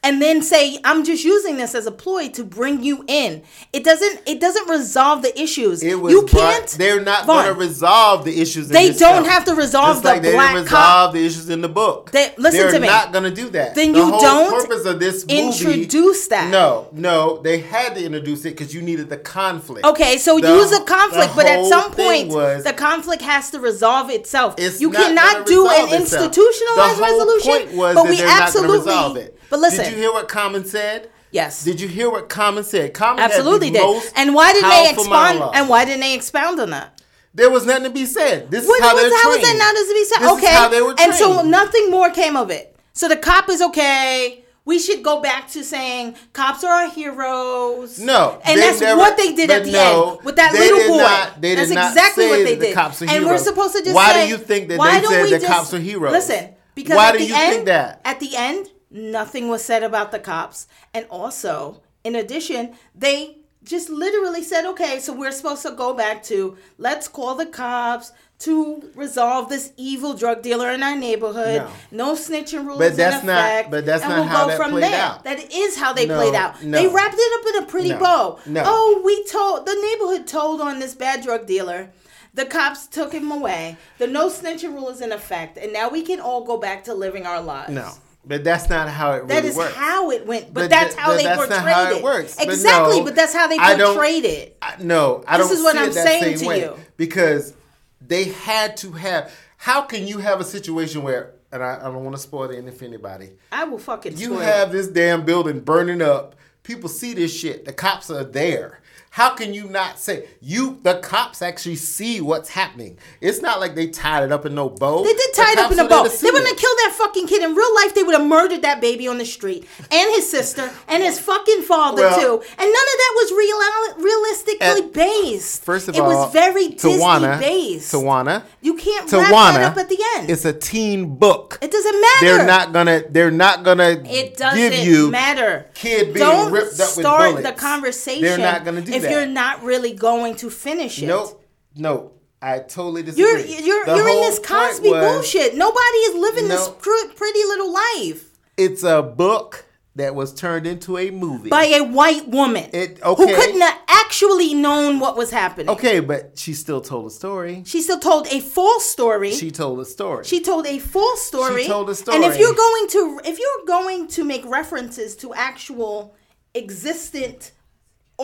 [0.04, 3.42] and then say i'm just using this as a ploy to bring you in
[3.72, 7.54] it doesn't it doesn't resolve the issues It was you can't they're not going to
[7.54, 8.66] resolve the issues.
[8.68, 9.24] In They don't film.
[9.24, 11.68] have to resolve Just the like they black didn't cop- resolve the issues in the
[11.68, 12.10] book.
[12.10, 12.86] They- listen They're to me.
[12.86, 13.74] not going to do that.
[13.74, 15.40] Then the you whole don't purpose of this movie.
[15.40, 16.50] introduce that.
[16.50, 19.86] No, no, they had to introduce it because you needed the conflict.
[19.86, 23.60] okay so The- use a conflict but at some point was- the conflict has to
[23.60, 25.92] resolve itself It's you not cannot do an itself.
[26.02, 29.38] institutionalized the whole resolution Point was but that we absolutely gonna resolve it.
[29.52, 31.10] But listen did you hear what Common said?
[31.30, 32.92] yes Did you hear what Common said?
[32.94, 35.56] Common had the absolutely did most and why didn't they expound monologue.
[35.56, 37.00] and why didn't they expound on that
[37.34, 38.50] There was nothing to be said.
[38.50, 39.60] This What is how they're how was trained.
[39.60, 40.20] that not to be said?
[40.20, 42.76] This is okay, how they were and so nothing more came of it.
[42.92, 44.44] So the cop is okay.
[44.64, 47.98] We should go back to saying cops are our heroes.
[47.98, 50.98] No, and that's never- what they did at the no, end with that little boy.
[50.98, 52.74] not- they did that's not exactly say what they the did.
[52.74, 55.30] cops are and we're supposed to just Why do you think that they said the
[55.40, 56.12] just- cops are heroes?
[56.12, 58.00] Listen, because Why do you end, think that?
[58.04, 63.88] At the end, nothing was said about the cops, and also, in addition, they just
[63.88, 68.90] literally said, "Okay, so we're supposed to go back to let's call the cops." To
[68.96, 71.62] resolve this evil drug dealer in our neighborhood,
[71.92, 72.80] no, snitching rules.
[72.80, 75.00] But that's in not- but that's and not we'll how go that from played there.
[75.00, 75.22] out.
[75.22, 76.60] That is how they No, played out.
[76.60, 76.76] no.
[76.76, 78.38] They wrapped it up in a pretty No, bow.
[78.46, 78.64] no.
[78.66, 81.90] Oh, we told the neighborhood told on this bad drug dealer
[82.34, 83.76] The cops took him away.
[83.98, 86.94] The no snitching rule is in effect, and now we can all go back to
[86.94, 87.70] living our lives.
[87.70, 87.92] No,
[88.24, 89.74] but that's not how it really That is works.
[89.74, 92.36] how it went, but, But that's how th- they that's portrayed not how it works.
[92.36, 94.56] But Exactly, no, but that's how they I portrayed it.
[94.62, 95.50] I, no, I This don't.
[95.50, 96.60] This is what I'm saying to way.
[96.60, 96.76] you.
[96.96, 97.54] because
[98.00, 99.32] they had to have.
[99.56, 101.34] How can you have a situation where?
[101.52, 103.30] And I, I don't want to spoil the end for anybody.
[103.50, 104.16] I will fucking.
[104.16, 104.44] You spoil it.
[104.44, 106.34] have this damn building burning up.
[106.62, 107.64] People see this shit.
[107.64, 108.80] The cops are there.
[109.14, 110.78] How can you not say you?
[110.84, 112.96] The cops actually see what's happening.
[113.20, 115.04] It's not like they tied it up in no bow.
[115.04, 116.04] They did tie it up in a bow.
[116.08, 117.94] They wouldn't have killed that fucking kid in real life.
[117.94, 121.60] They would have murdered that baby on the street and his sister and his fucking
[121.60, 122.42] father Well- too.
[122.58, 125.62] And none of that was real, realistically At- based.
[125.62, 126.96] First of it all, was very Disney
[127.38, 127.92] based.
[127.92, 129.52] Tawana, You can't wrap Tawana.
[129.56, 130.30] that up at the end.
[130.30, 131.58] It's a teen book.
[131.60, 132.24] it doesn't matter.
[132.38, 133.02] They're not gonna.
[133.10, 135.66] They're not gonna It doesn't give you matter.
[135.74, 137.46] kid being Don't ripped up with start bullets.
[137.46, 138.22] the conversation.
[138.22, 139.10] They're not gonna do if that.
[139.10, 141.06] you're not really going to finish it.
[141.06, 141.44] Nope.
[141.76, 142.12] No.
[142.40, 143.64] I totally You're disagree.
[143.66, 145.54] you're The you're in this Cosby was bullshit.
[145.56, 146.72] Nobody is living this No.
[146.72, 148.24] pr- pretty little life
[148.56, 149.64] It's a book
[149.94, 151.50] that was turned into a movie.
[151.50, 155.68] by a white woman It- who couldn't have actually known what was happening.
[155.68, 157.62] okay, but she still told a story.
[157.64, 159.30] She still told a false story.
[159.32, 160.24] She told a story.
[160.24, 161.62] She told a full story.
[161.62, 162.16] She told a story.
[162.16, 166.14] And if you're going to if you're going to make references to actual
[166.54, 167.52] existent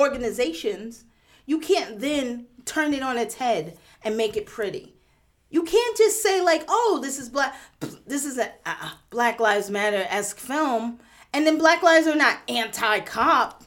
[0.00, 1.04] organizations,
[1.46, 4.94] you can't then turn it on its head and make it pretty.
[5.50, 7.54] You can't just say like, "Oh, this is black
[8.06, 10.98] this is a uh, Black Lives Matter esque film."
[11.32, 13.64] And then Black Lives are not anti-cop,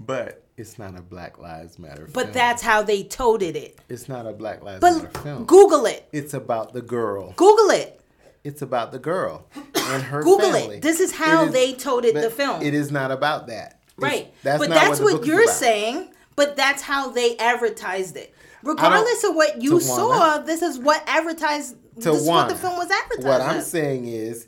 [0.00, 2.10] but it's not a Black Lives Matter film.
[2.12, 2.32] but film.
[2.34, 3.78] that's how they toted it.
[3.88, 5.44] it's not a Black Lives But Matter film.
[5.46, 6.08] Google it.
[6.12, 7.32] it's about the girl.
[7.36, 8.00] Google it.
[8.44, 10.76] It's about the girl and her Google family.
[10.76, 10.82] it.
[10.82, 12.62] This is how they toted the film.
[12.62, 13.77] It is not about that.
[13.98, 14.32] Right.
[14.42, 16.12] That's but that's what, what, you're saying.
[16.36, 18.34] But that's how they advertised it.
[18.62, 21.76] Regardless of what you saw, this is what advertised.
[21.96, 23.26] To this is what the film was advertised.
[23.26, 24.46] What I'm saying is,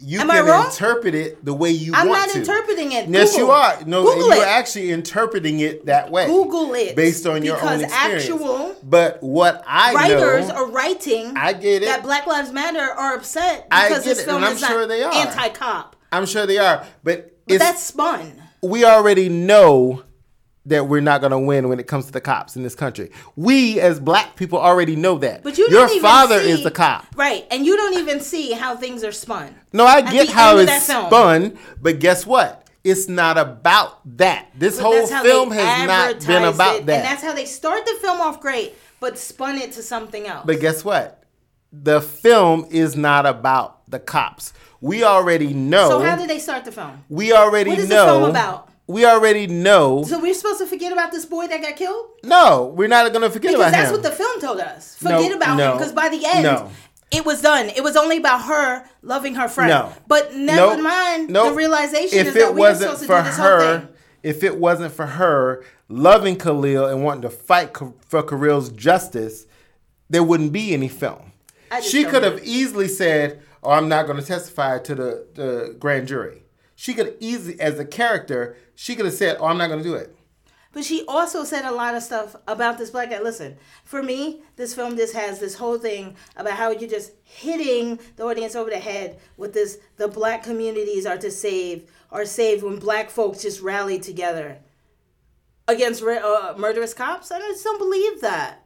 [0.00, 2.04] you Am can interpret it the way you want.
[2.04, 2.10] to.
[2.10, 3.08] I'm not interpreting it.
[3.08, 3.46] Yes, Google.
[3.46, 3.84] you are.
[3.84, 4.48] No, Google you're it.
[4.48, 6.26] actually interpreting it that way.
[6.26, 6.94] Google it.
[6.94, 8.24] based on your own experience.
[8.24, 11.36] actual but what I writers know, are writing.
[11.36, 11.86] I get it.
[11.86, 15.12] That Black Lives Matter are upset because this film I'm is sure not they are.
[15.12, 15.96] anti-cop.
[16.12, 16.86] I'm sure they are.
[17.02, 18.40] But, But that's spun.
[18.62, 20.02] We already know
[20.66, 23.10] that we're not going to win when it comes to the cops in this country.
[23.36, 25.42] We as black people already know that.
[25.42, 27.06] But you your don't even father see- is the cop.
[27.16, 27.46] right?
[27.50, 29.54] And you don't even see how things are spun.
[29.72, 32.66] No, I get how it's spun, but guess what?
[32.84, 34.48] It's not about that.
[34.54, 36.96] This But whole film has not been about it, that.
[36.96, 40.44] And that's how they start the film off great, but spun it to something else.
[40.46, 41.24] But guess what?
[41.72, 44.52] The film is not about the cops.
[44.80, 45.88] We already know.
[45.88, 47.04] so how did they start the film?
[47.08, 47.74] we already know.
[47.76, 48.06] What is the know.
[48.06, 48.68] film about?
[48.86, 50.04] We already know.
[50.04, 52.06] So we're supposed to forget about this boy that got killed?
[52.24, 54.96] no, we're not going to forget Because about that's what the film told us.
[55.02, 55.78] No, Forget about no, him.
[55.78, 56.70] Because by the end, no.
[57.10, 57.68] it was done.
[57.68, 59.68] It was only about her loving her friend.
[59.70, 59.92] no.
[60.06, 60.82] But never Nope.
[60.82, 61.50] mind Nope.
[61.50, 63.88] the realization if is it that we were supposed to do this whole her, thing.
[64.22, 67.76] if it wasn't for her loving Khalil and wanting to fight
[68.06, 69.46] for Khalil's justice,
[70.08, 71.32] there wouldn't be any film.
[71.82, 76.08] She could have easily said, "Oh, I'm not going to testify to the, the grand
[76.08, 76.42] jury."
[76.74, 79.88] She could easily, as a character, she could have said, "Oh, I'm not going to
[79.88, 80.16] do it."
[80.72, 83.20] But she also said a lot of stuff about this black guy.
[83.20, 87.98] Listen, for me, this film just has this whole thing about how you're just hitting
[88.16, 92.62] the audience over the head with this the black communities are to save are saved
[92.62, 94.58] when black folks just rally together
[95.66, 97.30] against uh, murderous cops.
[97.30, 98.64] I just don't believe that.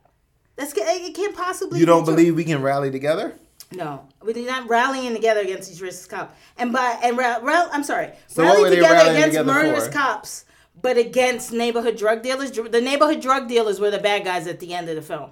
[0.56, 1.80] That's it can't possibly.
[1.80, 3.34] You don't be believe we can rally together?
[3.74, 6.34] No, we're not rallying together against these racist cops.
[6.56, 9.30] And by and ra- ra- I'm sorry, So what were rally they together rallying against
[9.38, 9.92] together murderous for?
[9.92, 10.44] cops,
[10.80, 12.50] but against neighborhood drug dealers.
[12.50, 15.30] The neighborhood drug dealers were the bad guys at the end of the film.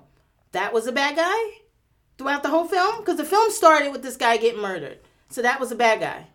[0.53, 1.61] That was a bad guy
[2.19, 4.99] throughout the whole film because the film started with this guy getting murdered.
[5.29, 6.27] So that was a bad guy.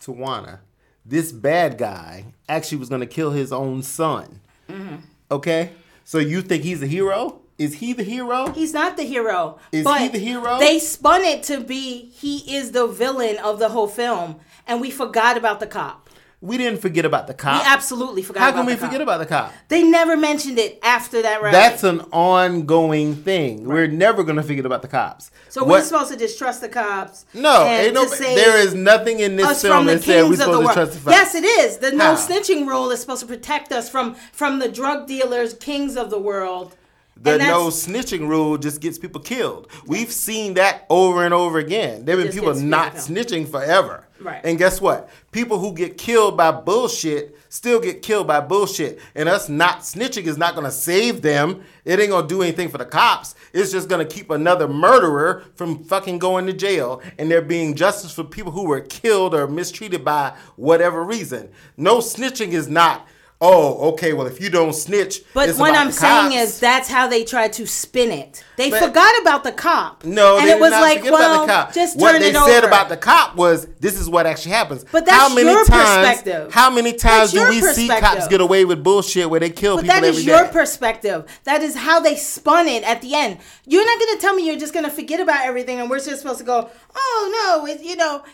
[0.00, 0.60] Tawana,
[1.04, 4.40] this bad guy actually was going to kill his own son.
[4.68, 4.96] Mm-hmm.
[5.30, 5.70] Okay?
[6.04, 7.40] So you think he's a hero?
[7.58, 8.52] Is he the hero?
[8.52, 9.58] He's not the hero.
[9.72, 10.60] Is but he the hero?
[10.60, 14.36] They spun it to be he is the villain of the whole film,
[14.66, 16.08] and we forgot about the cop.
[16.40, 17.60] We didn't forget about the cop.
[17.60, 18.42] We absolutely forgot.
[18.42, 19.52] How can we forget about the cop?
[19.66, 21.50] They never mentioned it after that rally.
[21.50, 23.64] That's an ongoing thing.
[23.64, 25.32] We're never going to forget about the cops.
[25.48, 27.26] so What- we're supposed to distrust the cops.
[27.34, 30.68] No, no, there is nothing in this film that said we're kings of the supposed
[30.68, 31.78] to trust the Yes, it is.
[31.78, 32.14] The no How?
[32.14, 36.20] snitching rule is supposed to protect us from from the drug dealers, kings of the
[36.20, 36.76] world.
[37.20, 39.68] The no snitching rule just gets people killed.
[39.86, 42.04] We've seen that over and over again.
[42.04, 44.06] There have been people not snitching forever.
[44.20, 44.40] Right.
[44.44, 45.08] And guess what?
[45.30, 48.98] People who get killed by bullshit still get killed by bullshit.
[49.14, 51.62] And us not snitching is not going to save them.
[51.84, 53.34] It ain't going to do anything for the cops.
[53.52, 57.00] It's just going to keep another murderer from fucking going to jail.
[57.18, 61.50] And there being justice for people who were killed or mistreated by whatever reason.
[61.76, 63.06] No snitching is not.
[63.40, 64.14] Oh, okay.
[64.14, 67.66] Well, if you don't snitch, But what I'm saying is that's how they tried to
[67.68, 68.42] spin it.
[68.56, 70.04] They But- forgot about the cop.
[70.04, 71.72] No, and they it was like, well, about the cop.
[71.72, 72.66] just what turn they it said over.
[72.66, 76.08] about the cop was, "This is what actually happens." But that's how many your times,
[76.08, 76.52] perspective.
[76.52, 79.82] How many times do we see cops get away with bullshit where they kill But
[79.82, 80.32] people that every is day?
[80.36, 81.24] your perspective.
[81.44, 83.38] That is how they spun it at the end.
[83.66, 86.00] You're not going to tell me you're just going to forget about everything and we're
[86.00, 88.24] just supposed to go, oh no, it, you know,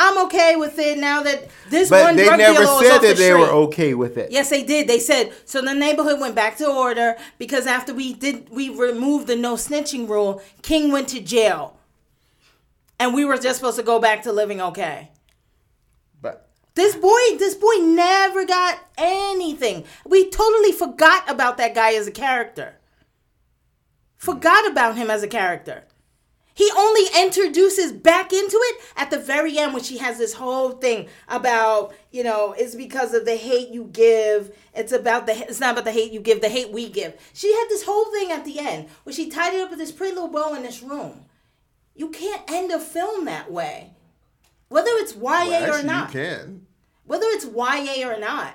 [0.00, 3.02] I'm okay with it now that this but one they drug never dealer said off
[3.02, 4.30] the that they were okay with it.
[4.30, 4.86] Yes, they did.
[4.86, 5.60] They said so.
[5.60, 10.08] The neighborhood went back to order because after we did, we removed the no snitching
[10.08, 10.40] rule.
[10.62, 11.76] King went to jail,
[13.00, 15.10] and we were just supposed to go back to living okay.
[16.22, 19.84] But This boy, this boy never got anything.
[20.06, 22.76] We totally forgot about that guy as a character.
[24.16, 25.87] Forgot about him as a character.
[26.58, 30.72] He only introduces back into it at the very end when she has this whole
[30.72, 34.52] thing about, you know, it's because of the hate you give.
[34.74, 37.14] It's about the it's not about the hate you give, the hate we give.
[37.32, 39.92] She had this whole thing at the end where she tied it up with this
[39.92, 41.26] pretty little bow in this room.
[41.94, 43.92] You can't end a film that way.
[44.68, 46.66] Whether it's YA well, or not you can
[47.04, 48.54] whether it's YA or not.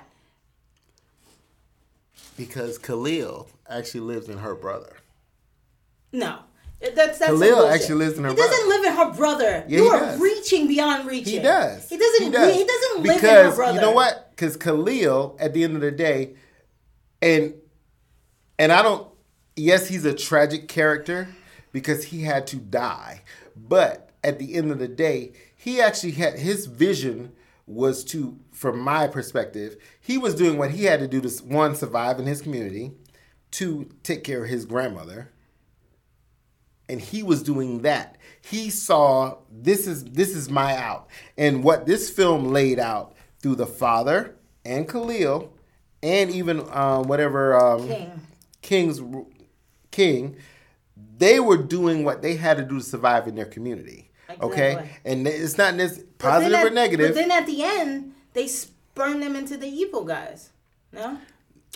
[2.36, 4.98] because Khalil actually lives in her brother.
[6.12, 6.40] No.
[6.94, 8.42] That's, that's Khalil actually lives in her brother.
[8.42, 9.64] He doesn't live in her brother.
[9.68, 10.20] Yeah, you are does.
[10.20, 11.34] reaching beyond reaching.
[11.34, 11.88] He does.
[11.88, 12.24] He doesn't.
[12.26, 12.54] He, does.
[12.54, 13.74] he doesn't live because in her brother.
[13.74, 14.30] you know what?
[14.30, 16.34] Because Khalil, at the end of the day,
[17.22, 17.54] and
[18.58, 19.08] and I don't.
[19.56, 21.28] Yes, he's a tragic character
[21.72, 23.22] because he had to die,
[23.56, 27.32] but at the end of the day, he actually had his vision
[27.66, 31.74] was to, from my perspective, he was doing what he had to do to one
[31.74, 32.92] survive in his community,
[33.50, 35.30] two take care of his grandmother,
[36.88, 38.16] and he was doing that.
[38.42, 43.56] He saw this is this is my out, and what this film laid out through
[43.56, 45.52] the father and Khalil,
[46.02, 48.20] and even um, whatever um, King.
[48.62, 49.00] King's
[49.90, 50.36] King,
[51.18, 54.10] they were doing what they had to do to survive in their community.
[54.40, 57.14] Okay, and it's not this positive then or negative.
[57.14, 60.50] But then at the end, they spurn them into the evil guys.
[60.92, 61.18] No,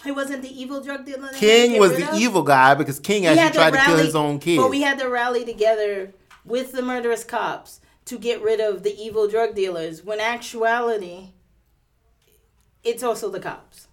[0.05, 1.29] he wasn't the evil drug dealer.
[1.29, 2.19] to King was the of?
[2.19, 4.57] evil guy because King actually tried to kill his own kid.
[4.59, 6.13] But we had to rally together
[6.45, 10.03] with the murderous cops to get rid of the evil drug dealers.
[10.05, 11.31] When actuality,
[12.85, 13.89] it's also the cops.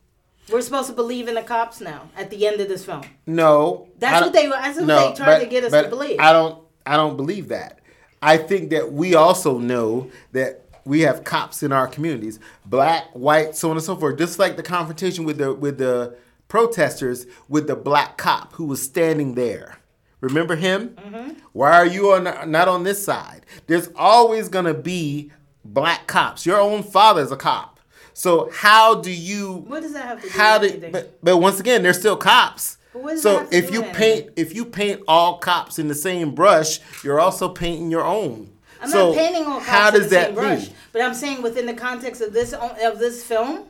[0.52, 3.02] We're supposed to believe in the cops now at the end of this film.
[3.26, 6.19] No, That's what they- that's what they tried to get us to believe.
[6.19, 6.64] I don't.
[6.86, 7.80] I don't believe that.
[8.22, 13.56] I think that we also know that we have cops in our communities, black, white,
[13.56, 14.18] so on and so forth.
[14.18, 16.16] Just like the confrontation with the with the
[16.48, 19.80] protesters with the black cop who was standing there.
[20.22, 20.90] Remember him?
[20.90, 21.40] Mm-hmm.
[21.53, 23.45] Why are you on not on this side?
[23.68, 25.32] There's always gonna be
[25.64, 26.45] black cops.
[26.45, 27.80] Your own father's a cop.
[28.14, 29.53] So how do you?
[29.68, 30.74] What does that have to do how with do?
[30.78, 30.91] anything?
[30.94, 32.78] But, but once again, they're still cops.
[32.94, 34.34] But what does that So if you paint anything?
[34.38, 38.52] if you paint all cops in the same brush, you're also painting your own.
[38.86, 42.22] I'm so not painting all how does that brush, but I'm saying within the context
[42.22, 43.66] of this of this film,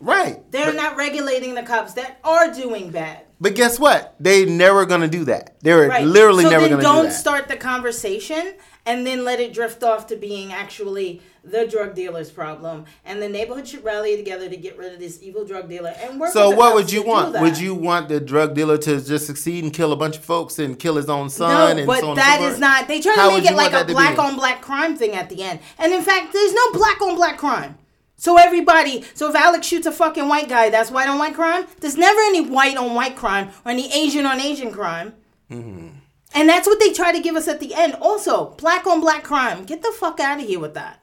[0.00, 0.40] Right.
[0.50, 3.20] they're but, not regulating the cops that are doing bad.
[3.40, 4.14] but guess what?
[4.20, 5.56] They're never gonna do that.
[5.62, 6.04] They're Right.
[6.06, 7.14] literally so never gonna don't do that.
[7.14, 8.54] start the conversation
[8.86, 12.84] and then let it drift off to being actually the drug dealer's problem.
[13.04, 16.20] And the neighborhood should rally together to get rid of this evil drug dealer and
[16.20, 16.32] work.
[16.32, 17.38] so what would you want?
[17.40, 20.58] Would you want the drug dealer to just succeed and kill a bunch of folks
[20.58, 21.50] and kill his own son?
[21.52, 22.88] No, and but so on that is not.
[22.88, 25.42] They try How to make it like a black on black crime thing at the
[25.42, 25.60] end.
[25.78, 27.76] And in fact, there's no black on black crime.
[28.16, 31.64] So everybody, so if Alex shoots a fucking white guy, that's white on white crime.
[31.80, 35.14] There's never any white on white crime or any Asian on Asian crime.
[35.50, 35.99] Mm-hmm.
[36.34, 37.94] And that's what they try to give us at the end.
[38.00, 39.64] Also, black on black crime.
[39.64, 41.00] Get the fuck out of here with that.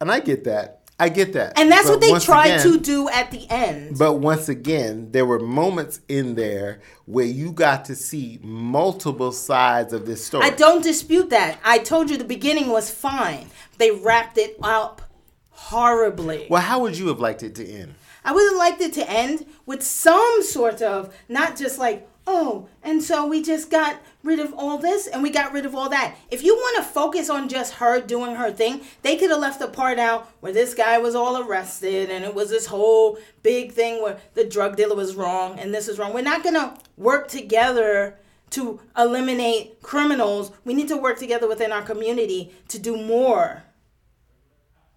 [0.00, 0.80] And I get that.
[1.00, 1.58] I get that.
[1.58, 3.98] And that's But what they tried again- to do at the end.
[3.98, 9.92] But once again, there were moments in there where you got to see multiple sides
[9.92, 10.44] of this story.
[10.44, 11.58] I don't dispute that.
[11.64, 13.50] I told you the beginning was fine.
[13.78, 15.02] They wrapped it up
[15.50, 16.46] horribly.
[16.48, 17.94] Well, how would you have liked it to end?
[18.24, 22.68] I would have liked it to end with some sort of not just like, oh,
[22.82, 25.88] and so we just got rid of all this and we got rid of all
[25.88, 26.16] that.
[26.30, 29.58] If you want to focus on just her doing her thing, they could have left
[29.58, 33.72] the part out where this guy was all arrested and it was this whole big
[33.72, 36.12] thing where the drug dealer was wrong and this is wrong.
[36.12, 38.18] We're not going to work together
[38.50, 40.52] to eliminate criminals.
[40.64, 43.64] We need to work together within our community to do more,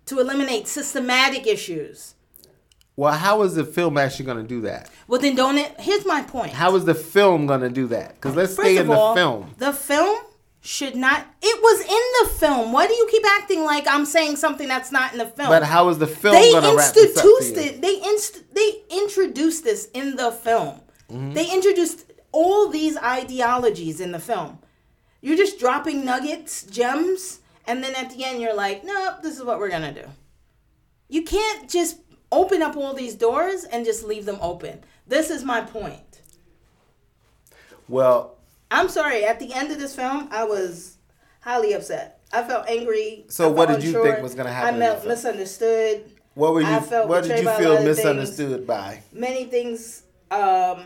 [0.07, 2.14] to eliminate systematic issues.
[2.97, 4.89] Well, how is the film actually going to do that?
[5.07, 5.75] Well, then don't it?
[5.79, 6.53] Here's my point.
[6.53, 8.15] How is the film going to do that?
[8.15, 9.53] Because let's First stay in all, the film.
[9.57, 10.17] The film
[10.61, 11.25] should not.
[11.41, 11.87] It was in
[12.29, 12.71] the film.
[12.71, 15.49] Why do you keep acting like I'm saying something that's not in the film?
[15.49, 17.81] But how is the film they going to wrap this up for introduced you?
[17.81, 20.79] They inst- They introduced this in the film.
[21.11, 21.33] Mm-hmm.
[21.33, 24.59] They introduced all these ideologies in the film.
[25.21, 29.43] You're just dropping nuggets, gems, and then at the end you're like, "Nope, this is
[29.43, 30.05] what we're gonna do."
[31.07, 31.97] You can't just
[32.31, 34.79] open up all these doors and just leave them open.
[35.07, 36.21] This is my point.
[37.87, 38.37] Well,
[38.71, 39.23] I'm sorry.
[39.23, 40.97] At the end of this film, I was
[41.41, 42.21] highly upset.
[42.33, 43.25] I felt angry.
[43.29, 46.11] So I what felt did you think was gonna happen I felt misunderstood.
[46.33, 46.67] what were you?
[46.67, 47.97] I felt What did you feel of things.
[47.97, 49.03] misunderstood by?
[49.13, 50.03] Many things.
[50.31, 50.83] Um,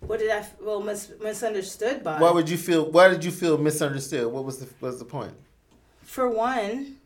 [0.00, 2.20] what did I well mis- misunderstood by?
[2.20, 2.88] What would you feel?
[2.90, 4.30] Why did you feel misunderstood?
[4.30, 5.32] What was the what was the point?
[6.02, 6.97] For one,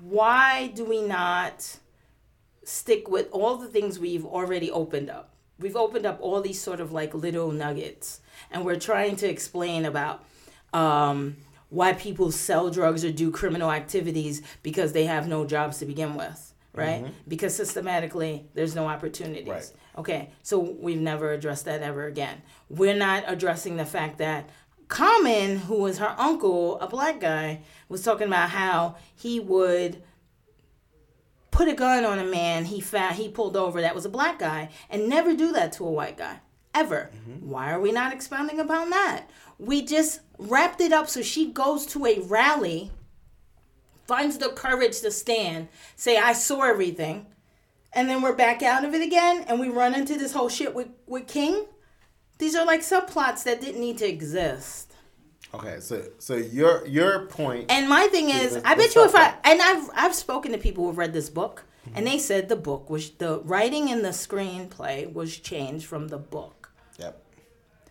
[0.00, 1.78] why do we not
[2.64, 5.34] stick with all the things we've already opened up?
[5.58, 8.20] We've opened up all these sort of like little nuggets,
[8.50, 10.24] and we're trying to explain about
[10.72, 11.36] um,
[11.68, 16.14] why people sell drugs or do criminal activities because they have no jobs to begin
[16.14, 17.06] with, right?
[17.26, 19.48] Because systematically, there's no opportunities.
[19.48, 19.72] Right.
[19.98, 22.40] Okay, so we've never addressed that ever again.
[22.68, 24.48] We're not addressing the fact that
[24.88, 30.02] Common, who was her uncle, a black guy, was talking about how he would
[31.50, 34.38] put a gun on a man he found he pulled over that was a black
[34.38, 36.40] guy and never do that to a white guy
[36.72, 37.10] ever.
[37.12, 37.50] Mm-hmm.
[37.50, 39.28] Why are we not expounding upon that?
[39.58, 42.92] We just wrapped it up so she goes to a rally,
[44.06, 47.26] finds the courage to stand, say I saw everything,
[47.92, 50.74] and then we're back out of it again and we run into this whole shit
[50.74, 51.66] with, with King.
[52.38, 54.94] These are like subplots that didn't need to exist.
[55.54, 57.66] Okay, so so your your point.
[57.70, 60.58] And my thing is, the- I bet you if I and I've I've spoken to
[60.58, 62.04] people who've read this book, and mm-hmm.
[62.04, 66.72] they said the book was the writing in the screenplay was changed from the book.
[66.98, 67.22] Yep.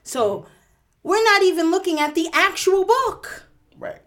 [0.03, 0.45] So
[1.03, 3.45] we're not even looking at the actual book.
[3.78, 4.02] Right.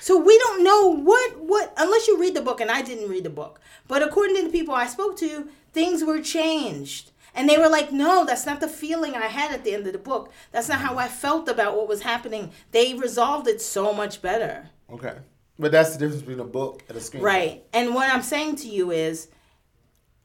[0.00, 3.24] So we don't know what what unless you read the book and I didn't read
[3.24, 3.60] the book.
[3.88, 7.11] But according to the people I spoke to, things were changed.
[7.34, 9.92] And they were like, "No, that's not the feeling I had at the end of
[9.92, 10.30] the book.
[10.50, 12.52] That's not how I felt about what was happening.
[12.72, 15.16] They resolved it so much better." Okay.
[15.58, 17.22] But that's the difference between a book and a screen.
[17.22, 17.64] Right.
[17.72, 19.28] And what I'm saying to you is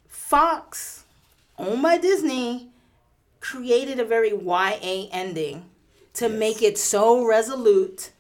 [0.07, 1.03] Fox,
[1.57, 2.69] owned by Disney,
[3.39, 5.65] created a very YA ending
[6.13, 8.11] to make it so resolute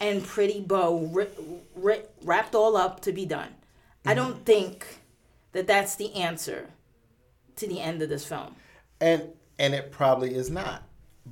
[0.00, 1.28] and pretty bow ri-
[1.76, 3.54] ri- wrapped all up to be done.
[4.04, 4.16] I Mm-hmm.
[4.16, 5.00] don't think
[5.52, 6.70] that that's the answer
[7.56, 8.54] to the end of this film.
[9.00, 10.82] And and it probably is not.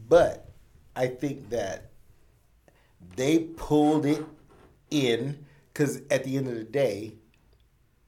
[0.09, 0.51] But
[0.97, 1.90] I think that
[3.16, 4.24] they pulled it
[4.90, 7.15] in because at the end of the day,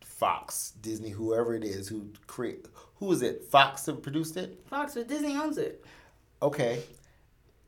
[0.02, 2.66] Fox, Disney, whoever it is who create
[2.96, 3.44] who is it?
[3.44, 4.62] Fox that produced it?
[4.66, 5.84] Fox, or Disney owns it.
[6.40, 6.82] Okay.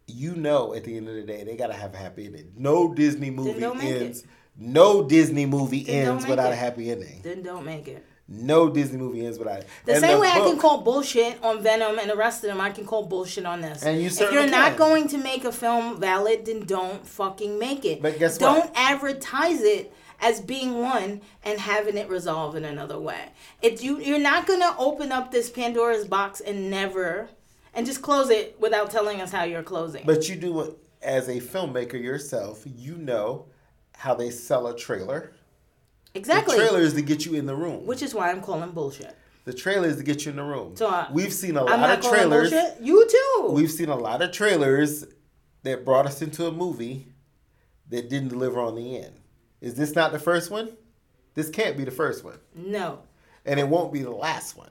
[0.06, 2.52] You know at the end of the day they gotta have a happy ending.
[2.56, 4.02] No Disney movie don't it.
[4.02, 4.24] ends
[4.58, 6.54] no Disney movie Then ends without it.
[6.54, 7.20] a happy ending.
[7.22, 8.04] Then don't make it.
[8.28, 9.68] No Disney movie ends without it.
[9.84, 12.60] The And same way I can call bullshit on Venom and the rest of them,
[12.60, 13.84] I can call bullshit on this.
[13.84, 17.84] And you if you're not going to make a film valid, then don't fucking make
[17.84, 18.02] it.
[18.02, 18.72] But guess don't what?
[18.74, 23.30] advertise it as being one and having it resolve in another way.
[23.62, 24.00] It's you.
[24.00, 27.28] You're not gonna open up this Pandora's box and never,
[27.74, 30.04] and just close it without telling us how you're closing.
[30.04, 32.64] But you do it as a filmmaker yourself.
[32.64, 33.46] You know
[33.94, 35.32] how they sell a trailer.
[36.16, 36.56] Exactly.
[36.56, 37.86] The trailer is to get you in the room.
[37.86, 39.16] Which is why I'm calling bullshit.
[39.44, 40.74] the trailer is to get you in the room.
[40.76, 42.50] So, uh, We've seen a I'm lot of trailers.
[42.50, 42.80] bullshit.
[42.80, 43.50] You too.
[43.52, 45.06] We've seen a lot of trailers
[45.62, 47.06] that brought us into a movie
[47.90, 49.14] that didn't deliver on the end.
[49.60, 50.70] Is this not the first one?
[51.34, 52.38] This can't be the first one.
[52.54, 53.00] no.
[53.44, 54.70] and it won't be the last one.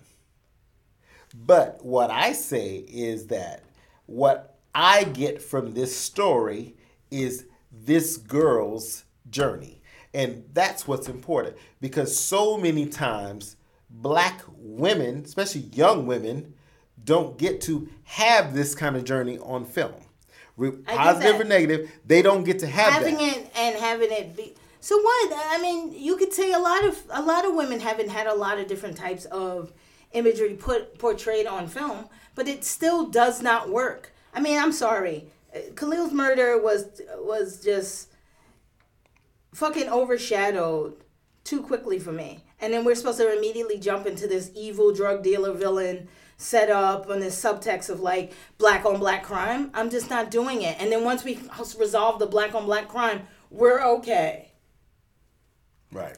[1.34, 3.64] But what I say is that
[4.06, 6.76] what I get from this story
[7.12, 9.75] is this girl's journey.
[10.16, 13.56] And that's what's important because so many times
[13.90, 16.54] black women, especially young women,
[17.04, 19.94] don't get to have this kind of journey on film.
[20.58, 22.94] Re- Positive or negative, they don't get to have it.
[22.94, 23.38] having that.
[23.38, 27.04] it and having it be so what i mean you could say a lot of
[27.10, 29.74] a lot of women haven't had a lot of different types of
[30.16, 34.14] imagery put portrayed on film, but it still does not work.
[34.34, 35.28] I mean, I'm sorry.
[35.56, 38.12] Uh, Khalil's murder was was just
[39.56, 40.98] fucking overshadowed
[41.46, 42.44] too quickly for me.
[42.60, 47.10] And then we're supposed to immediately jump into this evil drug dealer villain set up
[47.10, 49.72] and this subtext of like black on black crime.
[49.74, 50.76] I'm just not doing it.
[50.80, 51.40] And then once we
[51.80, 54.52] resolve the black on black crime, we're okay.
[55.92, 56.18] Right.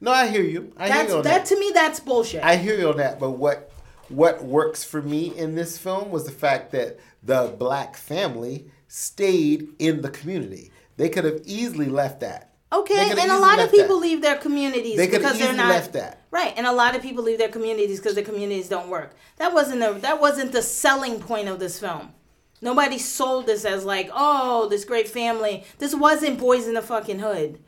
[0.00, 0.72] No, I hear you.
[0.76, 1.46] I That's hear you on that that.
[1.46, 2.44] to me that's bullshit.
[2.44, 3.18] I hear you on that.
[3.18, 3.72] But what
[4.08, 9.68] what works for me in this film was the fact that the black family stayed
[9.80, 10.70] in the community.
[10.96, 12.47] They could have easily left that.
[12.70, 14.06] Okay, and a lot of people that.
[14.06, 16.22] leave their communities They because they're not left that.
[16.30, 19.14] right, and a lot of people leave their communities because their communities don't work.
[19.36, 22.12] That wasn't the that wasn't the selling point of this film.
[22.60, 25.64] Nobody sold this as like, oh, this great family.
[25.78, 27.58] This wasn't Boys in the fucking Hood.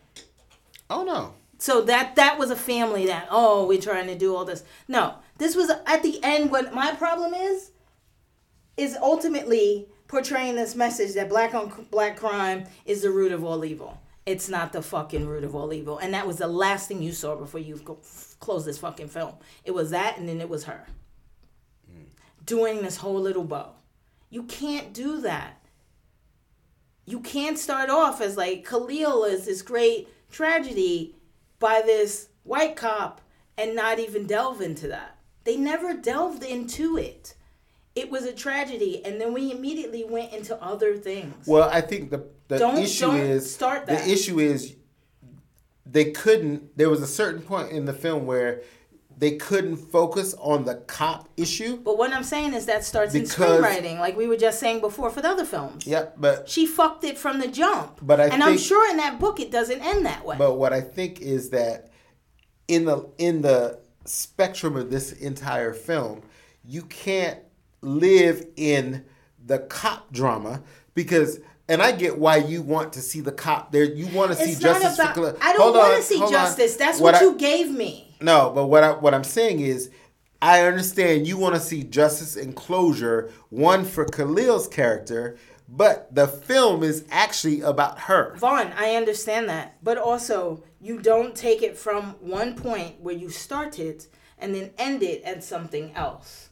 [0.90, 1.34] Oh no.
[1.56, 4.64] So that that was a family that oh we're trying to do all this.
[4.86, 6.50] No, this was at the end.
[6.50, 7.70] What my problem is,
[8.76, 13.64] is ultimately portraying this message that black on black crime is the root of all
[13.64, 13.99] evil.
[14.26, 17.12] It's not the fucking root of all evil, and that was the last thing you
[17.12, 17.98] saw before you go,
[18.38, 19.34] closed this fucking film.
[19.64, 20.86] It was that, and then it was her
[21.90, 22.04] hmm.
[22.44, 23.72] doing this whole little bow.
[24.28, 25.56] You can't do that.
[27.06, 31.16] You can't start off as like Khalil is this great tragedy
[31.58, 33.20] by this white cop
[33.58, 35.18] and not even delve into that.
[35.44, 37.34] They never delved into it.
[38.00, 41.46] It was a tragedy, and then we immediately went into other things.
[41.46, 44.04] Well, I think the the Don't- issue don't is start that.
[44.04, 44.74] the issue is
[45.84, 46.76] they couldn't.
[46.78, 48.62] There was a certain point in the film where
[49.18, 51.76] they couldn't focus on the cop issue.
[51.76, 54.80] But what I'm saying is that starts in Because- screenwriting, like we were just saying
[54.80, 55.86] before for the other films.
[55.86, 57.98] Yep, but She fucked it from the jump.
[58.00, 60.36] But I and I'm sure in that book it doesn't end that way.
[60.38, 61.90] But what I think is that
[62.66, 66.22] in the in the spectrum of this entire film,
[66.64, 67.38] you can't
[67.82, 69.04] live in
[69.44, 70.62] the cop drama
[70.94, 71.40] because
[71.70, 73.84] and I get why you want to see the cop there.
[73.84, 75.14] You want to see it's justice about.
[75.14, 76.46] for I don't want to see hold on.
[76.46, 76.76] justice.
[76.76, 78.16] That's what, I- you gave me.
[78.20, 79.88] No, but what I, what I'm saying is,
[80.42, 83.30] I understand you want to see justice and closure.
[83.50, 85.38] One for Khalil's character,
[85.68, 88.36] but the film is actually about her.
[88.36, 89.76] Vaughn, I understand that.
[89.82, 94.06] But also, you don't take it from one point where you started
[94.38, 96.49] and then end it at something else.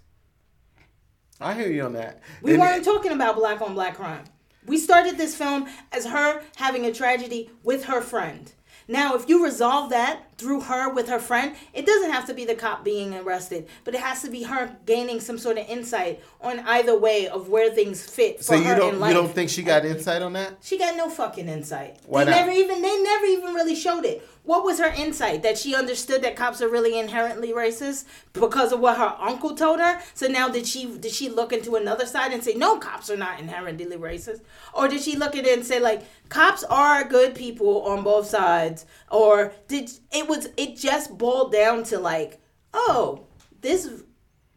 [1.41, 2.21] I hear you on that.
[2.43, 4.25] We And- weren't talking about black on black crime.
[4.67, 8.53] We started this film as her having a tragedy with her friend.
[8.87, 12.45] Now, if you resolve that through her with her friend, it doesn't have to be
[12.45, 16.23] the cop being arrested, but it has to be her gaining some sort of insight
[16.41, 19.51] on either way of where things fit for So you her don't you don't think
[19.51, 20.55] she got insight on that?
[20.63, 21.99] She got no fucking insight.
[22.07, 22.37] Why they not?
[22.47, 24.27] never even they never even really showed it.
[24.45, 25.43] What was her insight?
[25.43, 29.79] That she understood that cops are really inherently racist because of what her uncle told
[29.79, 30.01] her.
[30.15, 33.17] So now did she did she look into another side and say no cops are
[33.17, 34.41] not inherently racist?
[34.73, 38.27] Or did she look at it and say like cops are good people on both
[38.27, 38.87] sides?
[39.11, 42.41] Or did it was it just boiled down to like,
[42.73, 43.27] oh,
[43.61, 43.89] this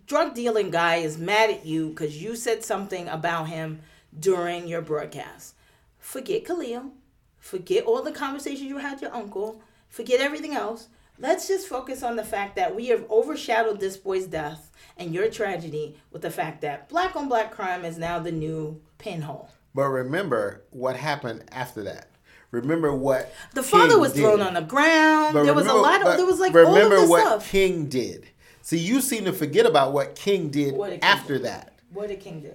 [0.06, 3.82] drug dealing guy is mad at you because you said something about him
[4.20, 5.56] during your broadcast.
[6.00, 6.92] Forget Khalil.
[7.40, 9.62] Forget all the conversations you had your uncle.
[9.90, 10.90] Forget everything else.
[11.18, 15.30] Let's just focus on the fact that we have overshadowed this boy's death and your
[15.30, 19.50] tragedy with the fact that black on black crime is now the new pinhole.
[19.74, 22.11] But remember what happened after that.
[22.52, 24.22] Remember what The father was did.
[24.22, 25.34] thrown on the ground.
[25.34, 27.50] But there was a lot of there was like all of remember this what stuff.
[27.50, 28.28] King did.
[28.62, 31.44] See, you seem to forget about what King did What did King after do?
[31.44, 31.74] that.
[31.94, 32.54] What did King do?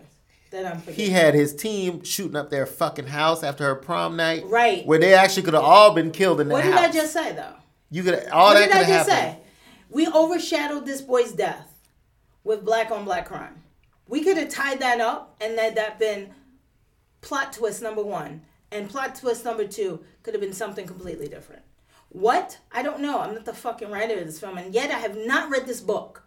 [0.51, 1.05] That I'm forgetting.
[1.05, 4.45] He had his team shooting up their fucking house after her prom night.
[4.47, 4.87] Right.
[4.87, 6.85] Where they actually could have all been killed in that what did house.
[6.85, 7.55] I just say though?
[7.91, 9.37] You could all what that did could I have just happened.
[9.39, 9.43] say?
[9.91, 11.73] We overshadowed this boy's death
[12.45, 13.63] with black on black crime.
[14.09, 16.31] We could have tied that up and let that been
[17.21, 18.43] plot twist number one.
[18.77, 21.63] And plot twist number two could have been something completely different.
[22.11, 22.59] What?
[22.73, 23.21] I don't know.
[23.21, 25.81] I'm not the fucking writer of this film, and yet I have not read this
[25.81, 26.23] book.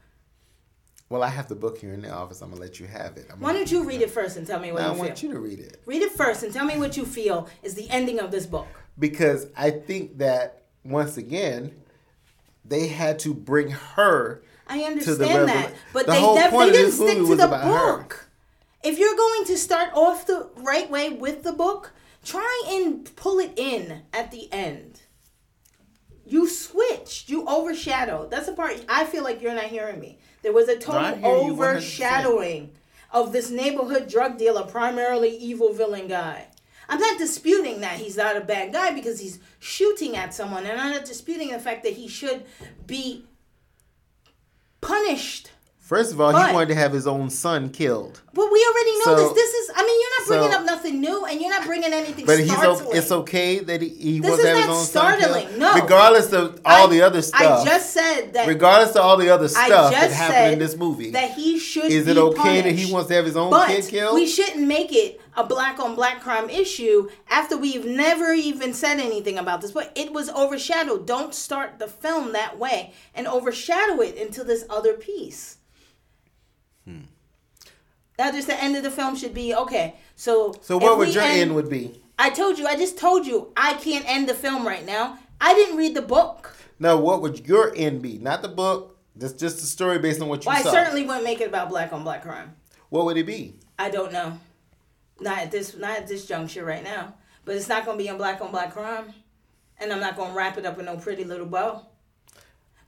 [1.10, 2.42] Well, I have the book here in the office.
[2.42, 3.28] I'm gonna let you have it.
[3.32, 5.04] I'm Why don't you read it first and tell me what I you feel?
[5.04, 7.48] I want you to read it Read it first and tell me what you feel
[7.64, 8.68] is the ending of this book.
[8.98, 11.72] because I think that once again,
[12.66, 14.44] they had to bring her.
[14.68, 17.98] I the understand that, but the they, def- they didn't stick to the about her.
[17.98, 18.28] book.
[18.84, 21.92] If you're going to start off the right way with the book,
[22.24, 25.02] try and pull it in at the end.
[26.26, 27.30] You switched.
[27.30, 28.30] You overshadowed.
[28.30, 30.20] That's the part I feel like you're not hearing me.
[30.44, 31.52] There was a total hear you 100%.
[31.52, 32.72] overshadowing
[33.12, 36.48] of this neighborhood drug dealer, primarily evil villain guy.
[36.88, 40.80] I'm not disputing that he's not a bad guy because he's shooting at someone, and
[40.80, 42.46] I'm not disputing the fact that he should
[42.86, 43.26] be
[44.82, 45.52] punished
[45.90, 48.22] First of all, But- he wanted to have his own son killed.
[48.32, 49.44] But we already know So- this.
[49.44, 49.72] This is.
[49.76, 52.26] I mean, you're not bringing so- up nothing new, and you're not bringing anything.
[52.28, 55.20] But he's o- it's okay that he, he This wants to have his own son
[55.20, 55.60] startling, killed.
[55.60, 55.74] no.
[55.74, 57.62] Regardless of all I- the other stuff.
[57.62, 58.48] I just said that.
[58.48, 61.10] regardless of all the other stuff that happened in this movie.
[61.10, 61.88] that he should.
[61.88, 61.96] Be.
[61.96, 64.14] Is it okay that he wants to have his own kid killed?
[64.14, 69.00] we shouldn't make it a black on black crime issue after we've never even said
[69.00, 69.72] anything about this.
[69.72, 71.08] But it was overshadowed.
[71.08, 75.56] Don't start the film that way and overshadow it into this other piece.
[78.20, 79.96] Now, just the end of the film should be okay.
[80.18, 82.04] So, so what would your end- end would be?
[82.20, 82.68] I told you.
[82.68, 83.54] I just told you.
[83.56, 85.18] I can't end the film right now.
[85.40, 86.54] I didn't read the book.
[86.80, 88.18] No, what would your end be?
[88.18, 88.98] Not the book.
[89.16, 91.70] That's just the story based on what you Well, I certainly wouldn't make it about
[91.70, 92.56] black on black crime.
[92.90, 93.56] What would it be?
[93.78, 94.38] I don't know.
[95.22, 97.14] Not at this not at this juncture right now.
[97.46, 99.14] But it's not gonna be on black on black crime.
[99.78, 101.86] And I'm not gonna wrap it up in no pretty little bow.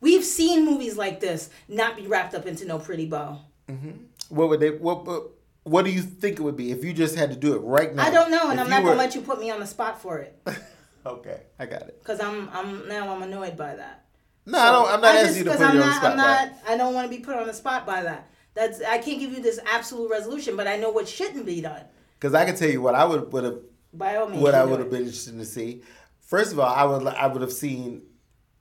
[0.02, 3.40] We've seen movies like this not be wrapped up into no pretty bow.
[3.70, 3.92] Mm-hmm.
[4.32, 4.72] What would they?
[4.72, 5.06] What?
[5.06, 5.24] What,
[5.64, 7.94] what do you think it would be if you just had to do it right
[7.94, 8.04] now?
[8.04, 10.02] I don't know, and If I'm not gonna let you put me on the spot
[10.02, 10.36] for it.
[11.04, 12.00] Okay, I got it.
[12.04, 14.06] Cause I'm I'm now I'm annoyed by that.
[14.46, 14.88] No, I don't.
[14.88, 16.12] I'm not I asking just- you to put I'm you on the not, spot.
[16.12, 18.30] I'm not I don't wanna be put on the spot by that.
[18.54, 21.82] That's I can't give you this absolute resolution, but I know what shouldn't be done.
[22.20, 23.58] Because I can tell you what I would would have
[23.94, 24.44] By all means.
[24.44, 25.82] what I would have been interested to see.
[26.20, 28.04] First of all, I would I would have seen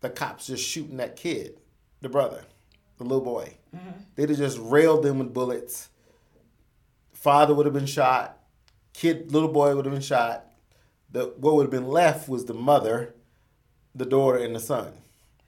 [0.01, 1.59] the cops just shooting that kid,
[2.01, 2.43] the brother,
[3.05, 3.55] the little boy.
[3.75, 3.91] Mm-hmm.
[4.17, 5.89] They'd have just railed them with bullets.
[7.13, 8.39] Father would have been shot.
[8.93, 10.47] Kid, little boy would have been shot.
[11.13, 13.15] The what would have been left was the mother,
[13.95, 14.93] the daughter, and the son,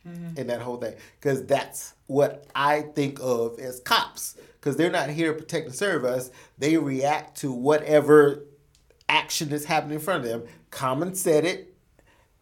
[0.07, 0.37] Mm-hmm.
[0.37, 0.95] and that whole thing.
[1.21, 4.37] Because that's what I think of as cops.
[4.59, 6.31] Because they're not here to protect and serve us.
[6.59, 8.43] They react to whatever
[9.09, 10.43] action that's happening in front of them.
[10.73, 11.72] Common said it,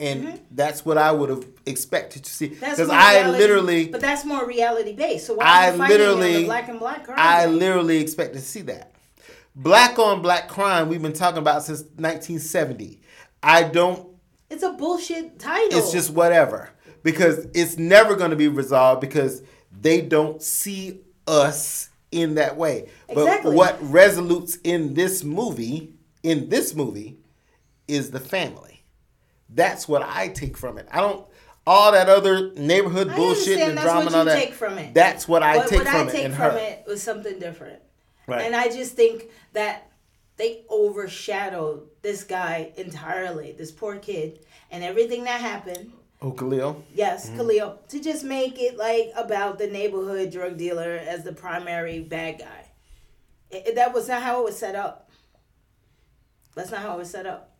[0.00, 2.48] and that's what I would have expected to see.
[2.48, 2.60] Mm-hmm.
[2.60, 5.26] Because I reality- literally, But that's more reality based.
[5.26, 7.16] So why I are you fighting on literally, black and black crime?
[7.18, 8.92] I literally expected to see that.
[9.54, 13.00] Black on black crime, we've been talking about since 1970.
[13.42, 14.08] I don't.
[14.48, 15.78] It's a bullshit title.
[15.78, 16.70] It's just whatever
[17.02, 19.42] because it's never going to be resolved because
[19.80, 22.88] they don't see us in that way.
[23.08, 23.50] Exactly.
[23.50, 27.18] But what resolutes in this movie, in this movie,
[27.86, 28.69] is the family.
[29.54, 30.86] That's what I take from it.
[30.90, 31.26] I don't
[31.66, 34.44] all that other neighborhood I bullshit and that's drama what and all you that.
[34.46, 34.94] take from it.
[34.94, 36.56] That's what I but take what from I it take from her.
[36.58, 37.80] it was something different.
[38.26, 38.42] Right.
[38.42, 39.90] And I just think that
[40.36, 44.40] they overshadowed this guy entirely, this poor kid,
[44.70, 45.92] and everything that happened.
[46.22, 46.82] Oh, Khalil.
[46.94, 47.36] Yes, Mm-hmm.
[47.38, 52.38] Khalil, to just make it like about the neighborhood drug dealer as the primary bad
[52.38, 52.66] guy.
[53.50, 55.10] It- it- that was not how it was set up.
[56.54, 57.54] That's not how it was set up.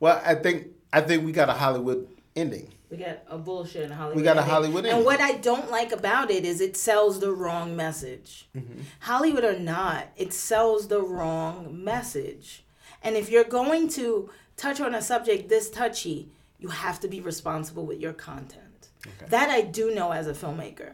[0.00, 2.72] Well, I think I think we got a Hollywood ending.
[2.90, 4.16] We got a bullshit in Hollywood.
[4.16, 4.96] We got a Hollywood ending.
[4.96, 8.48] And what I don't like about it is it sells the wrong message.
[8.56, 8.80] Mm-hmm.
[9.00, 12.64] Hollywood or not, it sells the wrong message.
[13.02, 17.20] And if you're going to touch on a subject this touchy, you have to be
[17.20, 18.88] responsible with your content.
[19.28, 20.92] That I do know as a filmmaker.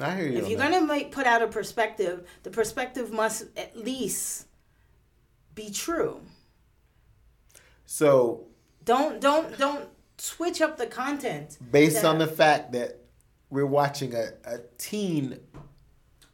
[0.00, 0.38] I hear you.
[0.38, 0.70] If you're that.
[0.70, 4.46] going to make put out a perspective, the perspective must at least
[5.54, 6.20] be true.
[7.84, 8.46] so
[8.84, 9.88] Don't don't don't
[10.18, 11.58] switch up the content.
[11.70, 12.98] based that- on the fact that
[13.50, 15.38] we're watching a, a teen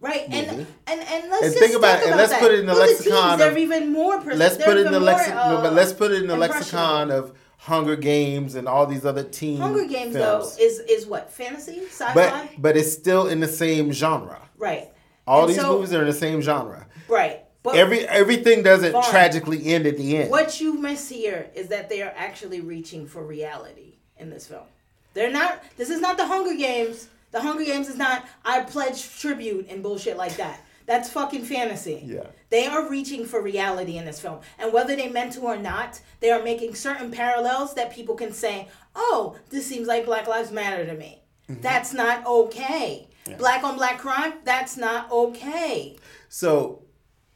[0.01, 0.67] Right, and, movie.
[0.87, 2.41] and and let's And just think about it, and let's that.
[2.41, 4.21] put it in the lexicon teens, they're of- even more.
[4.21, 7.11] Pers- let's put it in the lexicon uh, but let's put it in the lexicon
[7.11, 10.57] of Hunger Games and all these other teen Hunger Games films.
[10.57, 14.41] though is is what fantasy, sci-fi, but but it's still in the same genre.
[14.57, 14.91] right?
[15.27, 16.87] All And these so- movies are in the same genre.
[17.09, 17.43] right.
[17.69, 20.31] But Every everything doesn't tragically end at the end.
[20.31, 24.65] what you miss here is that they are actually reaching for reality in this film.
[25.13, 25.63] They're not.
[25.77, 27.09] This is not the Hunger Games.
[27.31, 28.27] The Hunger Games is not.
[28.43, 30.65] I pledge tribute and bullshit like that.
[30.87, 32.03] That's fucking fantasy.
[32.07, 32.29] Yeah.
[32.49, 34.41] They are reaching for reality in this film.
[34.59, 38.33] And whether they meant to or not, they are making certain parallels that people can
[38.33, 41.21] say, oh, this seems like Black Lives Matter to me.
[41.51, 41.61] Mm-hmm.
[41.61, 43.09] That's not okay.
[43.37, 45.97] Black on black crime, that's not okay.
[46.31, 46.83] So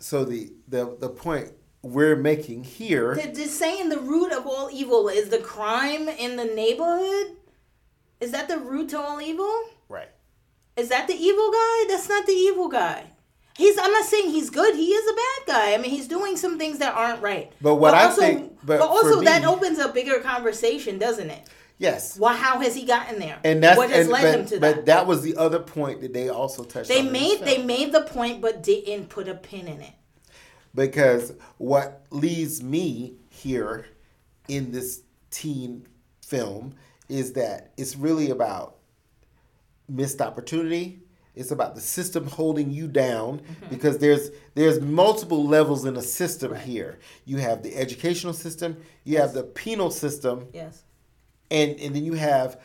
[0.02, 1.52] so the the the point
[1.82, 6.44] we're making here to saying the root of all evil is the crime in the
[6.44, 7.36] neighborhood?
[8.20, 9.52] Is that the root to all evil?
[9.88, 10.08] right.
[10.76, 11.84] Is that the evil guy?
[11.88, 13.04] That's not the evil guy.
[13.56, 13.78] He's.
[13.78, 14.74] I'm not saying he's good.
[14.74, 15.74] He is a bad guy.
[15.74, 17.52] I mean, he's doing some things that aren't right.
[17.60, 21.30] But what I also, think- but but, also for that opens a bigger conversation, doesn't
[21.30, 21.48] it?
[21.78, 22.18] Yes.
[22.18, 23.38] Well, how has he gotten there?
[23.44, 24.76] And that's what has and, led but, him to but that.
[24.76, 27.06] But that was the other point that they also touched They on.
[27.08, 29.94] in this made they made the point, but didn't put a pin in it.
[30.74, 33.86] because what leaves me here
[34.48, 35.86] in this teen
[36.24, 36.74] film
[37.08, 38.76] is that it's really about
[39.88, 41.00] missed opportunity,
[41.34, 43.68] It's about the system holding you down mm-hmm.
[43.70, 46.98] because there's there's multiple levels in a system here.
[47.24, 50.84] You have the educational system, you have the penal system, Yes.
[51.52, 52.58] And and then you have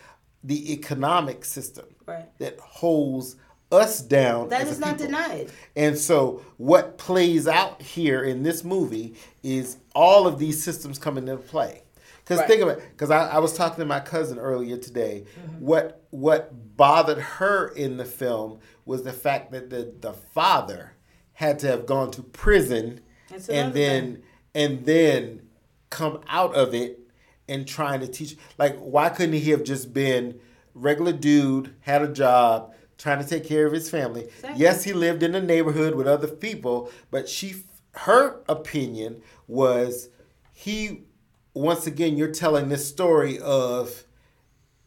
[0.44, 2.26] the economic system Right.
[2.40, 3.36] that holds
[3.72, 4.48] us down.
[4.50, 5.08] That a not people.
[5.08, 5.52] denied.
[5.76, 11.18] And so, what plays out here in this movie is all of these systems come
[11.18, 11.84] into play.
[12.24, 12.48] Because Right.
[12.48, 12.80] think of it.
[12.92, 15.26] Because I, I was talking to my cousin earlier today.
[15.38, 15.66] Mm-hmm.
[15.66, 20.94] What what bothered her in the film was the fact that the the father
[21.34, 23.02] had to have gone to prison
[23.50, 24.24] and then thing.
[24.56, 25.42] and then
[25.90, 27.00] come out of it
[27.48, 28.38] and trying to teach.
[28.58, 30.40] Like, why couldn't he have just been
[30.74, 34.24] regular dude, had a job, trying to take care of his family?
[34.24, 34.62] Exactly.
[34.62, 40.10] Yes, he lived in a neighborhood with other people, but she, her opinion was
[40.54, 41.04] he.
[41.54, 44.04] Once again, you're telling this story of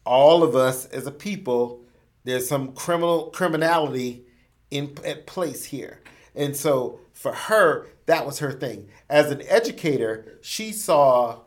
[0.04, 1.82] all of us as a people.
[2.22, 4.24] There's some criminal criminality
[4.70, 6.00] in at place here,
[6.34, 8.88] and so for her, that was her thing.
[9.08, 11.40] As an educator, she saw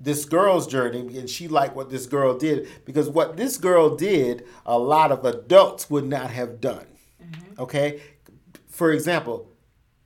[0.00, 4.44] this girl's journey and she liked what this girl did because what this girl did
[4.64, 6.86] a lot of adults would not have done
[7.58, 8.00] okay
[8.68, 9.50] for example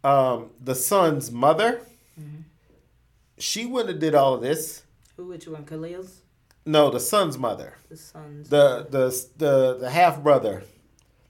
[0.05, 1.81] um, the son's mother
[3.39, 4.83] she wouldn't have did all of this
[5.17, 5.27] Who?
[5.27, 5.65] Which one?
[5.65, 6.23] Khalil's.
[6.65, 8.49] no the son's mother The sons.
[8.49, 9.05] the the
[9.37, 10.63] the, the half brother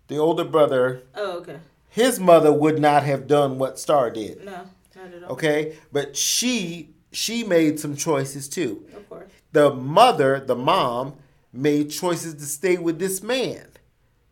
[0.08, 1.58] the older brother oh, okay.
[1.88, 4.52] his mother would not have done what Starr did No,
[4.94, 5.32] not at all.
[5.32, 9.30] okay but she she made some choices too Of course.
[9.52, 11.14] the mother, the mom,
[11.52, 13.66] made choices to stay with this man.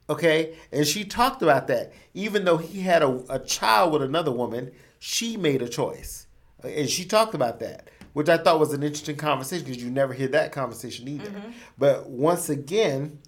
[0.08, 0.56] Okay?
[0.72, 1.92] And she talked about that.
[2.14, 6.26] Even though he had a, a child with another woman, she made a choice.
[6.64, 10.12] And she talked about that, which I thought was an interesting conversation because you never
[10.12, 11.30] hear that conversation either.
[11.30, 11.50] Mm-hmm.
[11.78, 13.18] But once again,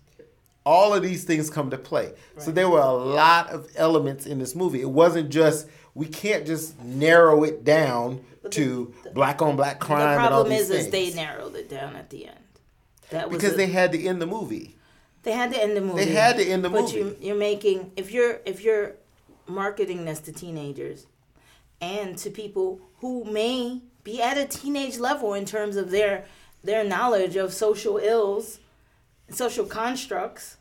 [0.64, 2.12] all of these things come to play.
[2.38, 4.80] So there were a lot of elements in this movie.
[4.80, 10.24] It wasn't just, we can't just narrow it down to black on black crime the
[10.24, 10.86] and all problem is, things.
[10.86, 12.39] is they narrowed it down at the end.
[13.10, 14.77] That was because a- they had to end the movie.
[15.23, 16.05] They had to end the movie.
[16.05, 16.98] They had to end the but movie.
[16.98, 18.97] you, you're making if you're if you're
[19.47, 21.06] marketing this to teenagers
[21.81, 26.24] and to people who may be at a teenage level in terms of their
[26.64, 28.59] their knowledge of social ills,
[29.31, 30.56] social constructs,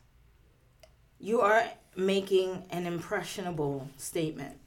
[1.20, 1.64] you are
[1.96, 4.58] making an impressionable statement.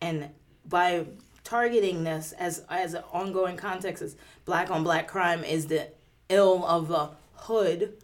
[0.00, 0.30] And
[0.68, 1.06] by
[1.44, 5.88] targeting this as as an ongoing context as black on black crime is the
[6.28, 7.94] ill of the hood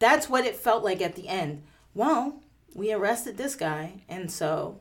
[0.00, 1.62] that's what it felt like at the end.
[1.94, 2.42] Well,
[2.74, 4.80] we arrested this guy, and so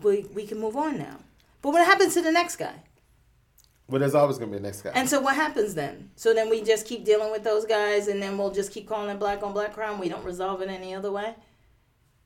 [0.00, 1.18] we we can move on now.
[1.62, 2.74] But what happens to the next guy?
[3.88, 4.92] Well, there's always gonna be a next guy.
[4.94, 6.10] And so what happens then?
[6.14, 9.10] So then we just keep dealing with those guys, and then we'll just keep calling
[9.10, 9.98] it black on black crime.
[9.98, 11.34] We don't resolve it any other way.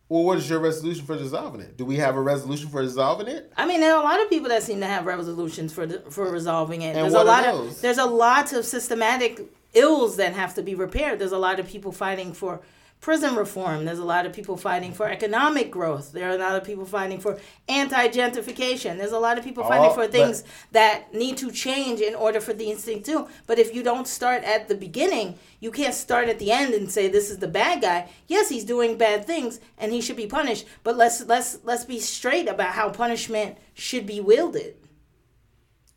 [0.09, 1.77] Well, what is your resolution for dissolving it?
[1.77, 3.53] Do we have a resolution for dissolving it?
[3.57, 6.31] I mean, there are a lot of people that seem to have resolutions for for
[6.31, 6.97] resolving it.
[6.97, 7.77] And there's what a are lot those?
[7.77, 9.41] of there's a lot of systematic
[9.75, 11.19] ills that have to be repaired.
[11.19, 12.61] There's a lot of people fighting for
[13.01, 13.85] prison reform.
[13.85, 16.13] There's a lot of people fighting for economic growth.
[16.13, 17.39] There are a lot of people fighting for
[17.69, 18.99] anti-gentrification.
[18.99, 20.43] There's a lot of people fighting Oh, for things
[20.73, 23.29] that need to change in order for these things to.
[23.47, 26.91] But if you don't start at the beginning, you can't start at the end and
[26.91, 28.09] say this is the bad guy.
[28.27, 30.67] Yes, he's doing bad things and he should be punished.
[30.83, 34.77] But let's let's let's be straight about how punishment should be wielded.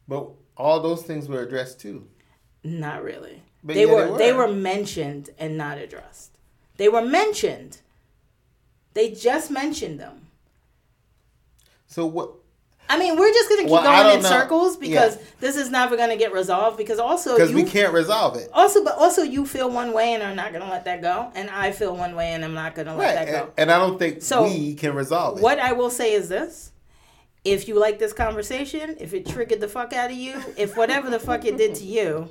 [0.08, 2.08] But all those things were addressed too.
[2.64, 3.42] Not really.
[3.64, 4.48] But they yeah, were they they were.
[4.48, 6.31] were mentioned and not addressed.
[6.78, 7.80] They were mentioned.
[8.94, 10.28] They just mentioned them.
[11.88, 12.32] So what?
[12.90, 14.28] I mean, we're just gonna keep Well, going in know.
[14.30, 15.22] circles because Yeah.
[15.40, 16.76] this is never gonna get resolved.
[16.78, 18.50] Because also Because we can't resolve it.
[18.54, 21.50] also, but also you feel one way and are not gonna let that go, and
[21.50, 23.14] I feel one way and I'm not gonna let Right.
[23.26, 23.54] that And, go.
[23.58, 25.42] and I don't think So, we can resolve it.
[25.42, 26.71] What I will say is this.
[27.44, 31.10] If you like this conversation, if it triggered the fuck out of you, if whatever
[31.10, 32.30] the fuck it did to you,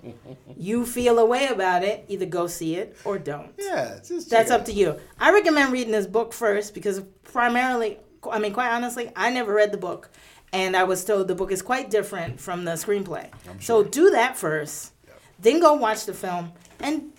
[0.57, 3.53] you feel a way about it, either go see it or don't.
[3.59, 5.01] Yeah, it's just That's up to you.
[5.19, 7.99] I recommend reading this book first because primarily,
[8.31, 10.11] I mean, quite honestly, I never read the book.
[10.53, 13.31] And I was told the book is quite different from the screenplay.
[13.61, 14.93] So do that first,
[15.39, 17.13] then go watch the film and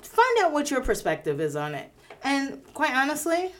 [0.00, 1.90] find out what your perspective is on it.
[2.24, 3.52] And quite honestly,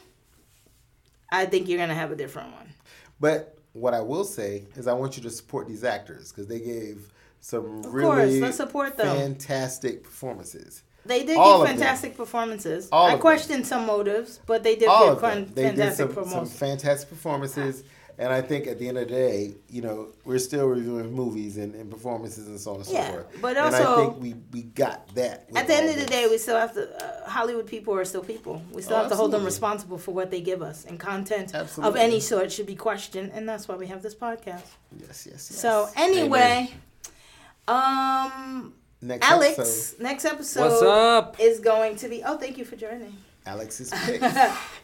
[1.31, 2.73] I think you're going to have a different one.
[3.19, 6.59] But what I will say is, I want you to support these actors because they
[6.59, 9.15] gave some Of really course, let's support them.
[9.17, 10.83] fantastic performances.
[11.05, 11.77] They did All give of them.
[11.79, 12.87] fantastic performances.
[12.91, 13.21] All I of them.
[13.21, 15.53] questioned some motives, but they did All give of fun, them.
[15.53, 16.57] They did fantastic some, some performances.
[16.59, 17.83] fantastic performances.
[18.19, 21.57] And I think at the end of the day, you know, we're still reviewing movies
[21.57, 23.41] and, and performances and so on and so Yeah, forth.
[23.41, 25.47] but and I think we, we got that.
[25.55, 26.83] At the end all of the day, we still have to.
[27.03, 28.61] Uh, Hollywood people are still people.
[28.71, 31.55] We still Oh, have to hold them responsible for what they give us, and content
[31.55, 34.61] of any sort should be questioned, and that's why we have this podcast.
[34.99, 35.59] Yes, yes, yes.
[35.59, 36.69] So anyway,
[37.67, 41.35] um, next Alex, episode, next episode What's up?
[41.39, 42.23] is going to be.
[42.23, 43.15] Oh, thank you for joining.
[43.45, 44.25] Alex's picks.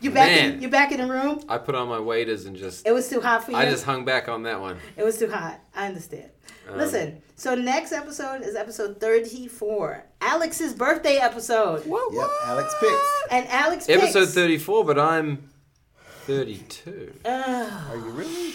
[0.02, 1.42] you back in you back in the room.
[1.48, 2.86] I put on my waders and just.
[2.86, 3.58] It was too hot for you.
[3.58, 4.78] I just hung back on that one.
[4.98, 5.60] It was too hot.
[5.76, 6.30] I understand.
[6.70, 10.06] Um, Listen, so next episode is episode 34.
[10.22, 11.86] Alex's birthday episode.
[11.86, 12.10] Whoa.
[12.12, 13.24] Yep, Alex picks.
[13.32, 15.50] And Alex Episode 34, but I'm
[16.26, 17.14] 32.
[17.26, 17.74] Ugh.
[17.90, 18.52] Are you really?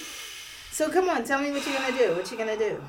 [0.71, 2.15] so come on, tell me what you're gonna do.
[2.15, 2.83] What you gonna do?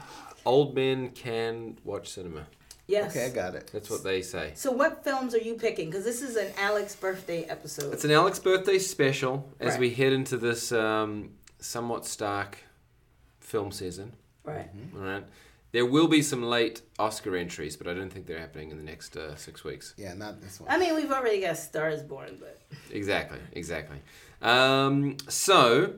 [0.46, 2.46] Old men can watch cinema.
[2.88, 3.16] Yes.
[3.16, 3.70] Okay, I got it.
[3.74, 4.52] That's what they say.
[4.56, 5.90] So what films are you picking?
[5.90, 7.92] Because this is an Alex birthday episode.
[7.94, 9.80] It's an Alex birthday special as Right.
[9.80, 12.60] we head into this um, somewhat stark
[13.40, 14.14] film season.
[14.44, 14.70] right.
[14.96, 15.24] All right.
[15.72, 18.84] There will be some late Oscar entries, but I don't think they're happening in the
[18.84, 19.94] next uh, six weeks.
[19.98, 20.70] Yeah, not this one.
[20.72, 23.98] I mean, we've already got Stars Born, but Exactly, exactly.
[24.42, 25.96] Um, so,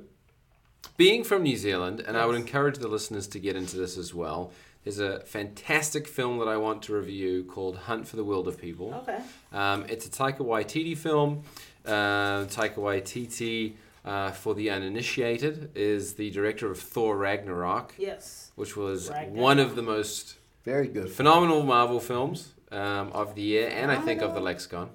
[0.95, 4.15] being from New Zealand, and I would encourage the listeners to get into this as
[4.15, 4.51] well.
[4.87, 8.93] There's a fantastic film that I want to review called Hunt for the Wilderpeople.
[9.01, 9.19] okay.
[9.51, 11.43] Um, it's a Taika Waititi film.
[11.85, 13.73] Uh, Taika Waititi,
[14.05, 18.53] uh, for the uninitiated, is the director of Thor Ragnarok, Yes.
[18.55, 19.35] which was Ragnarok.
[19.35, 21.11] one of the most Very good.
[21.11, 24.89] phenomenal Marvel films um, of the year, and I think of the lexicon.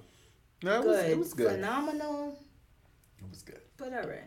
[0.63, 1.09] No, it was, Good.
[1.11, 1.51] it was good.
[1.51, 2.39] Phenomenal.
[3.19, 3.61] It was good.
[3.77, 4.23] But all right.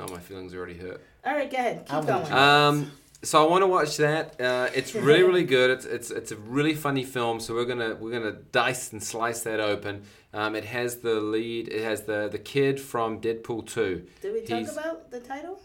[0.00, 1.02] Oh, my feelings are already hurt.
[1.26, 1.84] All right, go ahead.
[1.84, 2.32] Keep I'm going.
[2.32, 2.90] Um,
[3.24, 4.40] so I want to watch that.
[4.40, 5.70] Uh, it's really, really good.
[5.70, 7.40] It's, it's it's a really funny film.
[7.40, 10.02] So we're gonna we're gonna dice and slice that open.
[10.32, 11.68] Um, it has the lead.
[11.68, 14.06] It has the the kid from Deadpool two.
[14.20, 15.60] Did we talk he's- about the title?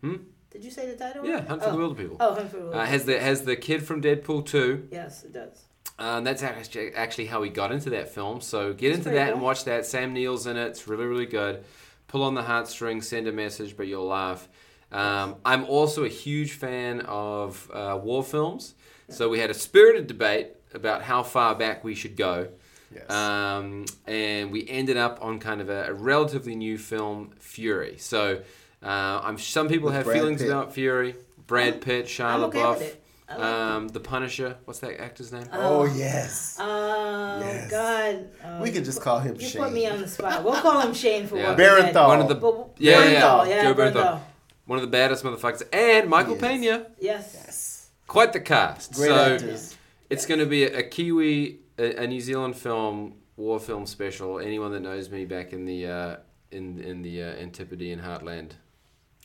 [0.00, 0.16] Hmm?
[0.50, 1.26] Did you say the title?
[1.26, 1.72] Yeah, Hunt for oh.
[1.72, 2.16] the Wilderpeople.
[2.20, 2.78] Oh, Hunt for the Wilder.
[2.78, 4.88] Uh, has the has the kid from Deadpool two.
[4.90, 5.64] yes, it does.
[5.98, 8.40] Um, that's actually actually how he got into that film.
[8.40, 9.86] So get That's into that and watch that.
[9.86, 10.66] Sam Neill's in it.
[10.66, 11.64] It's really really good.
[12.08, 14.48] Pull on the heartstrings, send a message, but you'll laugh.
[14.94, 18.74] Um, I'm also a huge fan of uh, war films.
[19.08, 22.48] So we had a spirited debate about how far back we should go.
[22.94, 23.10] Yes.
[23.10, 27.96] Um, and we ended up on kind of a, a relatively new film, Fury.
[27.98, 28.40] So
[28.82, 30.50] uh, I'm some people With have Brad feelings Pitt.
[30.50, 31.16] about Fury.
[31.46, 33.00] Brad Pitt, Shia I'm okay LaBeouf, with it.
[33.28, 34.56] I like um, The Punisher.
[34.64, 35.46] What's that actor's name?
[35.52, 36.56] oh yes.
[36.60, 37.70] Oh Yes.
[37.70, 38.28] God!
[38.44, 39.62] Oh, we you can just put- call him You Shane.
[39.62, 40.44] put me on the spot.
[40.44, 41.50] We'll call him Shane for Yeah.
[41.50, 41.94] Walking Dead.
[41.94, 42.06] Barenthal.
[42.08, 43.20] One of the But, Yeah, yeah, yeah.
[43.22, 43.92] Bernthal, yeah, Joe Bernthal.
[43.92, 44.20] Bernthal.
[44.66, 46.86] One of the baddest motherfuckers, and Michael Pena.
[46.98, 47.32] Yes.
[47.34, 47.90] Yes.
[48.06, 48.94] Quite the cast.
[48.94, 49.76] Great so actors.
[50.10, 54.38] it's going to be a, a Kiwi, a, a New Zealand film, war film special.
[54.38, 56.16] Anyone that knows me back in the uh,
[56.50, 58.52] in in the uh, Antipodean heartland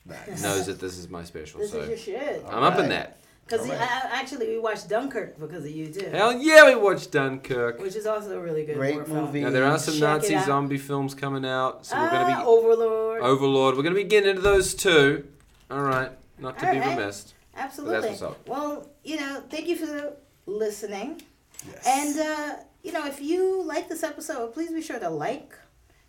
[0.06, 0.42] Nice.
[0.42, 1.60] knows that this is my special.
[1.60, 2.46] This so is your shit.
[2.50, 3.20] I'm up in that.
[3.50, 3.82] Because Alright.
[4.12, 7.80] actually, we watched Dunkirk because of you too, Hell yeah, we watched Dunkirk.
[7.80, 9.42] which is also a really good Great movie.
[9.42, 12.38] Now there are some Check Nazi zombie films coming out, so we're ah, going to
[12.38, 13.22] be Overlord.
[13.22, 13.76] Overlord.
[13.76, 15.26] We're going to be getting into those too.
[15.72, 16.98] All right, not to be Alright.
[16.98, 17.34] remissed.
[17.56, 18.10] Absolutely.
[18.10, 18.48] what's up.
[18.48, 20.14] Well, you know, thank you for
[20.46, 21.22] listening.
[21.68, 21.88] Yes.
[21.88, 25.54] And, uh, you know, if you like this episode, please be sure to like,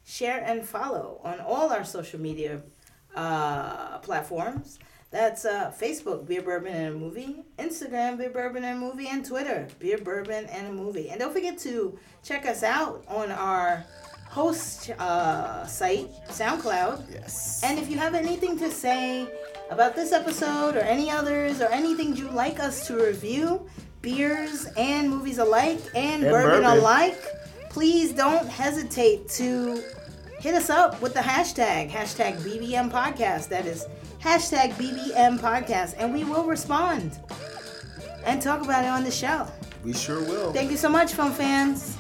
[0.04, 2.62] share, and follow on all our social media
[3.14, 4.78] uh, platforms.
[5.10, 9.24] That's uh, Facebook, Beer Bourbon and a Movie, Instagram, Beer Bourbon and a Movie, and
[9.24, 11.10] Twitter, Beer Bourbon and a Movie.
[11.10, 13.84] And don't forget to check us out on our
[14.28, 17.10] host uh, site, SoundCloud.
[17.12, 17.60] yes.
[17.64, 19.26] And if you have anything to say
[19.70, 23.66] about this episode or any others or anything you'd like us to review,
[24.02, 26.78] beers and movies alike and, And bourbon, bourbon.
[26.78, 27.20] alike,
[27.70, 29.82] please don't hesitate to
[30.38, 33.48] hit us up with the hashtag, hashtag BBM podcast.
[33.48, 33.84] That is
[34.22, 37.18] hashtag BBM podcast, and we will respond
[38.24, 39.47] and talk about it on the show.
[39.82, 40.52] We sure will.
[40.52, 41.97] Thank you so much, film fans.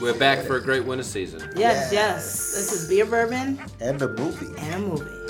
[0.00, 1.40] We're back for a great winter season.
[1.56, 1.92] Yes, yes.
[1.92, 2.54] yes.
[2.54, 4.56] This is beer bourbon and a movie.
[4.58, 5.24] And a movie.